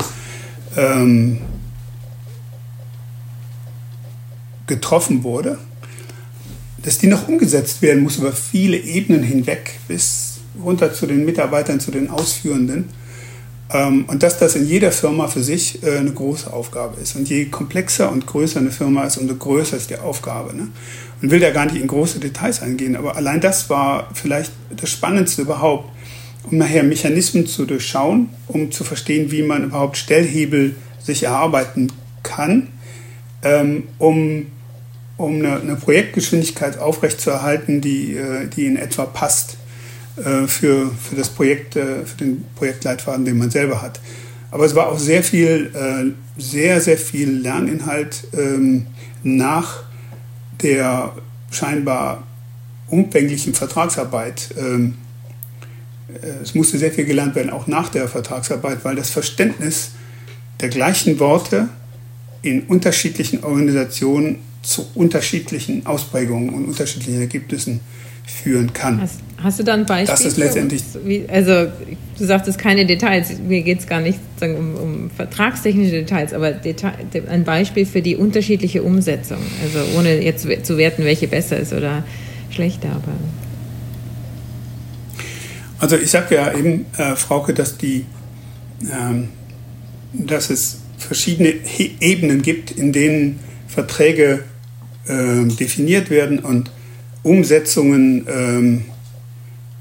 ähm, 0.77 1.39
getroffen 4.67 5.23
wurde, 5.25 5.59
dass 6.83 6.99
die 6.99 7.07
noch 7.07 7.29
umgesetzt 7.29 7.83
werden 7.83 8.03
muss 8.03 8.17
über 8.17 8.33
viele 8.33 8.77
Ebenen 8.77 9.23
hinweg 9.23 9.79
bis 9.89 10.41
runter 10.63 10.93
zu 10.93 11.07
den 11.07 11.25
Mitarbeitern, 11.25 11.81
zu 11.81 11.91
den 11.91 12.11
Ausführenden. 12.11 12.89
Ähm, 13.73 14.05
und 14.07 14.23
dass 14.23 14.39
das 14.39 14.55
in 14.55 14.67
jeder 14.67 14.93
Firma 14.93 15.29
für 15.29 15.43
sich 15.43 15.83
äh, 15.83 15.99
eine 15.99 16.13
große 16.13 16.53
Aufgabe 16.53 17.01
ist. 17.01 17.17
Und 17.17 17.29
je 17.29 17.47
komplexer 17.47 18.11
und 18.11 18.27
größer 18.27 18.61
eine 18.61 18.71
Firma 18.71 19.05
ist, 19.05 19.17
umso 19.17 19.35
größer 19.35 19.77
ist 19.77 19.91
die 19.91 19.97
Aufgabe. 19.97 20.55
Ne? 20.55 20.69
Man 21.21 21.31
will 21.31 21.41
da 21.41 21.51
gar 21.51 21.67
nicht 21.67 21.81
in 21.81 21.87
große 21.87 22.19
Details 22.19 22.61
eingehen, 22.61 22.97
aber 22.97 23.17
allein 23.17 23.41
das 23.41 23.71
war 23.71 24.11
vielleicht 24.13 24.53
das 24.77 24.91
Spannendste 24.91 25.43
überhaupt, 25.43 25.89
um 26.51 26.59
nachher 26.59 26.83
Mechanismen 26.83 27.47
zu 27.47 27.65
durchschauen, 27.65 28.29
um 28.49 28.73
zu 28.73 28.85
verstehen, 28.85 29.31
wie 29.31 29.43
man 29.43 29.65
überhaupt 29.65 29.97
Stellhebel 29.97 30.75
sich 31.01 31.23
erarbeiten 31.23 31.93
kann, 32.23 32.69
ähm, 33.43 33.85
um 33.99 34.47
um 35.23 35.37
eine, 35.37 35.61
eine 35.61 35.77
Projektgeschwindigkeit 35.77 36.79
aufrechtzuerhalten, 36.79 37.81
die, 37.81 38.17
äh, 38.17 38.47
die 38.49 38.67
in 38.67 38.77
etwa 38.77 39.07
passt 39.07 39.57
äh, 40.17 40.47
für, 40.47 40.91
für 40.91 41.17
das 41.17 41.29
Projekt, 41.29 41.77
äh, 41.77 42.05
für 42.05 42.17
den 42.19 42.45
Projektleitfaden, 42.57 43.25
den 43.25 43.39
man 43.39 43.51
selber 43.51 43.83
hat. 43.83 44.01
Aber 44.51 44.65
es 44.67 44.75
war 44.75 44.89
auch 44.89 44.99
sehr 44.99 45.23
viel, 45.23 45.73
sehr, 46.37 46.83
sehr 46.83 46.99
viel 46.99 47.39
Lerninhalt 47.39 48.25
ähm, 48.35 48.85
nach 49.23 49.85
der 50.63 51.13
scheinbar 51.51 52.25
umfänglichen 52.89 53.55
Vertragsarbeit. 53.55 54.55
Ähm, 54.59 54.99
es 56.43 56.55
musste 56.55 56.77
sehr 56.77 56.93
viel 56.93 57.07
gelernt 57.07 57.35
werden, 57.35 57.49
auch 57.49 57.67
nach 57.67 57.89
der 57.89 58.09
Vertragsarbeit, 58.09 58.85
weil 58.85 58.95
das 58.95 59.09
Verständnis 59.09 59.93
der 60.61 60.69
gleichen 60.69 61.19
Worte 61.19 61.71
in 62.43 62.63
unterschiedlichen 62.65 63.45
Organisationen 63.45 64.41
zu 64.63 64.87
unterschiedlichen 64.95 65.87
Ausprägungen 65.87 66.51
und 66.51 66.67
unterschiedlichen 66.67 67.21
Ergebnissen 67.21 67.81
führen 68.25 68.73
kann. 68.73 69.01
Hast, 69.01 69.21
hast 69.39 69.59
du 69.59 69.65
da 69.65 69.75
ein 69.75 69.87
Beispiel? 69.87 70.15
Das 70.15 70.25
ist 70.25 70.37
letztendlich. 70.37 70.83
Wie, 71.05 71.25
also, 71.29 71.67
du 72.19 72.25
sagtest 72.25 72.59
keine 72.59 72.87
Details. 72.87 73.31
Mir 73.47 73.63
geht 73.63 73.81
es 73.81 73.87
gar 73.87 74.01
nicht 74.01 74.19
sagen, 74.39 74.57
um, 74.57 74.75
um, 74.77 75.11
vertragstechnische 75.11 75.93
Details, 75.93 76.33
aber 76.33 76.53
Detail, 76.53 76.95
ein 77.29 77.45
Beispiel 77.45 77.85
für 77.85 78.03
die 78.03 78.17
unterschiedliche 78.17 78.83
Umsetzung. 78.83 79.39
Also, 79.63 79.99
ohne 79.99 80.23
jetzt 80.23 80.47
zu 80.65 80.79
werten, 80.79 81.05
welche 81.05 81.27
besser 81.27 81.57
ist 81.59 81.73
oder 81.73 82.05
schlechter. 82.51 82.91
Aber 82.91 83.13
also, 85.81 85.97
ich 85.97 86.11
sage 86.13 86.37
ja 86.37 86.57
eben, 86.57 86.87
äh, 86.97 87.17
Frauke, 87.17 87.55
dass, 87.55 87.77
die, 87.77 88.07
ähm, 88.83 89.31
dass 90.13 90.49
es 90.51 90.82
verschiedene 91.03 91.55
Ebenen 92.01 92.43
gibt, 92.43 92.71
in 92.71 92.93
denen 92.93 93.39
Verträge 93.69 94.45
äh, 95.07 95.45
definiert 95.47 96.11
werden 96.11 96.39
und 96.39 96.71
Umsetzungen 97.23 98.27
ähm, 98.29 98.83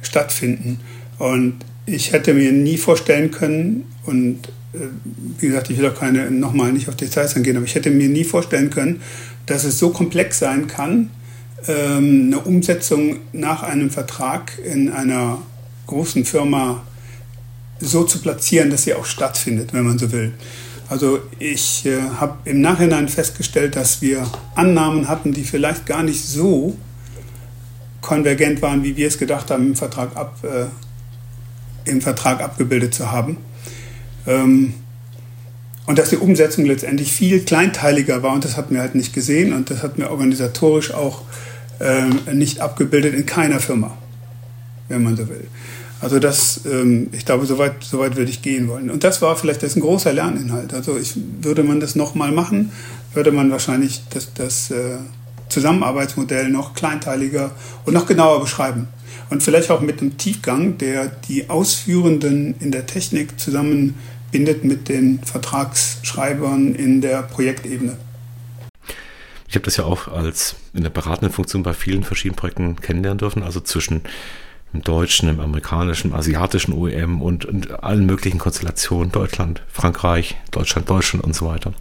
stattfinden. 0.01 0.80
Und 1.17 1.55
ich 1.86 2.13
hätte 2.13 2.34
mir 2.34 2.51
nie 2.51 2.78
vorstellen 2.78 3.32
können, 3.32 3.86
und 4.05 4.47
äh, 4.74 4.80
wie 5.39 5.47
gesagt, 5.47 5.69
ich 5.69 5.78
will 5.78 5.88
auch 5.88 5.95
keine, 5.95 6.32
nochmal 6.32 6.72
nicht 6.72 6.89
auf 6.89 6.95
Details 6.95 7.36
eingehen, 7.36 7.57
aber 7.57 7.65
ich 7.65 7.76
hätte 7.76 7.91
mir 7.91 8.09
nie 8.09 8.24
vorstellen 8.24 8.69
können, 8.69 9.01
dass 9.45 9.63
es 9.63 9.80
so 9.80 9.89
komplex 9.89 10.39
sein 10.39 10.67
kann, 10.67 11.09
ähm, 11.67 12.28
eine 12.28 12.39
Umsetzung 12.39 13.17
nach 13.34 13.63
einem 13.63 13.89
Vertrag 13.89 14.53
in 14.63 14.89
einer 14.89 15.39
großen 15.88 16.26
Firma 16.26 16.84
so 17.80 18.03
zu 18.03 18.19
platzieren, 18.19 18.69
dass 18.69 18.84
sie 18.84 18.93
auch 18.93 19.05
stattfindet, 19.05 19.74
wenn 19.74 19.84
man 19.84 19.97
so 19.97 20.11
will. 20.11 20.34
Also 20.92 21.20
ich 21.39 21.86
äh, 21.86 22.02
habe 22.20 22.39
im 22.44 22.60
Nachhinein 22.60 23.08
festgestellt, 23.08 23.78
dass 23.78 24.02
wir 24.02 24.30
Annahmen 24.56 25.08
hatten, 25.08 25.32
die 25.32 25.46
vielleicht 25.46 25.86
gar 25.86 26.04
nicht 26.04 26.22
so 26.22 26.76
konvergent 28.02 28.62
waren, 28.62 28.84
wie 28.84 28.98
wir 28.98 29.08
es 29.08 29.18
gedacht 29.18 29.52
haben, 29.52 29.68
im 29.68 29.76
Vertrag, 29.78 30.18
ab, 30.18 30.39
äh, 30.44 31.89
im 31.89 32.02
Vertrag 32.02 32.42
abgebildet 32.42 32.94
zu 32.94 33.10
haben. 33.10 33.38
Ähm, 34.28 34.74
und 35.86 35.98
dass 35.98 36.10
die 36.10 36.18
Umsetzung 36.18 36.66
letztendlich 36.66 37.14
viel 37.14 37.39
kleinteiliger 37.39 38.22
war 38.22 38.34
und 38.34 38.44
das 38.44 38.58
hatten 38.58 38.74
wir 38.74 38.82
halt 38.82 38.94
nicht 38.94 39.14
gesehen 39.14 39.54
und 39.54 39.70
das 39.70 39.84
hatten 39.84 40.02
wir 40.02 40.12
organisatorisch 40.12 40.94
auch 40.94 41.22
äh, 41.80 42.34
nicht 42.34 42.60
abgebildet 42.60 43.16
in 43.16 43.26
keiner 43.26 43.62
Firma, 43.62 43.98
wenn 44.89 45.04
man 45.04 45.16
so 45.16 45.30
will. 45.30 45.48
Also 46.02 46.18
das, 46.18 46.62
ähm, 46.66 47.10
ich 47.12 47.26
glaube, 47.26 47.45
soweit 47.45 47.84
so 47.84 47.99
weit 47.99 48.16
würde 48.16 48.32
ich 48.32 48.41
gehen 48.41 48.68
wollen. 48.68 48.89
Und 48.89 49.04
das 49.04 49.22
war 49.22 49.36
vielleicht 49.36 49.62
das 49.62 49.76
ein 49.76 49.82
großer 49.82 50.12
Lerninhalt. 50.12 50.74
Also 50.74 50.97
ich, 50.97 51.14
würde 51.41 51.64
man 51.64 51.80
das 51.80 51.95
nochmal 51.95 52.32
machen, 52.32 52.72
würde 53.14 53.32
man 53.32 53.52
wahrscheinlich 53.52 54.02
das, 54.10 54.34
das 54.34 54.72
äh, 54.72 54.97
Zusammenarbeitsmodell 55.49 56.49
noch 56.49 56.74
kleinteiliger 56.74 57.52
und 57.86 57.93
noch 57.93 58.08
genauer 58.08 58.41
beschreiben. 58.41 58.88
Und 59.30 59.43
vielleicht 59.43 59.70
auch 59.70 59.82
mit 59.82 60.02
einem 60.02 60.18
Tiefgang, 60.18 60.78
der 60.80 61.08
die 61.08 61.49
Ausführenden 61.49 62.56
in 62.60 62.72
der 62.72 62.88
Technik 62.88 63.39
zusammenbindet 63.39 64.64
mit 64.64 64.89
den 64.89 65.20
Vertragsschreibern 65.24 66.74
in 66.74 67.02
der 67.02 67.22
Projektebene. 67.22 67.95
Ich 69.47 69.56
habe 69.56 69.66
das 69.66 69.78
ja 69.78 69.84
auch 69.84 70.08
als 70.08 70.56
in 70.74 70.84
der 70.84 70.89
beratenden 70.89 71.34
Funktion 71.34 71.62
bei 71.62 71.74
vielen 71.74 72.04
verschiedenen 72.04 72.38
Projekten 72.38 72.78
kennenlernen 72.78 73.20
dürfen, 73.20 73.43
also 73.43 73.60
zwischen 73.60 74.02
im 74.74 74.82
deutschen, 74.82 75.30
im 75.30 75.39
amerikanischen, 75.39 76.11
im 76.11 76.15
asiatischen 76.15 76.74
OEM 76.74 77.22
und, 77.22 77.45
und 77.45 77.84
allen 77.84 78.05
möglichen 78.05 78.39
Konstellationen, 78.39 79.11
Deutschland, 79.11 79.61
Frankreich, 79.67 80.38
Deutschland, 80.51 80.89
Deutschland 80.89 81.26
und 81.26 81.36
so 81.36 81.47
weiter. 81.47 81.74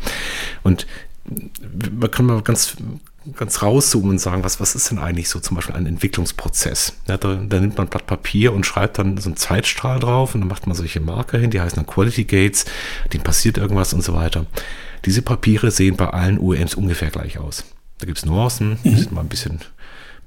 Und 0.63 0.87
man 1.93 2.11
kann 2.11 2.27
mal 2.27 2.43
ganz 2.43 2.77
ganz 3.37 3.63
rauszoomen 3.63 4.13
und 4.13 4.19
sagen, 4.19 4.45
was, 4.45 4.61
was 4.61 4.75
ist 4.75 4.91
denn 4.91 4.99
eigentlich 4.99 5.29
so 5.29 5.41
zum 5.41 5.55
Beispiel 5.57 5.75
ein 5.75 5.87
Entwicklungsprozess? 5.87 6.95
Ja, 7.07 7.19
da, 7.19 7.35
da, 7.35 7.61
nimmt 7.61 7.77
man 7.77 7.87
ein 7.87 7.91
Blatt 7.91 8.07
Papier 8.07 8.53
und 8.53 8.65
schreibt 8.65 8.99
dann 8.99 9.19
so 9.19 9.29
einen 9.29 9.37
Zeitstrahl 9.37 10.01
drauf 10.01 10.35
und 10.35 10.41
dann 10.41 10.49
macht 10.49 10.67
man 10.67 10.75
solche 10.75 11.01
Marker 11.01 11.39
hin, 11.39 11.51
die 11.51 11.61
heißen 11.61 11.77
dann 11.77 11.87
Quality 11.87 12.25
Gates, 12.25 12.65
dem 13.13 13.23
passiert 13.23 13.59
irgendwas 13.59 13.93
und 13.93 14.03
so 14.03 14.15
weiter. 14.15 14.47
Diese 15.05 15.23
Papiere 15.23 15.71
sehen 15.71 15.97
bei 15.97 16.09
allen 16.09 16.39
OEMs 16.39 16.75
ungefähr 16.75 17.11
gleich 17.11 17.39
aus. 17.39 17.65
Da 17.99 18.07
gibt 18.07 18.19
es 18.19 18.25
Nuancen, 18.25 18.71
mhm. 18.71 18.79
die 18.85 18.95
sind 18.97 19.13
mal 19.13 19.21
ein 19.21 19.29
bisschen 19.29 19.61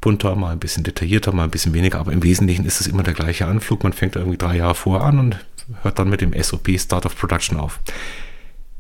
bunter, 0.04 0.36
mal 0.36 0.52
ein 0.52 0.60
bisschen 0.60 0.84
detaillierter, 0.84 1.32
mal 1.32 1.46
ein 1.46 1.50
bisschen 1.50 1.74
weniger, 1.74 2.00
aber 2.00 2.12
im 2.12 2.24
Wesentlichen 2.24 2.66
ist 2.66 2.82
es 2.82 2.88
immer 2.88 3.04
der 3.04 3.14
gleiche 3.14 3.48
Anflug. 3.48 3.84
Man 3.84 3.94
fängt 3.94 4.18
irgendwie 4.18 4.38
drei 4.38 4.58
Jahre 4.58 4.76
vor 4.76 5.02
an 5.02 5.18
und 5.18 5.40
hört 5.82 5.98
dann 5.98 6.10
mit 6.10 6.20
dem 6.20 6.34
SOP 6.44 6.78
Start 6.78 7.06
of 7.06 7.18
Production 7.18 7.58
auf. 7.58 7.80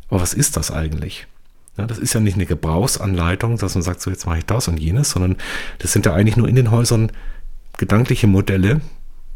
Aber 0.09 0.19
was 0.19 0.33
ist 0.33 0.57
das 0.57 0.69
eigentlich? 0.69 1.25
Ja, 1.77 1.87
das 1.87 1.97
ist 1.97 2.13
ja 2.13 2.19
nicht 2.19 2.35
eine 2.35 2.45
Gebrauchsanleitung, 2.45 3.57
dass 3.57 3.73
man 3.73 3.83
sagt, 3.83 4.01
so 4.01 4.11
jetzt 4.11 4.25
mache 4.25 4.39
ich 4.39 4.45
das 4.45 4.67
und 4.67 4.81
jenes, 4.81 5.11
sondern 5.11 5.37
das 5.79 5.93
sind 5.93 6.05
ja 6.05 6.13
eigentlich 6.13 6.35
nur 6.35 6.49
in 6.49 6.57
den 6.57 6.71
Häusern 6.71 7.09
gedankliche 7.77 8.27
Modelle, 8.27 8.81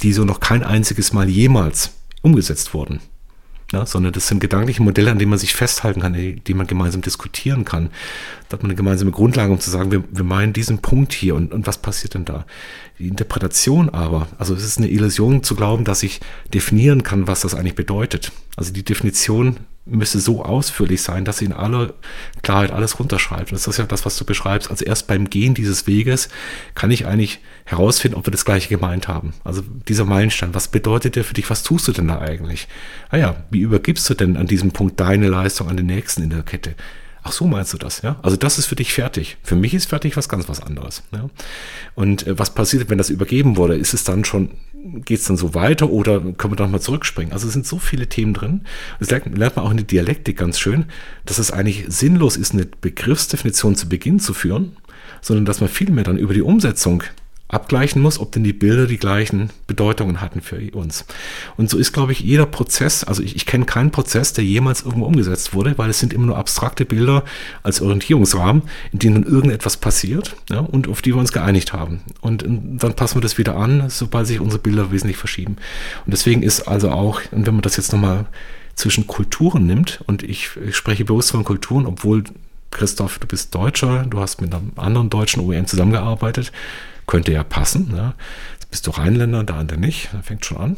die 0.01 0.11
so 0.11 0.25
noch 0.25 0.41
kein 0.41 0.63
einziges 0.63 1.13
Mal 1.13 1.29
jemals 1.29 1.93
umgesetzt 2.21 2.73
wurden. 2.73 2.99
Ja, 3.73 3.85
sondern 3.85 4.13
das 4.13 4.27
sind 4.27 4.39
gedankliche 4.39 4.81
Modelle, 4.81 5.11
an 5.11 5.19
denen 5.19 5.29
man 5.29 5.39
sich 5.39 5.53
festhalten 5.53 6.01
kann, 6.01 6.13
die, 6.13 6.35
die 6.35 6.53
man 6.53 6.67
gemeinsam 6.67 7.01
diskutieren 7.01 7.65
kann. 7.65 7.89
Da 8.47 8.53
hat 8.53 8.63
man 8.63 8.71
eine 8.71 8.77
gemeinsame 8.77 9.11
Grundlage, 9.11 9.51
um 9.51 9.59
zu 9.59 9.69
sagen, 9.69 9.91
wir, 9.91 10.05
wir 10.09 10.23
meinen 10.23 10.53
diesen 10.53 10.79
Punkt 10.79 11.11
hier 11.11 11.35
und, 11.35 11.53
und 11.53 11.67
was 11.67 11.77
passiert 11.77 12.13
denn 12.13 12.23
da? 12.23 12.45
Die 12.97 13.09
Interpretation 13.09 13.89
aber, 13.89 14.29
also 14.37 14.53
es 14.55 14.63
ist 14.63 14.77
eine 14.77 14.87
Illusion 14.87 15.43
zu 15.43 15.53
glauben, 15.55 15.83
dass 15.83 16.01
ich 16.01 16.21
definieren 16.53 17.03
kann, 17.03 17.27
was 17.27 17.41
das 17.41 17.55
eigentlich 17.55 17.75
bedeutet. 17.75 18.31
Also 18.55 18.71
die 18.71 18.83
Definition 18.83 19.57
müsste 19.89 20.19
so 20.19 20.43
ausführlich 20.43 21.01
sein, 21.01 21.25
dass 21.25 21.37
sie 21.37 21.45
in 21.45 21.53
aller 21.53 21.93
Klarheit 22.43 22.71
alles 22.71 22.99
runterschreibt. 22.99 23.51
Und 23.51 23.53
das 23.53 23.67
ist 23.67 23.77
ja 23.77 23.85
das, 23.85 24.05
was 24.05 24.17
du 24.17 24.25
beschreibst. 24.25 24.69
Also 24.69 24.85
erst 24.85 25.07
beim 25.07 25.29
Gehen 25.29 25.53
dieses 25.53 25.87
Weges 25.87 26.29
kann 26.75 26.91
ich 26.91 27.05
eigentlich 27.05 27.39
herausfinden, 27.65 28.17
ob 28.17 28.27
wir 28.27 28.31
das 28.31 28.45
gleiche 28.45 28.69
gemeint 28.69 29.07
haben. 29.07 29.33
Also 29.43 29.63
dieser 29.87 30.05
Meilenstein, 30.05 30.53
was 30.53 30.67
bedeutet 30.67 31.15
der 31.15 31.23
für 31.23 31.33
dich? 31.33 31.49
Was 31.49 31.63
tust 31.63 31.87
du 31.87 31.91
denn 31.91 32.07
da 32.07 32.19
eigentlich? 32.19 32.67
Ah 33.09 33.17
ja, 33.17 33.35
wie 33.49 33.61
übergibst 33.61 34.09
du 34.09 34.13
denn 34.13 34.37
an 34.37 34.47
diesem 34.47 34.71
Punkt 34.71 34.99
deine 34.99 35.27
Leistung 35.27 35.69
an 35.69 35.77
den 35.77 35.87
nächsten 35.87 36.23
in 36.23 36.29
der 36.29 36.43
Kette? 36.43 36.75
Ach 37.27 37.33
so 37.33 37.45
meinst 37.45 37.73
du 37.73 37.77
das, 37.77 38.03
ja? 38.03 38.15
Also 38.21 38.37
das 38.37 38.57
ist 38.57 38.67
für 38.67 38.77
dich 38.77 38.93
fertig. 38.93 39.35
Für 39.43 39.57
mich 39.57 39.73
ist 39.73 39.89
fertig 39.89 40.15
was 40.15 40.29
ganz 40.29 40.47
was 40.47 40.61
anderes. 40.61 41.03
Ja? 41.11 41.29
Und 41.93 42.25
äh, 42.25 42.39
was 42.39 42.53
passiert, 42.53 42.89
wenn 42.89 42.97
das 42.97 43.09
übergeben 43.09 43.57
wurde? 43.57 43.75
Ist 43.75 43.93
es 43.93 44.05
dann 44.05 44.23
schon, 44.23 44.51
geht 45.05 45.19
es 45.19 45.25
dann 45.25 45.37
so 45.37 45.53
weiter 45.53 45.89
oder 45.89 46.19
können 46.19 46.53
wir 46.53 46.57
dann 46.57 46.71
mal 46.71 46.81
zurückspringen? 46.81 47.33
Also 47.33 47.47
es 47.47 47.53
sind 47.53 47.65
so 47.65 47.79
viele 47.79 48.07
Themen 48.07 48.33
drin. 48.33 48.61
Das 48.99 49.09
lernt, 49.09 49.37
lernt 49.37 49.55
man 49.55 49.65
auch 49.65 49.71
in 49.71 49.77
der 49.77 49.85
Dialektik 49.85 50.37
ganz 50.37 50.59
schön, 50.59 50.85
dass 51.25 51.39
es 51.39 51.51
eigentlich 51.51 51.85
sinnlos 51.87 52.37
ist, 52.37 52.53
eine 52.53 52.65
Begriffsdefinition 52.65 53.75
zu 53.75 53.89
Beginn 53.89 54.19
zu 54.19 54.33
führen, 54.33 54.77
sondern 55.21 55.45
dass 55.45 55.61
man 55.61 55.69
vielmehr 55.69 56.03
dann 56.03 56.17
über 56.17 56.33
die 56.33 56.41
Umsetzung 56.41 57.03
abgleichen 57.49 58.01
muss, 58.01 58.19
ob 58.19 58.33
denn 58.33 58.43
die 58.43 58.53
Bilder 58.53 58.87
die 58.87 58.97
gleichen 58.97 59.51
Bedeutungen 59.67 60.19
hatten 60.19 60.41
für 60.41 60.57
uns. 60.73 61.05
Und 61.55 61.69
so 61.69 61.77
ist, 61.77 61.93
glaube 61.93 62.11
ich, 62.11 62.19
jeder 62.19 62.45
Prozess, 62.45 63.05
also 63.05 63.23
ich, 63.23 63.35
ich 63.37 63.45
kenne 63.45 63.65
keinen 63.65 63.91
Prozess, 63.91 64.33
der 64.33 64.43
jemals 64.43 64.81
irgendwo 64.81 65.05
umgesetzt 65.05 65.53
wurde, 65.53 65.77
weil 65.77 65.89
es 65.89 65.99
sind 65.99 66.13
immer 66.13 66.25
nur 66.25 66.37
abstrakte 66.37 66.85
Bilder 66.85 67.23
als 67.63 67.81
Orientierungsrahmen, 67.81 68.63
in 68.91 68.99
denen 68.99 69.23
irgendetwas 69.23 69.77
passiert 69.77 70.35
ja, 70.49 70.59
und 70.59 70.89
auf 70.89 71.01
die 71.01 71.13
wir 71.13 71.19
uns 71.19 71.31
geeinigt 71.31 71.71
haben. 71.71 72.01
Und, 72.19 72.43
und 72.43 72.79
dann 72.79 72.95
passen 72.95 73.15
wir 73.15 73.21
das 73.21 73.37
wieder 73.37 73.55
an, 73.55 73.89
sobald 73.89 74.27
sich 74.27 74.41
unsere 74.41 74.61
Bilder 74.61 74.91
wesentlich 74.91 75.17
verschieben. 75.17 75.55
Und 76.05 76.11
deswegen 76.11 76.43
ist 76.43 76.67
also 76.67 76.91
auch, 76.91 77.21
und 77.31 77.47
wenn 77.47 77.53
man 77.53 77.61
das 77.61 77.77
jetzt 77.77 77.93
nochmal 77.93 78.25
zwischen 78.75 79.07
Kulturen 79.07 79.65
nimmt, 79.65 80.01
und 80.05 80.21
ich, 80.21 80.49
ich 80.67 80.75
spreche 80.75 81.05
bewusst 81.05 81.31
von 81.31 81.45
Kulturen, 81.45 81.85
obwohl 81.85 82.25
Christoph, 82.71 83.19
du 83.19 83.27
bist 83.27 83.55
Deutscher, 83.55 84.05
du 84.05 84.19
hast 84.19 84.41
mit 84.41 84.53
einem 84.53 84.73
anderen 84.75 85.09
deutschen 85.09 85.41
OEM 85.41 85.65
zusammengearbeitet, 85.65 86.51
könnte 87.07 87.31
ja 87.31 87.43
passen. 87.43 87.93
Ja. 87.95 88.13
Jetzt 88.53 88.69
bist 88.69 88.87
du 88.87 88.91
Rheinländer, 88.91 89.43
der 89.43 89.55
andere 89.55 89.79
nicht, 89.79 90.09
dann 90.11 90.23
fängt 90.23 90.45
schon 90.45 90.57
an. 90.57 90.77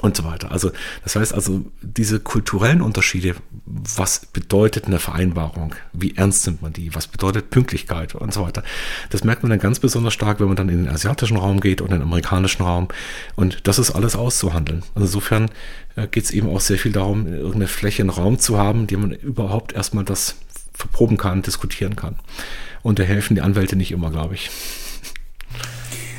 Und 0.00 0.16
so 0.16 0.24
weiter. 0.24 0.50
Also, 0.50 0.72
das 1.04 1.16
heißt 1.16 1.34
also, 1.34 1.66
diese 1.82 2.18
kulturellen 2.18 2.80
Unterschiede, 2.80 3.34
was 3.66 4.24
bedeutet 4.24 4.86
eine 4.86 4.98
Vereinbarung? 4.98 5.74
Wie 5.92 6.16
ernst 6.16 6.46
nimmt 6.46 6.62
man 6.62 6.72
die? 6.72 6.94
Was 6.94 7.06
bedeutet 7.06 7.50
Pünktlichkeit 7.50 8.14
und 8.14 8.32
so 8.32 8.42
weiter? 8.42 8.62
Das 9.10 9.22
merkt 9.22 9.42
man 9.42 9.50
dann 9.50 9.58
ganz 9.58 9.80
besonders 9.80 10.14
stark, 10.14 10.40
wenn 10.40 10.46
man 10.46 10.56
dann 10.56 10.70
in 10.70 10.84
den 10.84 10.88
asiatischen 10.88 11.36
Raum 11.36 11.60
geht 11.60 11.82
oder 11.82 11.92
in 11.92 12.00
den 12.00 12.08
amerikanischen 12.08 12.62
Raum. 12.62 12.88
Und 13.36 13.66
das 13.68 13.78
ist 13.78 13.90
alles 13.90 14.16
auszuhandeln. 14.16 14.82
Also 14.94 15.06
insofern 15.06 15.50
äh, 15.96 16.06
geht 16.06 16.24
es 16.24 16.30
eben 16.30 16.48
auch 16.48 16.60
sehr 16.60 16.78
viel 16.78 16.92
darum, 16.92 17.26
irgendeine 17.26 17.68
Fläche, 17.68 18.02
einen 18.02 18.10
Raum 18.10 18.38
zu 18.38 18.56
haben, 18.56 18.86
die 18.86 18.96
man 18.96 19.12
überhaupt 19.12 19.74
erstmal 19.74 20.04
das 20.04 20.36
verproben 20.72 21.18
kann, 21.18 21.42
diskutieren 21.42 21.96
kann. 21.96 22.16
Und 22.82 22.98
da 22.98 23.02
helfen 23.02 23.34
die 23.34 23.42
Anwälte 23.42 23.76
nicht 23.76 23.92
immer, 23.92 24.10
glaube 24.10 24.34
ich. 24.34 24.50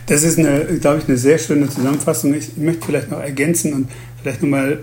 Das 0.05 0.23
ist, 0.23 0.37
eine, 0.37 0.65
glaube 0.79 0.99
ich, 0.99 1.07
eine 1.07 1.17
sehr 1.17 1.37
schöne 1.37 1.69
Zusammenfassung. 1.69 2.33
Ich 2.33 2.57
möchte 2.57 2.85
vielleicht 2.85 3.09
noch 3.09 3.19
ergänzen 3.19 3.73
und 3.73 3.87
vielleicht 4.21 4.41
nochmal 4.41 4.79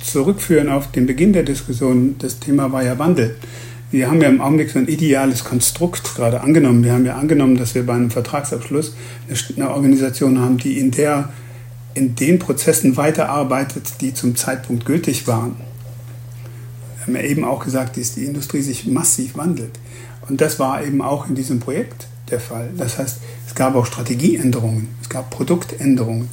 zurückführen 0.00 0.68
auf 0.68 0.90
den 0.90 1.06
Beginn 1.06 1.32
der 1.32 1.44
Diskussion. 1.44 2.16
Das 2.18 2.40
Thema 2.40 2.72
war 2.72 2.82
ja 2.82 2.98
Wandel. 2.98 3.36
Wir 3.90 4.10
haben 4.10 4.20
ja 4.20 4.28
im 4.28 4.40
Augenblick 4.40 4.70
so 4.70 4.80
ein 4.80 4.88
ideales 4.88 5.44
Konstrukt 5.44 6.16
gerade 6.16 6.40
angenommen. 6.40 6.82
Wir 6.82 6.92
haben 6.92 7.06
ja 7.06 7.14
angenommen, 7.14 7.56
dass 7.56 7.76
wir 7.76 7.86
bei 7.86 7.94
einem 7.94 8.10
Vertragsabschluss 8.10 8.94
eine 9.56 9.70
Organisation 9.70 10.40
haben, 10.40 10.58
die 10.58 10.80
in, 10.80 10.90
der, 10.90 11.28
in 11.94 12.16
den 12.16 12.40
Prozessen 12.40 12.96
weiterarbeitet, 12.96 14.00
die 14.00 14.12
zum 14.12 14.34
Zeitpunkt 14.34 14.84
gültig 14.84 15.28
waren. 15.28 15.54
Wir 16.96 17.06
haben 17.06 17.24
ja 17.24 17.30
eben 17.30 17.44
auch 17.44 17.64
gesagt, 17.64 17.96
dass 17.96 18.14
die 18.14 18.24
Industrie 18.24 18.62
sich 18.62 18.86
massiv 18.86 19.36
wandelt. 19.36 19.78
Und 20.28 20.40
das 20.40 20.58
war 20.58 20.84
eben 20.84 21.00
auch 21.00 21.28
in 21.28 21.36
diesem 21.36 21.60
Projekt 21.60 22.08
der 22.30 22.40
Fall. 22.40 22.70
Das 22.76 22.98
heißt, 22.98 23.18
es 23.54 23.58
gab 23.58 23.76
auch 23.76 23.86
Strategieänderungen, 23.86 24.88
es 25.00 25.08
gab 25.08 25.30
Produktänderungen. 25.30 26.28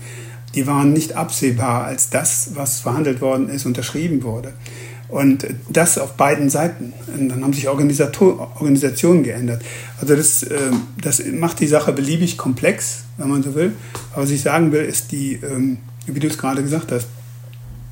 Die 0.56 0.66
waren 0.66 0.92
nicht 0.92 1.14
absehbar, 1.16 1.86
als 1.86 2.10
das, 2.10 2.56
was 2.56 2.80
verhandelt 2.80 3.22
worden 3.22 3.48
ist, 3.48 3.68
unterschrieben 3.68 4.24
wurde. 4.24 4.54
Und 5.08 5.46
das 5.70 6.00
auf 6.00 6.14
beiden 6.14 6.50
Seiten. 6.50 6.94
Und 7.16 7.30
dann 7.30 7.44
haben 7.44 7.54
sich 7.54 7.70
Organisationen 7.70 9.22
geändert. 9.22 9.62
Also 10.02 10.16
das, 10.16 10.42
ähm, 10.50 10.82
das 11.00 11.22
macht 11.24 11.60
die 11.60 11.68
Sache 11.68 11.94
beliebig 11.94 12.40
komplex, 12.40 13.04
wenn 13.18 13.30
man 13.30 13.44
so 13.44 13.54
will. 13.54 13.74
Aber 14.14 14.24
was 14.24 14.32
ich 14.32 14.42
sagen 14.42 14.72
will, 14.72 14.84
ist 14.84 15.12
die, 15.12 15.34
ähm, 15.44 15.78
wie 16.08 16.20
du 16.20 16.26
es 16.26 16.40
gerade 16.40 16.64
gesagt 16.64 16.92
hast, 16.92 17.06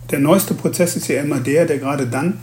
der 0.10 0.18
neueste 0.18 0.56
Prozess 0.56 0.96
ist 0.96 1.08
ja 1.08 1.22
immer 1.22 1.40
der, 1.40 1.68
der 1.68 1.78
gerade 1.78 2.08
dann 2.08 2.40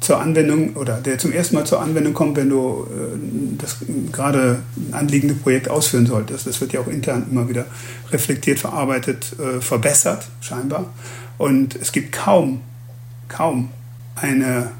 zur 0.00 0.20
Anwendung 0.20 0.76
oder 0.76 1.00
der 1.00 1.18
zum 1.18 1.32
ersten 1.32 1.56
Mal 1.56 1.66
zur 1.66 1.80
Anwendung 1.80 2.14
kommt, 2.14 2.36
wenn 2.36 2.48
du 2.48 2.86
äh, 2.90 3.18
das 3.58 3.78
gerade 4.12 4.60
anliegende 4.92 5.34
Projekt 5.34 5.68
ausführen 5.68 6.06
solltest. 6.06 6.46
Das 6.46 6.60
wird 6.60 6.72
ja 6.72 6.80
auch 6.80 6.86
intern 6.86 7.26
immer 7.30 7.48
wieder 7.48 7.66
reflektiert, 8.10 8.58
verarbeitet, 8.58 9.34
äh, 9.38 9.60
verbessert, 9.60 10.28
scheinbar. 10.40 10.86
Und 11.36 11.76
es 11.76 11.92
gibt 11.92 12.12
kaum, 12.12 12.60
kaum 13.28 13.70
eine 14.14 14.70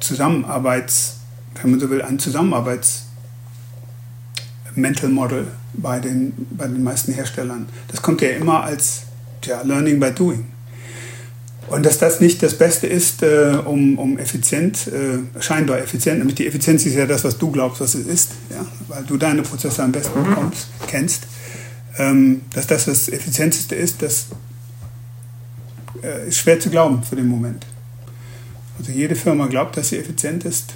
Zusammenarbeits, 0.00 1.18
wenn 1.60 1.72
man 1.72 1.80
so 1.80 1.90
will, 1.90 2.02
ein 2.02 2.18
Zusammenarbeits 2.18 3.06
Mental 4.76 5.08
Model 5.08 5.46
bei 5.74 6.00
den, 6.00 6.32
bei 6.50 6.66
den 6.66 6.82
meisten 6.82 7.12
Herstellern. 7.12 7.66
Das 7.88 8.02
kommt 8.02 8.20
ja 8.22 8.30
immer 8.30 8.64
als 8.64 9.02
ja, 9.44 9.62
Learning 9.62 10.00
by 10.00 10.10
Doing. 10.10 10.46
Und 11.68 11.84
dass 11.86 11.98
das 11.98 12.20
nicht 12.20 12.42
das 12.42 12.58
Beste 12.58 12.86
ist, 12.86 13.22
äh, 13.22 13.56
um, 13.64 13.98
um 13.98 14.18
effizient, 14.18 14.86
äh, 14.88 15.40
scheinbar 15.40 15.78
effizient, 15.78 16.18
nämlich 16.18 16.36
die 16.36 16.46
Effizienz 16.46 16.84
ist 16.84 16.94
ja 16.94 17.06
das, 17.06 17.24
was 17.24 17.38
du 17.38 17.50
glaubst, 17.50 17.80
was 17.80 17.94
es 17.94 18.06
ist, 18.06 18.30
ja? 18.50 18.64
weil 18.88 19.02
du 19.04 19.16
deine 19.16 19.42
Prozesse 19.42 19.82
am 19.82 19.92
besten 19.92 20.20
mhm. 20.20 20.24
bekommst, 20.26 20.68
kennst, 20.86 21.22
ähm, 21.98 22.42
dass 22.52 22.66
das 22.66 22.84
das 22.84 23.08
Effizienteste 23.08 23.74
ist, 23.74 24.02
das 24.02 24.26
äh, 26.02 26.28
ist 26.28 26.38
schwer 26.38 26.60
zu 26.60 26.70
glauben 26.70 27.02
für 27.02 27.16
den 27.16 27.28
Moment. 27.28 27.66
Also 28.78 28.92
jede 28.92 29.14
Firma 29.14 29.46
glaubt, 29.46 29.76
dass 29.76 29.88
sie 29.88 29.98
effizient 29.98 30.44
ist, 30.44 30.74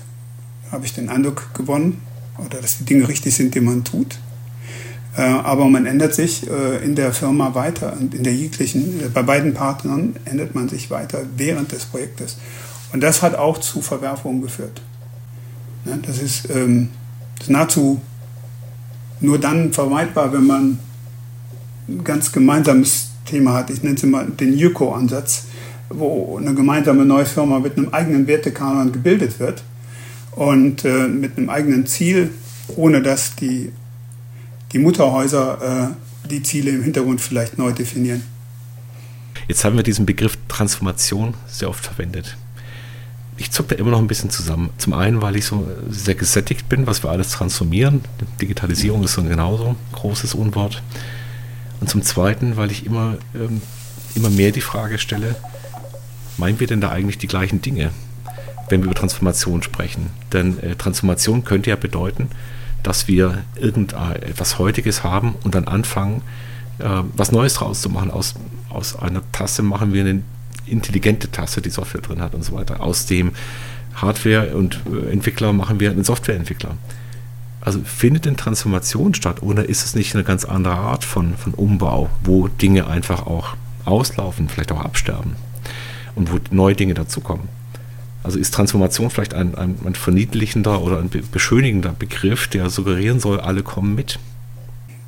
habe 0.73 0.87
ich 0.87 0.95
den 0.95 1.09
Eindruck 1.09 1.53
gewonnen, 1.55 2.01
oder 2.39 2.61
dass 2.61 2.79
die 2.79 2.85
Dinge 2.85 3.09
richtig 3.09 3.35
sind, 3.35 3.55
die 3.55 3.61
man 3.61 3.85
tut. 3.85 4.19
Äh, 5.19 5.23
aber 5.23 5.69
man 5.69 5.85
ändert 5.85 6.15
sich 6.15 6.49
äh, 6.49 6.85
in 6.85 6.95
der 6.95 7.13
Firma 7.13 7.53
weiter 7.57 7.95
in 8.01 8.23
der 8.23 8.33
jeglichen, 8.33 9.01
äh, 9.01 9.09
bei 9.13 9.25
beiden 9.25 9.53
Partnern 9.53 10.15
ändert 10.25 10.55
man 10.55 10.69
sich 10.69 10.91
weiter 10.91 11.23
während 11.37 11.73
des 11.73 11.87
Projektes. 11.87 12.37
Und 12.93 13.03
das 13.03 13.21
hat 13.21 13.35
auch 13.35 13.59
zu 13.59 13.83
Verwerfungen 13.83 14.41
geführt. 14.41 14.81
Das 16.07 16.23
ist, 16.23 16.49
ähm, 16.51 16.91
das 17.37 17.49
ist 17.49 17.51
nahezu 17.51 18.01
nur 19.21 19.41
dann 19.41 19.73
vermeidbar, 19.73 20.33
wenn 20.33 20.47
man 20.47 20.79
ein 21.89 22.05
ganz 22.05 22.31
gemeinsames 22.31 23.09
Thema 23.25 23.55
hat. 23.55 23.71
Ich 23.71 23.83
nenne 23.83 23.97
es 23.97 24.05
immer 24.05 24.23
den 24.23 24.57
Yuko-Ansatz, 24.57 25.47
wo 25.89 26.39
eine 26.39 26.55
gemeinsame 26.55 27.05
neue 27.05 27.27
Firma 27.27 27.59
mit 27.59 27.77
einem 27.77 27.89
eigenen 27.89 28.27
Wertekanon 28.29 28.93
gebildet 28.93 29.41
wird 29.41 29.65
und 30.37 30.85
mit 30.85 31.37
einem 31.37 31.49
eigenen 31.49 31.87
Ziel, 31.87 32.31
ohne 32.77 33.03
dass 33.03 33.35
die 33.35 33.73
die 34.73 34.79
Mutterhäuser 34.79 35.95
äh, 36.25 36.29
die 36.29 36.43
Ziele 36.43 36.71
im 36.71 36.83
Hintergrund 36.83 37.21
vielleicht 37.21 37.59
neu 37.59 37.73
definieren. 37.73 38.23
Jetzt 39.47 39.65
haben 39.65 39.77
wir 39.77 39.83
diesen 39.83 40.05
Begriff 40.05 40.37
Transformation 40.49 41.35
sehr 41.47 41.71
oft 41.71 41.85
verwendet. 41.85 42.37
Ich 43.39 43.51
zucke 43.51 43.75
da 43.75 43.81
immer 43.81 43.93
noch 43.93 43.99
ein 43.99 44.09
bisschen 44.09 44.31
zusammen. 44.31 44.71
Zum 44.79 44.93
einen, 44.93 45.23
weil 45.23 45.37
ich 45.37 45.47
so 45.47 45.67
sehr 45.89 46.17
gesättigt 46.17 46.69
bin, 46.69 46.87
was 46.87 47.03
wir 47.05 47.11
alles 47.11 47.31
transformieren. 47.31 48.03
Digitalisierung 48.41 49.05
ist 49.05 49.15
so 49.15 49.21
ein 49.21 49.29
genauso 49.29 49.77
großes 49.93 50.35
Unwort. 50.35 50.83
Und 51.81 51.89
zum 51.89 52.03
zweiten, 52.03 52.57
weil 52.57 52.73
ich 52.73 52.85
immer, 52.85 53.17
ähm, 53.35 53.63
immer 54.17 54.29
mehr 54.29 54.51
die 54.51 54.61
Frage 54.61 54.99
stelle, 54.99 55.37
meinen 56.37 56.59
wir 56.59 56.67
denn 56.67 56.81
da 56.81 56.91
eigentlich 56.91 57.19
die 57.19 57.29
gleichen 57.29 57.63
Dinge, 57.63 57.93
wenn 58.69 58.81
wir 58.81 58.87
über 58.87 58.95
Transformation 58.95 59.63
sprechen? 59.63 60.11
Denn 60.33 60.59
äh, 60.59 60.75
Transformation 60.75 61.45
könnte 61.45 61.71
ja 61.71 61.77
bedeuten, 61.77 62.31
dass 62.83 63.09
wir 63.09 63.45
irgendetwas 63.57 64.59
Heutiges 64.59 65.05
haben 65.05 65.35
und 65.45 65.55
dann 65.55 65.67
anfangen, 65.67 66.23
äh, 66.79 66.89
was 67.17 67.33
Neues 67.33 67.55
draus 67.55 67.81
zu 67.81 67.91
machen. 67.91 68.11
Aus, 68.11 68.35
aus 68.69 68.97
einer 68.97 69.23
Tasse 69.33 69.63
machen 69.63 69.93
wir 69.93 70.03
eine 70.03 70.23
intelligente 70.67 71.31
Tasse, 71.31 71.61
die 71.61 71.71
Software 71.71 72.01
drin 72.01 72.21
hat 72.21 72.35
und 72.35 72.45
so 72.45 72.53
weiter. 72.53 72.81
Aus 72.81 73.07
dem 73.07 73.33
Hardware- 73.95 74.55
und 74.55 74.81
äh, 74.93 75.11
Entwickler 75.11 75.53
machen 75.53 75.81
wir 75.81 75.91
einen 75.91 76.05
Softwareentwickler. 76.05 76.77
Also 77.61 77.81
findet 77.85 78.25
denn 78.25 78.37
Transformation 78.37 79.15
statt 79.15 79.43
oder 79.43 79.69
ist 79.69 79.85
es 79.85 79.95
nicht 79.95 80.15
eine 80.15 80.25
ganz 80.25 80.45
andere 80.45 80.77
Art 80.77 81.05
von, 81.05 81.37
von 81.37 81.55
Umbau, 81.55 82.09
wo 82.23 82.49
Dinge 82.49 82.87
einfach 82.87 83.27
auch 83.27 83.57
auslaufen, 83.85 84.49
vielleicht 84.49 84.73
auch 84.73 84.81
absterben 84.81 85.37
und 86.15 86.33
wo 86.33 86.39
neue 86.51 86.75
Dinge 86.75 86.95
dazukommen? 86.95 87.49
Also 88.23 88.39
ist 88.39 88.53
Transformation 88.53 89.11
vielleicht 89.11 89.35
ein, 89.35 89.55
ein, 89.55 89.77
ein 89.85 89.95
verniedlichender 89.95 90.83
oder 90.83 90.99
ein 90.99 91.11
beschönigender 91.33 91.95
Begriff, 91.99 92.49
der 92.49 92.69
suggerieren 92.71 93.21
soll, 93.21 93.41
alle 93.41 93.63
kommen 93.63 93.95
mit? 93.95 94.19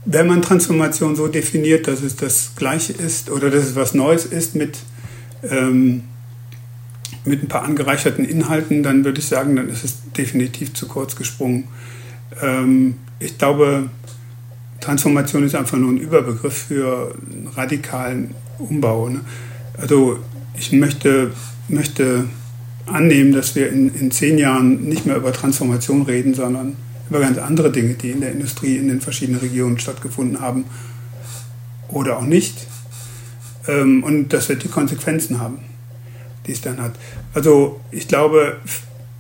Wenn 0.05 0.27
man 0.27 0.43
Transformation 0.43 1.17
so 1.17 1.29
definiert, 1.29 1.87
dass 1.87 2.03
es 2.03 2.17
das 2.17 2.53
Gleiche 2.57 2.93
ist 2.93 3.31
oder 3.31 3.51
dass 3.51 3.65
es 3.65 3.77
was 3.77 3.95
Neues 3.95 4.25
ist 4.25 4.55
mit, 4.55 4.79
ähm, 5.43 6.05
mit 7.25 7.43
ein 7.43 7.49
paar 7.49 7.63
angereicherten 7.63 8.25
Inhalten, 8.25 8.83
dann 8.83 9.05
würde 9.05 9.19
ich 9.21 9.27
sagen, 9.27 9.57
dann 9.57 9.69
ist 9.69 9.85
es 9.85 9.99
definitiv 10.17 10.73
zu 10.73 10.87
kurz 10.87 11.17
gesprungen. 11.17 11.65
Ähm, 12.41 12.95
ich 13.19 13.37
glaube, 13.37 13.91
Transformation 14.81 15.45
ist 15.45 15.55
einfach 15.55 15.77
nur 15.77 15.91
ein 15.91 15.99
Überbegriff 15.99 16.67
für 16.69 17.15
einen 17.15 17.49
radikalen 17.49 18.35
Umbau. 18.59 19.09
Ne? 19.11 19.21
Also 19.77 20.19
ich 20.57 20.73
möchte, 20.73 21.33
möchte 21.69 22.25
annehmen, 22.91 23.33
dass 23.33 23.55
wir 23.55 23.71
in, 23.71 23.95
in 23.95 24.11
zehn 24.11 24.39
Jahren 24.39 24.89
nicht 24.89 25.07
mehr 25.07 25.17
über 25.17 25.33
Transformation 25.33 26.03
reden, 26.03 26.35
sondern 26.35 26.77
über 27.09 27.21
ganz 27.21 27.39
andere 27.39 27.71
Dinge, 27.73 27.95
die 27.95 28.11
in 28.11 28.21
der 28.21 28.33
Industrie 28.33 28.77
in 28.77 28.89
den 28.89 29.01
verschiedenen 29.01 29.41
Regionen 29.41 29.79
stattgefunden 29.79 30.41
haben 30.41 30.65
oder 31.89 32.19
auch 32.19 32.25
nicht. 32.25 32.67
Ähm, 33.69 34.03
und 34.05 34.33
das 34.33 34.49
wird 34.49 34.63
die 34.63 34.69
Konsequenzen 34.69 35.41
haben, 35.41 35.59
die 36.47 36.53
es 36.53 36.61
dann 36.61 36.81
hat. 36.81 36.93
Also 37.35 37.81
ich 37.91 38.09
glaube, 38.09 38.57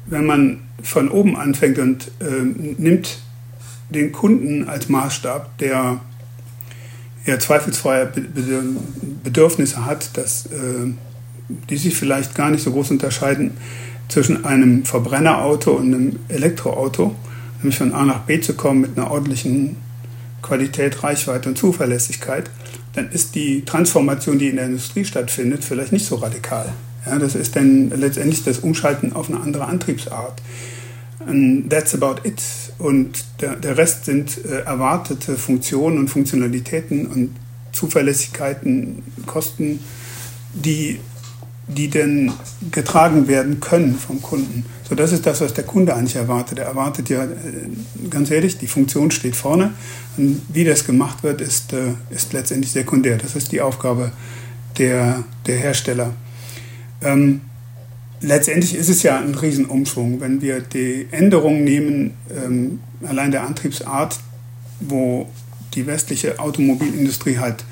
wenn 0.06 0.24
man 0.24 0.60
von 0.82 1.08
oben 1.08 1.36
anfängt 1.36 1.78
und 1.78 2.08
äh, 2.20 2.42
nimmt 2.78 3.18
den 3.90 4.12
Kunden 4.12 4.68
als 4.68 4.88
Maßstab, 4.88 5.58
der 5.58 6.00
ja 7.26 7.38
zweifelsfrei 7.38 8.06
Bedürfnisse 9.24 9.84
hat, 9.84 10.16
dass 10.16 10.46
äh, 10.46 10.92
die 11.68 11.76
sich 11.76 11.94
vielleicht 11.94 12.34
gar 12.34 12.50
nicht 12.50 12.62
so 12.62 12.72
groß 12.72 12.90
unterscheiden 12.92 13.52
zwischen 14.08 14.44
einem 14.44 14.84
Verbrennerauto 14.84 15.72
und 15.72 15.94
einem 15.94 16.18
Elektroauto, 16.28 17.14
nämlich 17.58 17.78
von 17.78 17.92
A 17.92 18.04
nach 18.04 18.20
B 18.20 18.40
zu 18.40 18.54
kommen 18.54 18.80
mit 18.80 18.98
einer 18.98 19.10
ordentlichen 19.10 19.76
Qualität, 20.42 21.02
Reichweite 21.02 21.48
und 21.50 21.58
Zuverlässigkeit, 21.58 22.50
dann 22.94 23.10
ist 23.10 23.34
die 23.34 23.64
Transformation, 23.64 24.38
die 24.38 24.48
in 24.48 24.56
der 24.56 24.66
Industrie 24.66 25.04
stattfindet, 25.04 25.64
vielleicht 25.64 25.92
nicht 25.92 26.06
so 26.06 26.16
radikal. 26.16 26.72
Ja, 27.06 27.18
das 27.18 27.34
ist 27.34 27.56
dann 27.56 27.90
letztendlich 27.90 28.42
das 28.44 28.58
Umschalten 28.58 29.12
auf 29.12 29.28
eine 29.28 29.40
andere 29.40 29.66
Antriebsart. 29.66 30.42
And 31.26 31.70
that's 31.70 31.94
about 31.94 32.26
it. 32.26 32.42
Und 32.78 33.24
der, 33.40 33.56
der 33.56 33.76
Rest 33.76 34.06
sind 34.06 34.44
äh, 34.44 34.60
erwartete 34.62 35.36
Funktionen 35.36 35.98
und 35.98 36.08
Funktionalitäten 36.08 37.06
und 37.06 37.36
Zuverlässigkeiten, 37.72 39.02
Kosten, 39.26 39.80
die 40.54 40.98
die 41.76 41.88
denn 41.88 42.32
getragen 42.70 43.28
werden 43.28 43.60
können 43.60 43.96
vom 43.96 44.20
Kunden. 44.20 44.64
So, 44.88 44.94
das 44.94 45.12
ist 45.12 45.24
das, 45.24 45.40
was 45.40 45.54
der 45.54 45.64
Kunde 45.64 45.94
eigentlich 45.94 46.16
erwartet. 46.16 46.58
Er 46.58 46.66
erwartet 46.66 47.08
ja, 47.08 47.24
äh, 47.24 47.28
ganz 48.10 48.30
ehrlich, 48.30 48.58
die 48.58 48.66
Funktion 48.66 49.10
steht 49.10 49.36
vorne. 49.36 49.72
Und 50.16 50.42
wie 50.52 50.64
das 50.64 50.84
gemacht 50.84 51.22
wird, 51.22 51.40
ist, 51.40 51.72
äh, 51.72 51.92
ist 52.10 52.32
letztendlich 52.32 52.72
sekundär. 52.72 53.16
Das 53.16 53.36
ist 53.36 53.52
die 53.52 53.60
Aufgabe 53.60 54.12
der, 54.78 55.24
der 55.46 55.58
Hersteller. 55.58 56.12
Ähm, 57.02 57.40
letztendlich 58.20 58.74
ist 58.74 58.88
es 58.88 59.02
ja 59.02 59.18
ein 59.18 59.34
Riesenumschwung, 59.34 60.20
wenn 60.20 60.42
wir 60.42 60.60
die 60.60 61.06
Änderungen 61.10 61.64
nehmen, 61.64 62.14
ähm, 62.44 62.80
allein 63.06 63.30
der 63.30 63.46
Antriebsart, 63.46 64.18
wo 64.80 65.28
die 65.74 65.86
westliche 65.86 66.38
Automobilindustrie 66.38 67.38
halt 67.38 67.64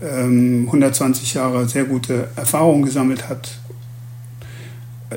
120 0.00 1.34
ähm, 1.34 1.40
Jahre 1.40 1.68
sehr 1.68 1.84
gute 1.84 2.28
Erfahrung 2.36 2.82
gesammelt 2.82 3.28
hat, 3.28 3.58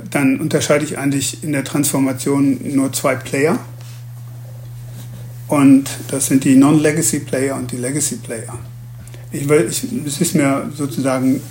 dann 0.09 0.39
unterscheide 0.39 0.83
ich 0.83 0.97
eigentlich 0.97 1.43
in 1.43 1.51
der 1.51 1.63
Transformation 1.63 2.59
nur 2.75 2.91
zwei 2.91 3.15
Player. 3.15 3.59
Und 5.47 5.89
das 6.09 6.27
sind 6.27 6.43
die 6.43 6.55
Non-Legacy 6.55 7.19
Player 7.19 7.55
und 7.55 7.71
die 7.71 7.77
Legacy 7.77 8.15
Player. 8.17 8.57
Ich 9.31 9.47
will, 9.47 9.67
ich, 9.69 9.85
es 10.05 10.19
ist 10.19 10.35
mir 10.35 10.69
sozusagen, 10.75 11.41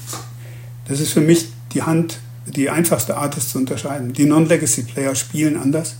das 0.88 1.00
ist 1.00 1.12
für 1.12 1.20
mich 1.20 1.48
die 1.72 1.82
Hand, 1.82 2.18
die 2.46 2.68
einfachste 2.68 3.16
Art, 3.16 3.36
es 3.36 3.50
zu 3.50 3.58
unterscheiden. 3.58 4.12
Die 4.12 4.24
Non-Legacy 4.24 4.82
Player 4.82 5.14
spielen 5.14 5.56
anders, 5.56 5.96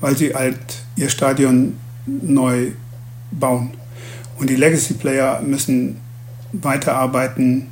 weil 0.00 0.16
sie 0.16 0.34
halt 0.34 0.58
ihr 0.96 1.08
Stadion 1.08 1.74
neu 2.06 2.72
bauen. 3.30 3.70
Und 4.38 4.48
die 4.48 4.56
Legacy-Player 4.56 5.42
müssen 5.42 5.96
weiterarbeiten 6.52 7.68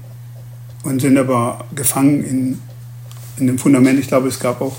und 0.85 1.01
sind 1.01 1.19
aber 1.19 1.65
gefangen 1.75 2.25
in, 2.25 2.59
in 3.39 3.47
dem 3.47 3.59
Fundament. 3.59 3.99
Ich 3.99 4.09
glaube, 4.09 4.29
es 4.29 4.39
gab 4.39 4.61
auch, 4.61 4.77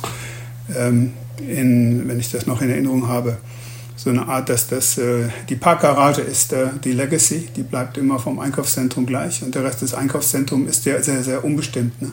ähm, 0.76 1.14
in, 1.38 2.08
wenn 2.08 2.20
ich 2.20 2.32
das 2.32 2.46
noch 2.46 2.62
in 2.62 2.70
Erinnerung 2.70 3.08
habe, 3.08 3.38
so 3.96 4.10
eine 4.10 4.28
Art, 4.28 4.48
dass 4.48 4.68
das 4.68 4.98
äh, 4.98 5.28
die 5.50 5.56
Parkgarage 5.56 6.22
ist 6.22 6.54
äh, 6.54 6.68
die 6.84 6.94
Legacy, 6.94 7.50
die 7.54 7.64
bleibt 7.64 7.98
immer 7.98 8.18
vom 8.18 8.40
Einkaufszentrum 8.40 9.06
gleich 9.06 9.44
und 9.44 9.54
der 9.54 9.66
Rest 9.66 9.82
des 9.82 9.94
Einkaufszentrums 9.94 10.70
ist 10.70 10.84
sehr, 10.84 11.04
sehr, 11.04 11.22
sehr 11.22 11.44
unbestimmt. 11.44 12.02
Ne? 12.02 12.12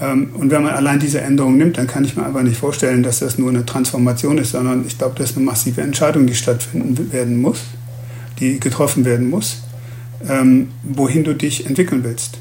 Ähm, 0.00 0.30
und 0.34 0.52
wenn 0.52 0.62
man 0.62 0.74
allein 0.74 1.00
diese 1.00 1.20
Änderung 1.20 1.56
nimmt, 1.56 1.78
dann 1.78 1.88
kann 1.88 2.04
ich 2.04 2.16
mir 2.16 2.24
einfach 2.24 2.42
nicht 2.42 2.58
vorstellen, 2.58 3.02
dass 3.02 3.18
das 3.18 3.38
nur 3.38 3.50
eine 3.50 3.66
Transformation 3.66 4.38
ist, 4.38 4.52
sondern 4.52 4.86
ich 4.86 4.96
glaube, 4.98 5.16
das 5.18 5.30
ist 5.30 5.36
eine 5.36 5.46
massive 5.46 5.80
Entscheidung, 5.80 6.28
die 6.28 6.34
stattfinden 6.36 7.12
werden 7.12 7.40
muss, 7.40 7.64
die 8.38 8.60
getroffen 8.60 9.04
werden 9.04 9.28
muss, 9.30 9.62
ähm, 10.26 10.70
wohin 10.82 11.24
du 11.24 11.34
dich 11.34 11.66
entwickeln 11.66 12.04
willst. 12.04 12.38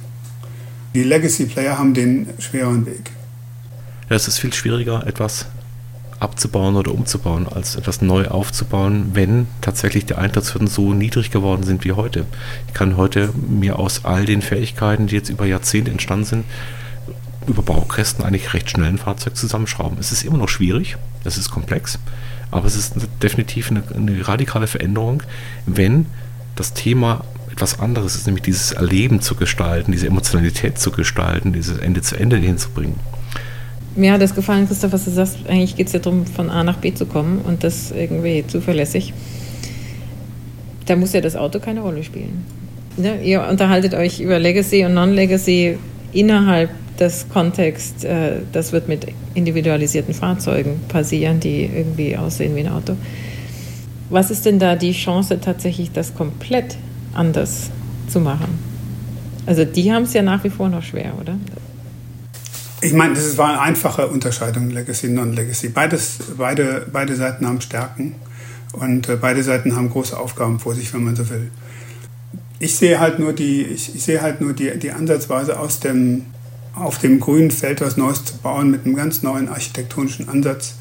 Die 0.93 1.03
Legacy-Player 1.03 1.77
haben 1.77 1.93
den 1.93 2.27
schweren 2.39 2.85
Weg. 2.85 3.11
Ja, 4.09 4.15
es 4.15 4.27
ist 4.27 4.39
viel 4.39 4.53
schwieriger, 4.53 5.05
etwas 5.05 5.47
abzubauen 6.19 6.75
oder 6.75 6.91
umzubauen, 6.91 7.47
als 7.47 7.75
etwas 7.75 8.01
neu 8.01 8.27
aufzubauen, 8.27 9.11
wenn 9.13 9.47
tatsächlich 9.61 10.05
die 10.05 10.15
Eintrittshürden 10.15 10.67
so 10.67 10.93
niedrig 10.93 11.29
geworden 11.29 11.63
sind 11.63 11.83
wie 11.83 11.91
heute. 11.91 12.25
Ich 12.67 12.73
kann 12.73 12.97
heute 12.97 13.29
mir 13.47 13.77
aus 13.77 14.05
all 14.05 14.25
den 14.25 14.41
Fähigkeiten, 14.41 15.07
die 15.07 15.15
jetzt 15.15 15.29
über 15.29 15.45
Jahrzehnte 15.45 15.91
entstanden 15.91 16.25
sind, 16.25 16.45
über 17.47 17.61
Baukästen 17.61 18.25
eigentlich 18.25 18.53
recht 18.53 18.69
schnell 18.69 18.87
ein 18.87 18.97
Fahrzeug 18.97 19.35
zusammenschrauben. 19.35 19.97
Es 19.99 20.11
ist 20.11 20.23
immer 20.23 20.37
noch 20.37 20.49
schwierig, 20.49 20.97
es 21.23 21.37
ist 21.37 21.51
komplex, 21.51 21.99
aber 22.49 22.65
es 22.65 22.75
ist 22.75 22.95
definitiv 23.21 23.69
eine, 23.69 23.83
eine 23.93 24.27
radikale 24.27 24.67
Veränderung, 24.67 25.23
wenn 25.65 26.07
das 26.55 26.73
Thema 26.73 27.23
etwas 27.57 27.79
anderes 27.79 28.15
ist, 28.15 28.27
nämlich 28.27 28.43
dieses 28.43 28.71
Erleben 28.71 29.19
zu 29.19 29.35
gestalten, 29.35 29.91
diese 29.91 30.07
Emotionalität 30.07 30.79
zu 30.79 30.91
gestalten, 30.91 31.53
dieses 31.53 31.77
Ende 31.77 32.01
zu 32.01 32.15
Ende 32.15 32.37
hinzubringen 32.37 32.95
mir 33.97 34.13
hat 34.13 34.21
es 34.21 34.35
gefallen, 34.35 34.67
Christoph, 34.67 34.93
was 34.93 35.05
du 35.05 35.11
sagst, 35.11 35.37
eigentlich 35.49 35.75
geht 35.75 35.87
es 35.87 35.93
ja 35.93 35.99
darum, 35.99 36.25
von 36.25 36.49
A 36.49 36.63
nach 36.63 36.77
B 36.77 36.93
zu 36.93 37.05
kommen 37.05 37.41
und 37.41 37.63
das 37.63 37.91
irgendwie 37.91 38.45
zuverlässig. 38.47 39.13
Da 40.85 40.95
muss 40.95 41.13
ja 41.13 41.21
das 41.21 41.35
Auto 41.35 41.59
keine 41.59 41.81
Rolle 41.81 42.03
spielen. 42.03 42.45
Ne? 42.95 43.21
Ihr 43.23 43.41
unterhaltet 43.41 43.93
euch 43.93 44.19
über 44.19 44.39
Legacy 44.39 44.85
und 44.85 44.93
Non-Legacy 44.93 45.77
innerhalb 46.13 46.69
des 46.99 47.27
Kontexts, 47.29 48.03
äh, 48.03 48.37
das 48.51 48.71
wird 48.71 48.87
mit 48.87 49.07
individualisierten 49.33 50.13
Fahrzeugen 50.13 50.79
passieren, 50.87 51.39
die 51.39 51.63
irgendwie 51.63 52.17
aussehen 52.17 52.55
wie 52.55 52.61
ein 52.61 52.69
Auto. 52.69 52.95
Was 54.09 54.31
ist 54.31 54.45
denn 54.45 54.57
da 54.57 54.75
die 54.75 54.93
Chance, 54.93 55.39
tatsächlich 55.41 55.91
das 55.91 56.15
komplett 56.15 56.77
anders 57.17 57.69
zu 58.07 58.19
machen? 58.19 58.59
Also 59.45 59.63
die 59.63 59.91
haben 59.91 60.03
es 60.03 60.13
ja 60.13 60.21
nach 60.21 60.43
wie 60.43 60.49
vor 60.49 60.69
noch 60.69 60.83
schwer, 60.83 61.13
oder? 61.19 61.37
Ich 62.81 62.93
meine, 62.93 63.15
das 63.15 63.37
war 63.37 63.49
eine 63.49 63.61
einfache 63.61 64.07
Unterscheidung, 64.07 64.69
Legacy, 64.69 65.09
Non-Legacy. 65.09 65.69
Beide, 65.69 66.85
beide 66.91 67.15
Seiten 67.15 67.47
haben 67.47 67.59
Stärken 67.61 68.15
und 68.73 69.09
äh, 69.09 69.15
beide 69.15 69.41
Seiten 69.41 69.75
haben 69.75 69.89
große 69.89 70.17
Aufgaben 70.17 70.59
vor 70.59 70.75
sich, 70.75 70.93
wenn 70.93 71.03
man 71.03 71.15
so 71.15 71.27
will. 71.29 71.49
Ich 72.59 72.75
sehe 72.75 72.99
halt 72.99 73.19
nur 73.19 73.33
die, 73.33 73.63
ich, 73.63 73.91
sehe 74.03 74.21
halt 74.21 74.41
nur 74.41 74.53
die, 74.53 74.77
die 74.77 74.91
Ansatzweise 74.91 75.59
aus 75.59 75.79
dem, 75.79 76.25
auf 76.75 76.99
dem 76.99 77.19
grünen 77.19 77.49
Feld 77.49 77.81
was 77.81 77.97
Neues 77.97 78.25
zu 78.25 78.37
bauen 78.37 78.69
mit 78.69 78.85
einem 78.85 78.95
ganz 78.95 79.23
neuen 79.23 79.49
architektonischen 79.49 80.29
Ansatz. 80.29 80.75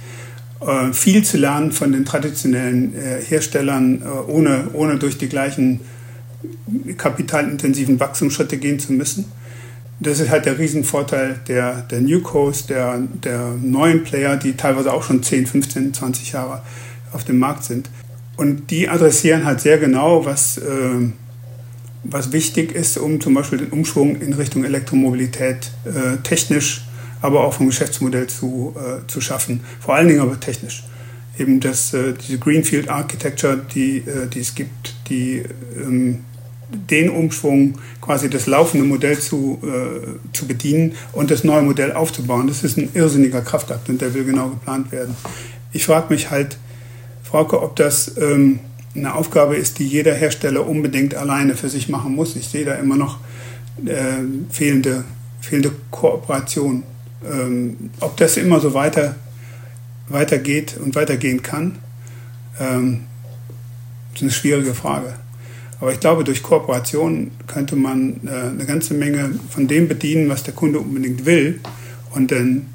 Äh, 0.61 0.93
viel 0.93 1.25
zu 1.25 1.39
lernen 1.39 1.73
von 1.73 1.93
den 1.93 2.05
traditionellen 2.05 2.95
äh, 2.95 3.23
Herstellern, 3.23 4.03
ohne, 4.27 4.69
ohne 4.75 4.97
durch 4.99 5.17
die 5.17 5.29
gleichen 5.29 5.81
kapitalintensiven 6.97 7.99
Wachstumsschritte 7.99 8.57
gehen 8.59 8.79
zu 8.79 8.93
müssen 8.93 9.27
das 9.99 10.21
ist 10.21 10.31
halt 10.31 10.47
der 10.47 10.59
Riesenvorteil 10.59 11.41
der, 11.49 11.83
der 11.83 12.01
Newcos, 12.01 12.67
der, 12.67 12.99
der 13.25 13.55
neuen 13.63 14.05
Player, 14.05 14.37
die 14.37 14.55
teilweise 14.55 14.93
auch 14.93 15.03
schon 15.03 15.23
10, 15.23 15.47
15, 15.47 15.95
20 15.95 16.33
Jahre 16.33 16.63
auf 17.13 17.25
dem 17.25 17.39
Markt 17.39 17.65
sind. 17.65 17.89
Und 18.37 18.71
die 18.71 18.89
adressieren 18.89 19.47
halt 19.47 19.61
sehr 19.61 19.79
genau, 19.79 20.27
was, 20.27 20.59
äh, 20.59 21.11
was 22.05 22.33
wichtig 22.33 22.75
ist, 22.75 22.99
um 22.99 23.21
zum 23.21 23.33
Beispiel 23.33 23.59
den 23.59 23.71
Umschwung 23.71 24.21
in 24.21 24.35
Richtung 24.35 24.65
Elektromobilität 24.65 25.71
äh, 25.87 26.19
technisch, 26.23 26.85
aber 27.23 27.45
auch 27.45 27.55
vom 27.55 27.67
Geschäftsmodell 27.67 28.27
zu, 28.27 28.77
äh, 28.77 29.07
zu 29.07 29.23
schaffen. 29.23 29.61
Vor 29.81 29.95
allen 29.95 30.09
Dingen 30.09 30.21
aber 30.21 30.39
technisch. 30.39 30.85
Eben 31.39 31.61
das, 31.61 31.93
äh, 31.95 32.15
diese 32.15 32.39
Greenfield 32.39 32.89
Architecture, 32.89 33.59
die, 33.75 33.99
äh, 33.99 34.27
die 34.33 34.41
es 34.41 34.55
gibt, 34.55 34.95
die 35.09 35.43
ähm, 35.77 36.25
den 36.91 37.11
Umschwung, 37.11 37.79
quasi 38.01 38.29
das 38.29 38.47
laufende 38.47 38.87
Modell 38.87 39.19
zu, 39.19 39.61
äh, 39.63 40.35
zu 40.35 40.47
bedienen 40.47 40.95
und 41.13 41.31
das 41.31 41.45
neue 41.45 41.63
Modell 41.63 41.93
aufzubauen. 41.93 42.49
Das 42.49 42.65
ist 42.65 42.77
ein 42.77 42.89
irrsinniger 42.95 43.41
Kraftakt 43.41 43.89
und 43.89 44.01
der 44.01 44.15
will 44.15 44.25
genau 44.25 44.49
geplant 44.49 44.91
werden. 44.93 45.17
Ich 45.73 45.87
frage 45.87 46.13
mich 46.13 46.31
halt, 46.31 46.59
Frauke, 47.23 47.61
ob 47.63 47.77
das 47.77 48.17
ähm, 48.19 48.61
eine 48.95 49.15
Aufgabe 49.15 49.57
ist, 49.57 49.79
die 49.79 49.87
jeder 49.87 50.15
Hersteller 50.15 50.67
unbedingt 50.67 51.15
alleine 51.15 51.57
für 51.57 51.69
sich 51.69 51.89
machen 51.89 52.15
muss. 52.15 52.37
Ich 52.37 52.49
sehe 52.49 52.65
da 52.65 52.75
immer 52.75 52.97
noch 52.97 53.19
äh, 53.85 54.23
fehlende, 54.51 55.05
fehlende 55.41 55.73
Kooperation. 55.91 56.83
Ähm, 57.31 57.91
ob 58.01 58.17
das 58.17 58.37
immer 58.37 58.61
so 58.61 58.75
weiter, 58.75 59.17
weitergeht 60.09 60.77
und 60.83 60.95
weitergehen 60.95 61.43
kann, 61.43 61.79
ähm, 62.61 63.05
ist 64.15 64.23
eine 64.23 64.31
schwierige 64.31 64.75
Frage. 64.75 65.15
Aber 65.81 65.93
ich 65.93 66.01
glaube, 66.01 66.25
durch 66.25 66.43
Kooperation 66.43 67.31
könnte 67.47 67.77
man 67.77 68.21
äh, 68.27 68.31
eine 68.31 68.65
ganze 68.65 68.95
Menge 68.95 69.39
von 69.51 69.69
dem 69.69 69.89
bedienen, 69.89 70.29
was 70.29 70.43
der 70.43 70.55
Kunde 70.55 70.79
unbedingt 70.79 71.27
will 71.27 71.61
und 72.13 72.33
dann 72.33 72.67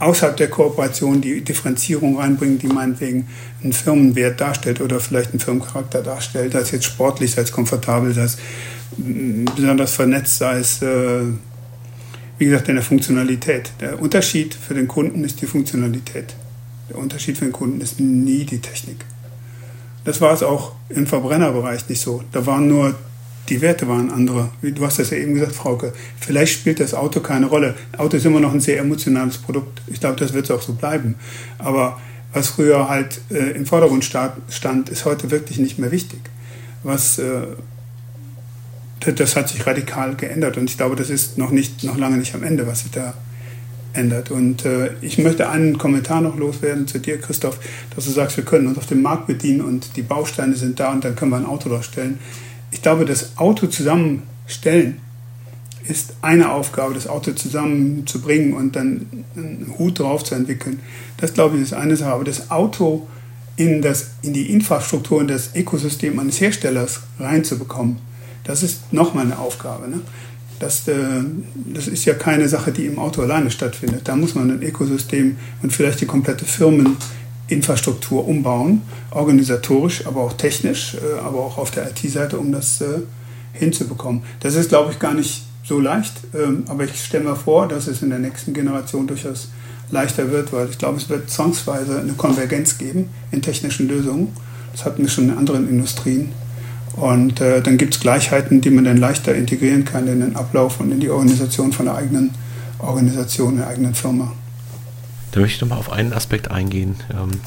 außerhalb 0.00 0.36
der 0.36 0.48
Kooperation 0.48 1.20
die 1.20 1.42
Differenzierung 1.42 2.18
reinbringen, 2.18 2.58
die 2.58 2.66
meinetwegen 2.66 3.28
einen 3.62 3.72
Firmenwert 3.72 4.40
darstellt 4.40 4.80
oder 4.80 4.98
vielleicht 4.98 5.30
einen 5.30 5.40
Firmencharakter 5.40 6.02
darstellt, 6.02 6.52
sei 6.52 6.60
es 6.60 6.70
jetzt 6.70 6.86
sportlich, 6.86 7.32
sei 7.32 7.42
es 7.42 7.52
komfortabel, 7.52 8.12
sei 8.14 8.22
es 8.22 8.38
mm, 8.96 9.44
besonders 9.54 9.94
vernetzt, 9.94 10.38
sei 10.38 10.58
es, 10.58 10.82
äh, 10.82 11.20
wie 12.38 12.46
gesagt, 12.46 12.68
in 12.68 12.76
der 12.76 12.84
Funktionalität. 12.84 13.72
Der 13.80 14.00
Unterschied 14.00 14.54
für 14.54 14.74
den 14.74 14.88
Kunden 14.88 15.22
ist 15.22 15.40
die 15.42 15.46
Funktionalität. 15.46 16.34
Der 16.90 16.98
Unterschied 16.98 17.38
für 17.38 17.44
den 17.44 17.52
Kunden 17.52 17.80
ist 17.80 18.00
nie 18.00 18.44
die 18.44 18.58
Technik. 18.58 19.04
Das 20.04 20.20
war 20.20 20.32
es 20.32 20.42
auch 20.42 20.72
im 20.88 21.06
Verbrennerbereich 21.06 21.88
nicht 21.88 22.00
so. 22.00 22.22
Da 22.32 22.44
waren 22.46 22.66
nur, 22.68 22.94
die 23.48 23.60
Werte 23.60 23.86
waren 23.86 24.10
andere. 24.10 24.50
Du 24.60 24.84
hast 24.84 24.98
das 24.98 25.10
ja 25.10 25.18
eben 25.18 25.34
gesagt, 25.34 25.54
Frauke. 25.54 25.92
Vielleicht 26.18 26.52
spielt 26.52 26.80
das 26.80 26.94
Auto 26.94 27.20
keine 27.20 27.46
Rolle. 27.46 27.74
Auto 27.96 28.16
ist 28.16 28.26
immer 28.26 28.40
noch 28.40 28.52
ein 28.52 28.60
sehr 28.60 28.80
emotionales 28.80 29.38
Produkt. 29.38 29.82
Ich 29.86 30.00
glaube, 30.00 30.16
das 30.16 30.32
wird 30.32 30.46
es 30.46 30.50
auch 30.50 30.62
so 30.62 30.72
bleiben. 30.72 31.14
Aber 31.58 32.00
was 32.32 32.48
früher 32.48 32.88
halt 32.88 33.20
äh, 33.30 33.52
im 33.52 33.66
Vordergrund 33.66 34.04
stand, 34.04 34.88
ist 34.88 35.04
heute 35.04 35.30
wirklich 35.30 35.58
nicht 35.58 35.78
mehr 35.78 35.92
wichtig. 35.92 36.20
Was, 36.82 37.18
äh, 37.18 37.42
das 39.00 39.36
hat 39.36 39.48
sich 39.48 39.66
radikal 39.66 40.16
geändert 40.16 40.56
und 40.56 40.68
ich 40.70 40.76
glaube, 40.76 40.96
das 40.96 41.10
ist 41.10 41.38
noch, 41.38 41.50
nicht, 41.50 41.84
noch 41.84 41.96
lange 41.96 42.16
nicht 42.16 42.34
am 42.34 42.42
Ende, 42.42 42.66
was 42.66 42.80
sich 42.80 42.90
da 42.90 43.14
ändert. 43.92 44.30
Und 44.30 44.64
äh, 44.64 44.90
ich 45.00 45.18
möchte 45.18 45.48
einen 45.48 45.78
Kommentar 45.78 46.20
noch 46.20 46.36
loswerden 46.36 46.86
zu 46.86 46.98
dir, 46.98 47.18
Christoph, 47.18 47.58
dass 47.94 48.04
du 48.04 48.10
sagst, 48.10 48.36
wir 48.36 48.44
können 48.44 48.66
uns 48.66 48.78
auf 48.78 48.86
dem 48.86 49.02
Markt 49.02 49.26
bedienen 49.26 49.60
und 49.60 49.96
die 49.96 50.02
Bausteine 50.02 50.54
sind 50.56 50.80
da 50.80 50.92
und 50.92 51.04
dann 51.04 51.16
können 51.16 51.30
wir 51.30 51.38
ein 51.38 51.46
Auto 51.46 51.68
darstellen. 51.68 52.18
Ich 52.70 52.82
glaube, 52.82 53.04
das 53.04 53.36
Auto 53.36 53.66
zusammenstellen 53.66 54.98
ist 55.84 56.14
eine 56.22 56.52
Aufgabe, 56.52 56.94
das 56.94 57.08
Auto 57.08 57.32
zusammenzubringen 57.32 58.54
und 58.54 58.76
dann 58.76 59.24
einen 59.34 59.74
Hut 59.78 59.98
drauf 59.98 60.24
zu 60.24 60.34
entwickeln. 60.34 60.80
Das, 61.16 61.34
glaube 61.34 61.56
ich, 61.56 61.62
ist 61.62 61.74
eine 61.74 61.96
Sache. 61.96 62.12
Aber 62.12 62.24
das 62.24 62.50
Auto 62.50 63.08
in, 63.56 63.82
das, 63.82 64.12
in 64.22 64.32
die 64.32 64.50
Infrastruktur, 64.50 65.20
in 65.20 65.28
das 65.28 65.54
Ökosystem 65.54 66.18
eines 66.18 66.40
Herstellers 66.40 67.00
reinzubekommen, 67.18 67.98
das 68.44 68.62
ist 68.62 68.92
nochmal 68.92 69.26
eine 69.26 69.38
Aufgabe. 69.38 69.88
Ne? 69.88 70.00
Das, 70.60 70.86
äh, 70.86 70.94
das 71.72 71.88
ist 71.88 72.04
ja 72.04 72.14
keine 72.14 72.48
Sache, 72.48 72.70
die 72.70 72.86
im 72.86 72.98
Auto 72.98 73.22
alleine 73.22 73.50
stattfindet. 73.50 74.02
Da 74.04 74.14
muss 74.14 74.34
man 74.34 74.50
ein 74.50 74.62
Ökosystem 74.62 75.36
und 75.62 75.72
vielleicht 75.72 76.02
die 76.02 76.06
komplette 76.06 76.44
Firmeninfrastruktur 76.44 78.28
umbauen, 78.28 78.82
organisatorisch, 79.10 80.06
aber 80.06 80.20
auch 80.20 80.34
technisch, 80.34 80.94
äh, 80.94 81.18
aber 81.20 81.38
auch 81.40 81.56
auf 81.58 81.70
der 81.70 81.90
IT-Seite, 81.90 82.38
um 82.38 82.52
das 82.52 82.82
äh, 82.82 83.00
hinzubekommen. 83.54 84.22
Das 84.40 84.54
ist, 84.54 84.68
glaube 84.68 84.92
ich, 84.92 84.98
gar 84.98 85.14
nicht 85.14 85.44
so 85.64 85.80
leicht, 85.80 86.12
ähm, 86.34 86.64
aber 86.68 86.84
ich 86.84 87.04
stelle 87.04 87.24
mir 87.24 87.36
vor, 87.36 87.66
dass 87.66 87.86
es 87.86 88.02
in 88.02 88.10
der 88.10 88.18
nächsten 88.18 88.52
Generation 88.52 89.06
durchaus 89.06 89.48
leichter 89.90 90.30
wird, 90.30 90.52
weil 90.52 90.68
ich 90.68 90.78
glaube, 90.78 90.98
es 90.98 91.08
wird 91.08 91.30
zwangsweise 91.30 92.00
eine 92.00 92.12
Konvergenz 92.12 92.76
geben 92.76 93.08
in 93.32 93.40
technischen 93.40 93.88
Lösungen. 93.88 94.28
Das 94.72 94.84
hatten 94.84 95.02
wir 95.02 95.08
schon 95.08 95.30
in 95.30 95.38
anderen 95.38 95.68
Industrien. 95.68 96.32
Und 97.00 97.40
äh, 97.40 97.62
dann 97.62 97.78
gibt 97.78 97.94
es 97.94 98.00
Gleichheiten, 98.00 98.60
die 98.60 98.70
man 98.70 98.84
dann 98.84 98.96
leichter 98.96 99.34
integrieren 99.34 99.84
kann 99.84 100.06
in 100.06 100.20
den 100.20 100.36
Ablauf 100.36 100.80
und 100.80 100.92
in 100.92 101.00
die 101.00 101.10
Organisation 101.10 101.72
von 101.72 101.86
der 101.86 101.96
eigenen 101.96 102.30
Organisation, 102.78 103.56
der 103.56 103.68
eigenen 103.68 103.94
Firma. 103.94 104.32
Da 105.32 105.40
möchte 105.40 105.56
ich 105.56 105.60
nochmal 105.60 105.78
auf 105.78 105.90
einen 105.90 106.12
Aspekt 106.12 106.50
eingehen. 106.50 106.96
Ähm, 107.12 107.40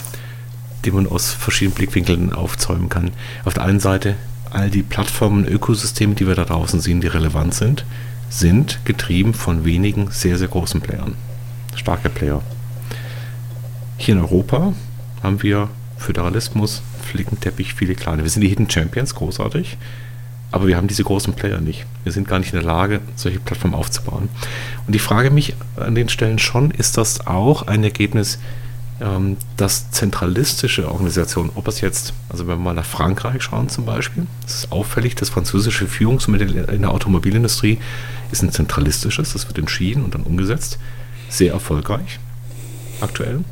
den 0.85 0.95
man 0.95 1.07
aus 1.07 1.31
verschiedenen 1.31 1.75
Blickwinkeln 1.75 2.33
aufzäumen 2.33 2.89
kann. 2.89 3.11
Auf 3.45 3.53
der 3.53 3.63
einen 3.63 3.79
Seite 3.79 4.15
all 4.51 4.69
die 4.69 4.83
Plattformen, 4.83 5.45
Ökosysteme, 5.45 6.15
die 6.15 6.27
wir 6.27 6.35
da 6.35 6.45
draußen 6.45 6.79
sehen, 6.79 7.01
die 7.01 7.07
relevant 7.07 7.53
sind, 7.53 7.85
sind 8.29 8.79
getrieben 8.85 9.33
von 9.33 9.65
wenigen 9.65 10.09
sehr, 10.11 10.37
sehr 10.37 10.47
großen 10.47 10.81
Playern. 10.81 11.15
Starke 11.75 12.09
Player. 12.09 12.41
Hier 13.97 14.15
in 14.15 14.21
Europa 14.21 14.73
haben 15.21 15.41
wir 15.41 15.69
Föderalismus, 15.97 16.81
Flickenteppich, 17.03 17.73
viele 17.73 17.95
kleine. 17.95 18.23
Wir 18.23 18.29
sind 18.29 18.41
die 18.41 18.47
Hidden 18.49 18.69
Champions, 18.69 19.15
großartig. 19.15 19.77
Aber 20.51 20.67
wir 20.67 20.77
haben 20.77 20.87
diese 20.87 21.03
großen 21.03 21.33
Player 21.33 21.61
nicht. 21.61 21.85
Wir 22.03 22.11
sind 22.11 22.27
gar 22.27 22.37
nicht 22.37 22.53
in 22.53 22.59
der 22.59 22.67
Lage, 22.67 23.01
solche 23.15 23.39
Plattformen 23.39 23.73
aufzubauen. 23.73 24.29
Und 24.85 24.95
ich 24.95 25.01
frage 25.01 25.31
mich 25.31 25.55
an 25.75 25.95
den 25.95 26.09
Stellen 26.09 26.37
schon, 26.37 26.69
ist 26.69 26.97
das 26.97 27.25
auch 27.25 27.65
ein 27.65 27.83
Ergebnis, 27.83 28.37
ähm, 29.01 29.37
dass 29.57 29.89
zentralistische 29.89 30.91
Organisationen, 30.91 31.49
ob 31.55 31.67
es 31.67 31.81
jetzt, 31.81 32.13
also 32.29 32.47
wenn 32.47 32.59
wir 32.59 32.63
mal 32.63 32.73
nach 32.73 32.85
Frankreich 32.85 33.41
schauen 33.41 33.67
zum 33.67 33.85
Beispiel, 33.85 34.27
es 34.45 34.55
ist 34.55 34.71
auffällig, 34.71 35.15
das 35.15 35.29
französische 35.29 35.87
Führungsmittel 35.87 36.69
in 36.69 36.81
der 36.83 36.91
Automobilindustrie 36.91 37.79
ist 38.31 38.43
ein 38.43 38.51
zentralistisches, 38.51 39.33
das 39.33 39.47
wird 39.47 39.57
entschieden 39.57 40.03
und 40.03 40.13
dann 40.13 40.21
umgesetzt, 40.21 40.77
sehr 41.29 41.53
erfolgreich 41.53 42.19
aktuell. 43.01 43.43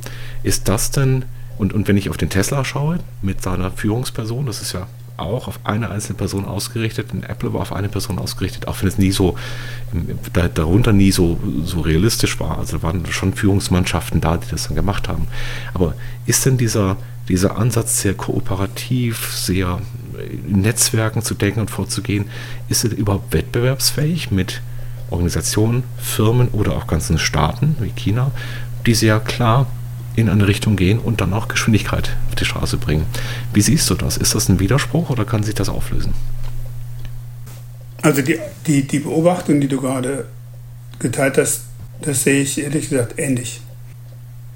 Ist 0.44 0.70
das 0.70 0.92
denn, 0.92 1.26
und, 1.62 1.74
und 1.74 1.88
wenn 1.88 1.96
ich 1.96 2.10
auf 2.10 2.18
den 2.18 2.32
Tesla 2.32 2.66
schaue, 2.66 2.98
mit 3.22 3.44
seiner 3.44 3.70
Führungsperson, 3.70 4.48
das 4.48 4.64
ist 4.64 4.74
ja 4.74 4.88
auch 5.18 5.48
auf 5.48 5.60
eine 5.64 5.92
einzelne 5.92 6.18
Person 6.18 6.46
ausgerichtet. 6.46 7.14
In 7.14 7.22
Apple 7.22 7.54
war 7.54 7.62
auf 7.62 7.72
eine 7.72 7.88
Person 7.88 8.18
ausgerichtet, 8.18 8.68
auch 8.68 8.82
wenn 8.82 8.88
es 8.88 8.98
nie 8.98 9.12
so, 9.12 9.38
darunter 10.34 10.92
nie 10.92 11.12
so, 11.12 11.40
so 11.64 11.82
realistisch 11.82 12.40
war. 12.40 12.58
Also 12.58 12.82
waren 12.82 13.06
schon 13.12 13.36
Führungsmannschaften 13.36 14.22
da, 14.22 14.38
die 14.38 14.50
das 14.50 14.70
dann 14.70 14.76
gemacht 14.76 15.08
haben. 15.08 15.28
Aber 15.76 15.94
ist 16.26 16.48
denn 16.48 16.58
dieser, 16.58 16.98
dieser 17.28 17.60
Ansatz 17.60 18.02
sehr 18.02 18.16
kooperativ, 18.16 19.32
sehr 19.32 19.82
in 20.48 20.62
Netzwerken 20.62 21.22
zu 21.22 21.36
denken 21.36 21.60
und 21.60 21.70
vorzugehen, 21.70 22.26
ist 22.70 22.86
er 22.86 22.92
überhaupt 22.92 23.34
wettbewerbsfähig 23.34 24.32
mit 24.32 24.64
Organisationen, 25.12 25.84
Firmen 26.00 26.48
oder 26.48 26.76
auch 26.76 26.88
ganzen 26.88 27.20
Staaten 27.20 27.76
wie 27.80 27.92
China, 27.92 28.32
die 28.88 28.96
sehr 28.96 29.20
klar 29.20 29.68
in 30.16 30.30
eine 30.30 30.48
Richtung 30.48 30.76
gehen 30.76 31.00
und 31.00 31.22
dann 31.22 31.34
auch 31.34 31.48
Geschwindigkeit 31.48 32.16
auf 32.30 32.36
die 32.36 32.46
Straße 32.46 32.78
bringen. 32.78 33.06
Wie 33.54 33.62
siehst 33.62 33.90
du 33.90 33.96
das? 33.96 34.18
Ist 34.18 34.36
das 34.36 34.50
ein 34.50 34.60
Widerspruch 34.60 35.10
oder 35.10 35.26
kann 35.26 35.44
sich 35.44 35.56
das 35.56 35.70
auflösen? 35.70 36.14
Also 38.02 38.22
die, 38.22 38.40
die, 38.68 38.88
die 38.88 39.00
Beobachtung, 39.00 39.62
die 39.62 39.68
du 39.68 39.80
gerade 39.80 40.26
geteilt 41.00 41.38
hast, 41.38 41.66
das 42.02 42.24
sehe 42.24 42.42
ich 42.42 42.62
ehrlich 42.62 42.90
gesagt 42.90 43.20
ähnlich. 43.20 43.62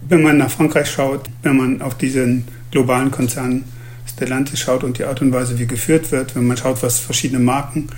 Wenn 0.01 0.23
man 0.23 0.37
nach 0.37 0.49
Frankreich 0.49 0.89
schaut, 0.89 1.29
wenn 1.43 1.57
man 1.57 1.81
auf 1.81 1.95
diesen 1.95 2.47
globalen 2.71 3.11
Konzern 3.11 3.63
Stellantis 4.05 4.59
schaut 4.59 4.83
und 4.83 4.97
die 4.97 5.03
Art 5.03 5.21
und 5.21 5.31
Weise, 5.31 5.57
wie 5.59 5.67
geführt 5.67 6.11
wird, 6.11 6.35
wenn 6.35 6.45
man 6.45 6.57
schaut, 6.57 6.81
was 6.83 6.99
verschiedene 6.99 7.39
Marken 7.39 7.89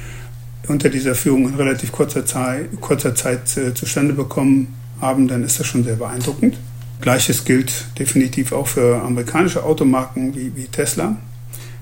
unter 0.67 0.89
dieser 0.89 1.15
Führung 1.15 1.47
in 1.47 1.55
relativ 1.55 1.91
kurzer 1.91 2.25
Zeit, 2.25 2.69
kurzer 2.81 3.15
Zeit 3.15 3.55
äh, 3.57 3.73
zustande 3.73 4.13
bekommen 4.13 4.73
haben, 4.99 5.27
dann 5.27 5.43
ist 5.43 5.59
das 5.59 5.67
schon 5.67 5.83
sehr 5.83 5.95
beeindruckend. 5.95 6.57
Gleiches 7.01 7.45
gilt 7.45 7.85
definitiv 7.99 8.51
auch 8.51 8.67
für 8.67 9.01
amerikanische 9.01 9.63
Automarken 9.63 10.35
wie, 10.35 10.55
wie 10.55 10.65
Tesla. 10.65 11.17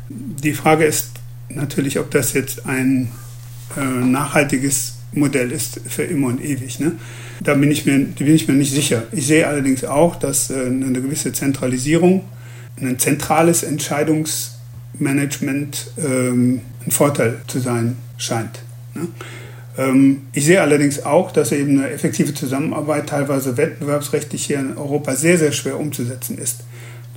Die 0.09 0.53
Frage 0.53 0.85
ist 0.85 1.11
natürlich, 1.49 1.99
ob 1.99 2.11
das 2.11 2.31
jetzt 2.33 2.65
ein 2.65 3.11
äh, 3.77 3.81
nachhaltiges 3.81 4.95
Modell 5.13 5.51
ist 5.51 5.79
für 5.87 6.03
immer 6.03 6.27
und 6.27 6.43
ewig. 6.43 6.79
Ne? 6.79 6.93
Da 7.41 7.55
bin 7.55 7.71
ich, 7.71 7.85
mir, 7.85 7.99
bin 7.99 8.35
ich 8.35 8.47
mir 8.47 8.53
nicht 8.53 8.73
sicher. 8.73 9.03
Ich 9.11 9.27
sehe 9.27 9.45
allerdings 9.47 9.83
auch, 9.83 10.15
dass 10.15 10.49
äh, 10.49 10.65
eine 10.65 11.01
gewisse 11.01 11.33
Zentralisierung, 11.33 12.23
ein 12.79 12.97
zentrales 12.99 13.63
Entscheidungsmanagement 13.63 15.91
ähm, 15.97 16.61
ein 16.85 16.91
Vorteil 16.91 17.41
zu 17.47 17.59
sein 17.59 17.97
scheint. 18.17 18.59
Ne? 18.93 19.07
Ähm, 19.77 20.23
ich 20.33 20.45
sehe 20.45 20.61
allerdings 20.61 21.03
auch, 21.03 21.31
dass 21.31 21.51
eben 21.51 21.79
eine 21.79 21.89
effektive 21.89 22.33
Zusammenarbeit 22.33 23.07
teilweise 23.07 23.57
wettbewerbsrechtlich 23.57 24.45
hier 24.45 24.59
in 24.59 24.77
Europa 24.77 25.15
sehr, 25.15 25.37
sehr 25.37 25.51
schwer 25.51 25.79
umzusetzen 25.79 26.37
ist. 26.37 26.61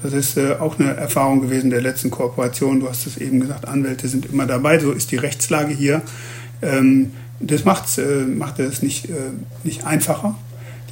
Das 0.02 0.12
ist 0.12 0.36
äh, 0.36 0.56
auch 0.58 0.78
eine 0.78 0.94
Erfahrung 0.94 1.40
gewesen 1.40 1.70
der 1.70 1.80
letzten 1.80 2.10
Kooperation. 2.10 2.80
Du 2.80 2.88
hast 2.88 3.06
es 3.06 3.16
eben 3.16 3.40
gesagt, 3.40 3.66
Anwälte 3.66 4.08
sind 4.08 4.26
immer 4.26 4.46
dabei. 4.46 4.78
So 4.78 4.92
ist 4.92 5.10
die 5.10 5.16
Rechtslage 5.16 5.74
hier. 5.74 6.02
Ähm, 6.62 7.12
das 7.40 7.62
äh, 7.98 8.24
macht 8.24 8.58
es 8.58 8.82
nicht, 8.82 9.06
äh, 9.10 9.14
nicht 9.64 9.84
einfacher, 9.84 10.36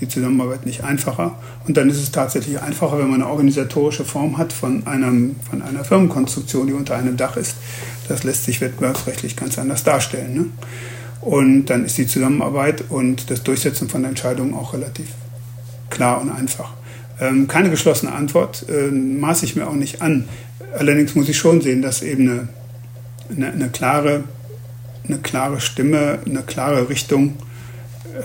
die 0.00 0.08
Zusammenarbeit 0.08 0.66
nicht 0.66 0.82
einfacher. 0.84 1.38
Und 1.66 1.76
dann 1.76 1.88
ist 1.88 1.98
es 1.98 2.10
tatsächlich 2.12 2.60
einfacher, 2.60 2.98
wenn 2.98 3.10
man 3.10 3.22
eine 3.22 3.30
organisatorische 3.30 4.04
Form 4.04 4.38
hat 4.38 4.52
von, 4.52 4.86
einem, 4.86 5.36
von 5.48 5.62
einer 5.62 5.84
Firmenkonstruktion, 5.84 6.66
die 6.66 6.72
unter 6.72 6.96
einem 6.96 7.16
Dach 7.16 7.36
ist. 7.36 7.56
Das 8.08 8.24
lässt 8.24 8.44
sich 8.44 8.60
wettbewerbsrechtlich 8.60 9.36
ganz 9.36 9.58
anders 9.58 9.84
darstellen. 9.84 10.34
Ne? 10.34 10.44
Und 11.26 11.66
dann 11.66 11.84
ist 11.84 11.98
die 11.98 12.06
Zusammenarbeit 12.06 12.84
und 12.88 13.32
das 13.32 13.42
Durchsetzen 13.42 13.88
von 13.88 14.04
Entscheidungen 14.04 14.54
auch 14.54 14.74
relativ 14.74 15.08
klar 15.90 16.20
und 16.20 16.30
einfach. 16.30 16.72
Ähm, 17.18 17.48
keine 17.48 17.68
geschlossene 17.68 18.12
Antwort 18.12 18.64
äh, 18.68 18.92
maße 18.92 19.44
ich 19.44 19.56
mir 19.56 19.66
auch 19.66 19.74
nicht 19.74 20.02
an. 20.02 20.28
Allerdings 20.78 21.16
muss 21.16 21.28
ich 21.28 21.36
schon 21.36 21.60
sehen, 21.60 21.82
dass 21.82 22.02
eben 22.02 22.30
eine, 22.30 22.48
eine, 23.28 23.52
eine 23.52 23.68
klare, 23.70 24.22
eine 25.08 25.18
klare 25.18 25.60
Stimme, 25.60 26.20
eine 26.24 26.42
klare 26.42 26.88
Richtung, 26.88 27.34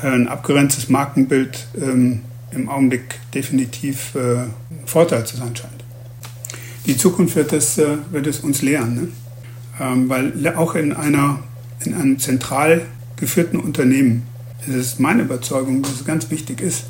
äh, 0.04 0.08
ein 0.08 0.28
abgegrenztes 0.28 0.88
Markenbild 0.90 1.70
ähm, 1.82 2.22
im 2.52 2.70
Augenblick 2.70 3.20
definitiv 3.34 4.14
äh, 4.14 4.42
ein 4.42 4.86
Vorteil 4.86 5.26
zu 5.26 5.38
sein 5.38 5.56
scheint. 5.56 5.84
Die 6.86 6.98
Zukunft 6.98 7.36
wird 7.36 7.52
es, 7.52 7.80
äh, 7.80 7.98
wird 8.12 8.28
es 8.28 8.42
uns 8.42 8.62
lehren, 8.62 8.94
ne? 8.94 9.08
ähm, 9.80 10.08
weil 10.08 10.56
auch 10.56 10.76
in 10.76 10.94
einer 10.94 11.40
in 11.86 11.94
einem 11.94 12.20
zentral 12.20 12.82
geführten 13.18 13.58
Unternehmen 13.58 14.24
es 14.68 14.76
ist 14.76 15.00
meine 15.00 15.24
Überzeugung, 15.24 15.82
dass 15.82 15.94
es 15.94 16.06
ganz 16.06 16.30
wichtig 16.30 16.62
ist, 16.62 16.86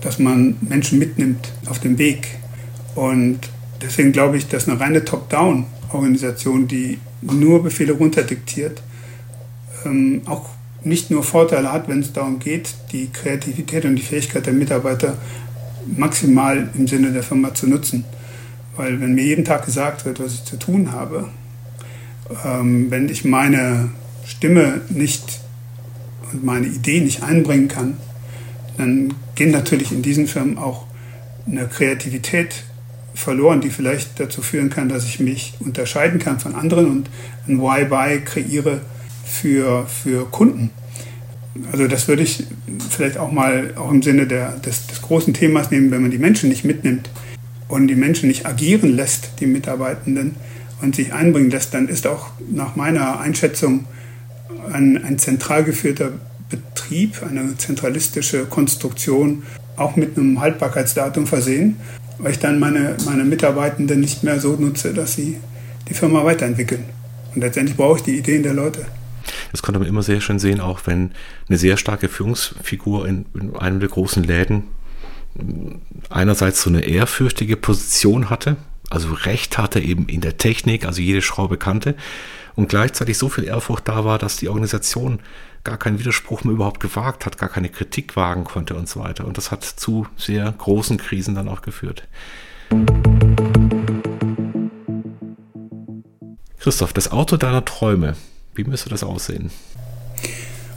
dass 0.00 0.18
man 0.18 0.56
Menschen 0.60 0.98
mitnimmt 0.98 1.52
auf 1.66 1.78
dem 1.80 1.98
Weg. 1.98 2.38
Und 2.94 3.40
deswegen 3.82 4.12
glaube 4.12 4.38
ich, 4.38 4.48
dass 4.48 4.68
eine 4.68 4.80
reine 4.80 5.04
Top-Down-Organisation, 5.04 6.66
die 6.66 6.98
nur 7.20 7.62
Befehle 7.62 7.92
runterdiktiert, 7.92 8.82
ähm, 9.84 10.22
auch 10.24 10.48
nicht 10.82 11.10
nur 11.10 11.22
Vorteile 11.22 11.70
hat, 11.72 11.88
wenn 11.88 12.00
es 12.00 12.12
darum 12.12 12.38
geht, 12.38 12.74
die 12.92 13.10
Kreativität 13.12 13.84
und 13.84 13.96
die 13.96 14.02
Fähigkeit 14.02 14.46
der 14.46 14.54
Mitarbeiter 14.54 15.18
maximal 15.96 16.70
im 16.74 16.86
Sinne 16.86 17.12
der 17.12 17.22
Firma 17.22 17.54
zu 17.54 17.66
nutzen. 17.66 18.04
Weil 18.76 19.00
wenn 19.00 19.14
mir 19.14 19.24
jeden 19.24 19.44
Tag 19.44 19.66
gesagt 19.66 20.06
wird, 20.06 20.20
was 20.20 20.34
ich 20.34 20.44
zu 20.44 20.56
tun 20.56 20.92
habe, 20.92 21.28
ähm, 22.44 22.90
wenn 22.90 23.08
ich 23.08 23.24
meine 23.24 23.90
Stimme 24.28 24.82
nicht 24.90 25.40
und 26.32 26.44
meine 26.44 26.66
Idee 26.66 27.00
nicht 27.00 27.22
einbringen 27.22 27.68
kann, 27.68 27.96
dann 28.76 29.14
gehen 29.34 29.50
natürlich 29.50 29.90
in 29.90 30.02
diesen 30.02 30.26
Firmen 30.26 30.58
auch 30.58 30.86
eine 31.46 31.66
Kreativität 31.66 32.62
verloren, 33.14 33.60
die 33.60 33.70
vielleicht 33.70 34.20
dazu 34.20 34.42
führen 34.42 34.70
kann, 34.70 34.88
dass 34.88 35.04
ich 35.04 35.18
mich 35.18 35.54
unterscheiden 35.60 36.20
kann 36.20 36.38
von 36.38 36.54
anderen 36.54 36.86
und 36.86 37.10
ein 37.48 37.58
Why-Buy 37.60 38.20
kreiere 38.20 38.82
für, 39.24 39.86
für 39.86 40.26
Kunden. 40.26 40.70
Also 41.72 41.88
das 41.88 42.06
würde 42.06 42.22
ich 42.22 42.44
vielleicht 42.90 43.16
auch 43.16 43.32
mal 43.32 43.72
auch 43.76 43.90
im 43.90 44.02
Sinne 44.02 44.26
der, 44.26 44.52
des, 44.58 44.86
des 44.86 45.02
großen 45.02 45.34
Themas 45.34 45.70
nehmen, 45.70 45.90
wenn 45.90 46.02
man 46.02 46.10
die 46.10 46.18
Menschen 46.18 46.50
nicht 46.50 46.64
mitnimmt 46.64 47.10
und 47.66 47.88
die 47.88 47.96
Menschen 47.96 48.28
nicht 48.28 48.46
agieren 48.46 48.94
lässt, 48.94 49.32
die 49.40 49.46
Mitarbeitenden, 49.46 50.36
und 50.80 50.94
sich 50.94 51.12
einbringen 51.12 51.50
lässt, 51.50 51.74
dann 51.74 51.88
ist 51.88 52.06
auch 52.06 52.30
nach 52.50 52.76
meiner 52.76 53.20
Einschätzung 53.20 53.86
ein, 54.72 55.02
ein 55.04 55.18
zentral 55.18 55.64
geführter 55.64 56.12
Betrieb, 56.48 57.22
eine 57.22 57.56
zentralistische 57.56 58.46
Konstruktion 58.46 59.42
auch 59.76 59.96
mit 59.96 60.16
einem 60.16 60.40
Haltbarkeitsdatum 60.40 61.26
versehen, 61.26 61.76
weil 62.18 62.32
ich 62.32 62.38
dann 62.38 62.58
meine, 62.58 62.96
meine 63.04 63.24
Mitarbeitenden 63.24 64.00
nicht 64.00 64.24
mehr 64.24 64.40
so 64.40 64.56
nutze, 64.56 64.92
dass 64.92 65.14
sie 65.14 65.36
die 65.88 65.94
Firma 65.94 66.24
weiterentwickeln. 66.24 66.84
Und 67.34 67.42
letztendlich 67.42 67.76
brauche 67.76 67.98
ich 67.98 68.02
die 68.02 68.18
Ideen 68.18 68.42
der 68.42 68.54
Leute. 68.54 68.86
Das 69.52 69.62
konnte 69.62 69.78
man 69.78 69.88
immer 69.88 70.02
sehr 70.02 70.20
schön 70.20 70.38
sehen, 70.38 70.60
auch 70.60 70.80
wenn 70.86 71.12
eine 71.48 71.58
sehr 71.58 71.76
starke 71.76 72.08
Führungsfigur 72.08 73.06
in, 73.06 73.26
in 73.38 73.56
einem 73.56 73.80
der 73.80 73.88
großen 73.88 74.24
Läden 74.24 74.64
einerseits 76.10 76.62
so 76.62 76.70
eine 76.70 76.80
ehrfürchtige 76.80 77.56
Position 77.56 78.30
hatte, 78.30 78.56
also 78.90 79.12
Recht 79.12 79.58
hatte 79.58 79.80
eben 79.80 80.06
in 80.08 80.20
der 80.20 80.38
Technik, 80.38 80.86
also 80.86 81.00
jede 81.02 81.22
Schraube 81.22 81.58
kannte 81.58 81.94
und 82.58 82.68
gleichzeitig 82.68 83.16
so 83.16 83.28
viel 83.28 83.44
Ehrfurcht 83.44 83.86
da 83.86 84.04
war, 84.04 84.18
dass 84.18 84.36
die 84.36 84.48
Organisation 84.48 85.20
gar 85.62 85.76
keinen 85.76 86.00
Widerspruch 86.00 86.42
mehr 86.42 86.54
überhaupt 86.54 86.80
gewagt 86.80 87.24
hat, 87.24 87.38
gar 87.38 87.48
keine 87.48 87.68
Kritik 87.68 88.16
wagen 88.16 88.42
konnte 88.42 88.74
und 88.74 88.88
so 88.88 88.98
weiter. 88.98 89.26
Und 89.26 89.38
das 89.38 89.52
hat 89.52 89.62
zu 89.62 90.08
sehr 90.16 90.50
großen 90.58 90.98
Krisen 90.98 91.36
dann 91.36 91.48
auch 91.48 91.62
geführt. 91.62 92.08
Christoph, 96.58 96.92
das 96.92 97.12
Auto 97.12 97.36
deiner 97.36 97.64
Träume, 97.64 98.16
wie 98.56 98.64
müsste 98.64 98.90
das 98.90 99.04
aussehen? 99.04 99.52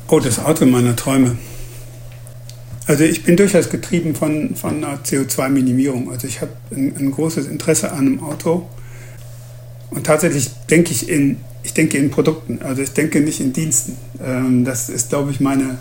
Oh, 0.08 0.20
das 0.20 0.38
Auto 0.38 0.68
meiner 0.68 0.96
Träume. 0.96 1.36
Also 2.86 3.06
ich 3.06 3.24
bin 3.24 3.38
durchaus 3.38 3.72
getrieben 3.72 4.14
von, 4.14 4.56
von 4.56 4.84
einer 4.84 5.00
CO2-Minimierung. 5.00 6.12
Also 6.12 6.28
ich 6.28 6.42
habe 6.42 6.52
ein, 6.70 6.96
ein, 6.96 7.12
großes 7.12 7.48
Interesse 7.48 7.92
an 7.92 8.06
einem 8.06 8.24
Auto. 8.24 8.70
Und 9.90 10.06
tatsächlich 10.06 10.52
denke 10.70 10.92
ich 10.92 11.10
in, 11.10 11.38
ich 11.64 11.74
denke 11.74 11.98
in 11.98 12.12
Produkten. 12.12 12.60
Also 12.62 12.82
ich 12.82 12.94
denke 12.94 13.22
nicht 13.22 13.40
in 13.40 13.54
Diensten. 13.54 13.98
Ähm, 14.24 14.66
das 14.66 14.90
ist, 14.90 15.10
glaube 15.10 15.32
ich, 15.32 15.40
meine, 15.40 15.78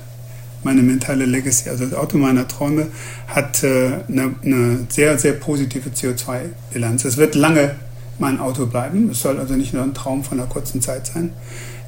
meine 0.62 0.82
mentale 0.82 1.24
Legacy. 1.24 1.68
Also 1.68 1.86
das 1.86 1.94
Auto 1.94 2.18
meiner 2.18 2.46
Träume 2.46 2.88
hat 3.26 3.62
äh, 3.62 3.92
eine, 4.08 4.86
sehr, 4.88 5.18
sehr 5.18 5.32
positive 5.32 5.90
CO2-Bilanz. 5.90 7.04
Es 7.04 7.16
wird 7.16 7.34
lange 7.34 7.76
mein 8.18 8.38
Auto 8.38 8.66
bleiben. 8.66 9.10
Es 9.10 9.20
soll 9.20 9.38
also 9.38 9.54
nicht 9.54 9.72
nur 9.72 9.82
ein 9.82 9.94
Traum 9.94 10.22
von 10.22 10.38
einer 10.38 10.48
kurzen 10.48 10.82
Zeit 10.82 11.06
sein. 11.06 11.32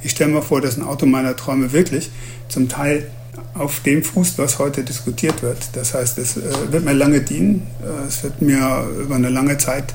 Ich 0.03 0.13
stelle 0.13 0.33
mir 0.33 0.43
vor, 0.43 0.61
dass 0.61 0.77
ein 0.77 0.83
Auto 0.83 1.07
meiner 1.07 1.37
Träume 1.37 1.73
wirklich 1.73 2.11
zum 2.49 2.69
Teil 2.69 3.11
auf 3.55 3.81
dem 3.81 4.03
fußt, 4.03 4.39
was 4.39 4.59
heute 4.59 4.83
diskutiert 4.83 5.43
wird. 5.43 5.59
Das 5.75 5.95
heißt, 5.95 6.19
es 6.19 6.37
äh, 6.37 6.43
wird 6.71 6.85
mir 6.85 6.95
lange 6.95 7.21
dienen, 7.21 7.67
äh, 7.83 8.09
es 8.09 8.23
wird 8.23 8.41
mir 8.41 8.87
über 9.01 9.17
eine 9.17 9.29
lange 9.29 9.59
Zeit, 9.59 9.95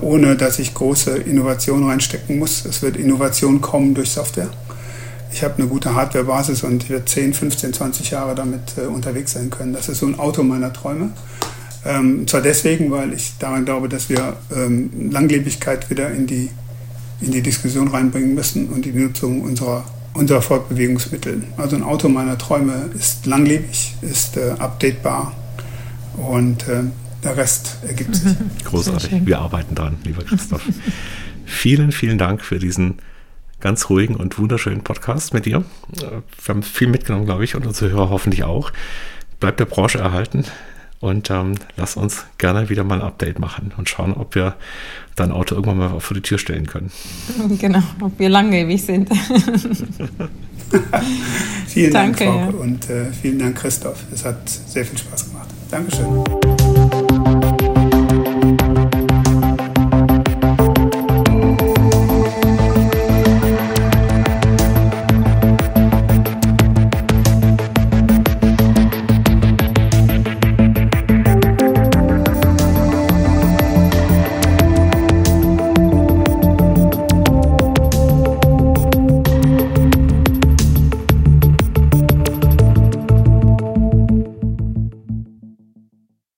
ohne 0.00 0.36
dass 0.36 0.58
ich 0.58 0.74
große 0.74 1.16
Innovationen 1.16 1.88
reinstecken 1.88 2.38
muss, 2.38 2.64
es 2.64 2.82
wird 2.82 2.96
Innovation 2.96 3.60
kommen 3.60 3.94
durch 3.94 4.10
Software. 4.10 4.50
Ich 5.32 5.42
habe 5.42 5.54
eine 5.56 5.66
gute 5.66 5.94
Hardwarebasis 5.94 6.62
und 6.62 6.84
ich 6.84 6.90
werde 6.90 7.06
10, 7.06 7.32
15, 7.32 7.72
20 7.72 8.10
Jahre 8.10 8.34
damit 8.34 8.76
äh, 8.76 8.82
unterwegs 8.82 9.32
sein 9.32 9.48
können. 9.48 9.72
Das 9.72 9.88
ist 9.88 10.00
so 10.00 10.06
ein 10.06 10.18
Auto 10.18 10.42
meiner 10.42 10.72
Träume. 10.72 11.10
Ähm, 11.84 12.28
zwar 12.28 12.42
deswegen, 12.42 12.90
weil 12.90 13.12
ich 13.14 13.32
daran 13.38 13.64
glaube, 13.64 13.88
dass 13.88 14.08
wir 14.08 14.36
ähm, 14.54 15.10
Langlebigkeit 15.10 15.88
wieder 15.90 16.10
in 16.10 16.26
die, 16.26 16.50
in 17.20 17.32
die 17.32 17.40
Diskussion 17.40 17.88
reinbringen 17.88 18.34
müssen 18.34 18.68
und 18.68 18.84
die 18.84 18.92
Nutzung 18.92 19.40
unserer 19.40 19.84
unser 20.14 20.42
Fortbewegungsmittel. 20.42 21.42
Also 21.56 21.76
ein 21.76 21.82
Auto 21.82 22.08
meiner 22.08 22.36
Träume 22.36 22.90
ist 22.98 23.26
langlebig, 23.26 23.94
ist 24.02 24.36
äh, 24.36 24.54
updatebar 24.58 25.32
und 26.16 26.68
äh, 26.68 26.82
der 27.22 27.36
Rest 27.36 27.78
ergibt 27.86 28.14
sich. 28.16 28.34
Großartig. 28.64 29.26
Wir 29.26 29.38
arbeiten 29.38 29.74
dran, 29.74 29.96
lieber 30.04 30.24
Christoph. 30.24 30.62
vielen, 31.44 31.92
vielen 31.92 32.18
Dank 32.18 32.42
für 32.42 32.58
diesen 32.58 32.98
ganz 33.60 33.88
ruhigen 33.88 34.16
und 34.16 34.38
wunderschönen 34.38 34.82
Podcast 34.82 35.32
mit 35.34 35.46
dir. 35.46 35.64
Wir 35.92 36.22
haben 36.48 36.62
viel 36.62 36.88
mitgenommen, 36.88 37.26
glaube 37.26 37.44
ich, 37.44 37.54
und 37.54 37.66
unsere 37.66 37.90
Hörer 37.92 38.10
hoffentlich 38.10 38.44
auch. 38.44 38.72
Bleibt 39.40 39.60
der 39.60 39.66
Branche 39.66 39.98
erhalten. 39.98 40.44
Und 41.02 41.30
ähm, 41.30 41.54
lass 41.76 41.96
uns 41.96 42.26
gerne 42.38 42.68
wieder 42.68 42.84
mal 42.84 43.00
ein 43.00 43.06
Update 43.06 43.40
machen 43.40 43.72
und 43.76 43.88
schauen, 43.88 44.12
ob 44.14 44.36
wir 44.36 44.54
dein 45.16 45.32
Auto 45.32 45.56
irgendwann 45.56 45.78
mal 45.78 45.98
vor 45.98 46.14
die 46.14 46.20
Tür 46.20 46.38
stellen 46.38 46.68
können. 46.68 46.92
Genau, 47.58 47.82
ob 48.00 48.16
wir 48.20 48.28
langlebig 48.28 48.80
sind. 48.84 49.10
vielen 51.66 51.92
Danke, 51.92 52.24
Dank, 52.24 52.34
Frau, 52.34 52.38
ja. 52.38 52.48
und 52.50 52.88
äh, 52.88 53.12
vielen 53.20 53.40
Dank, 53.40 53.56
Christoph. 53.58 54.04
Es 54.12 54.24
hat 54.24 54.48
sehr 54.48 54.84
viel 54.84 54.96
Spaß 54.96 55.21
gemacht. 55.21 55.21
Dankeschön. 55.72 57.21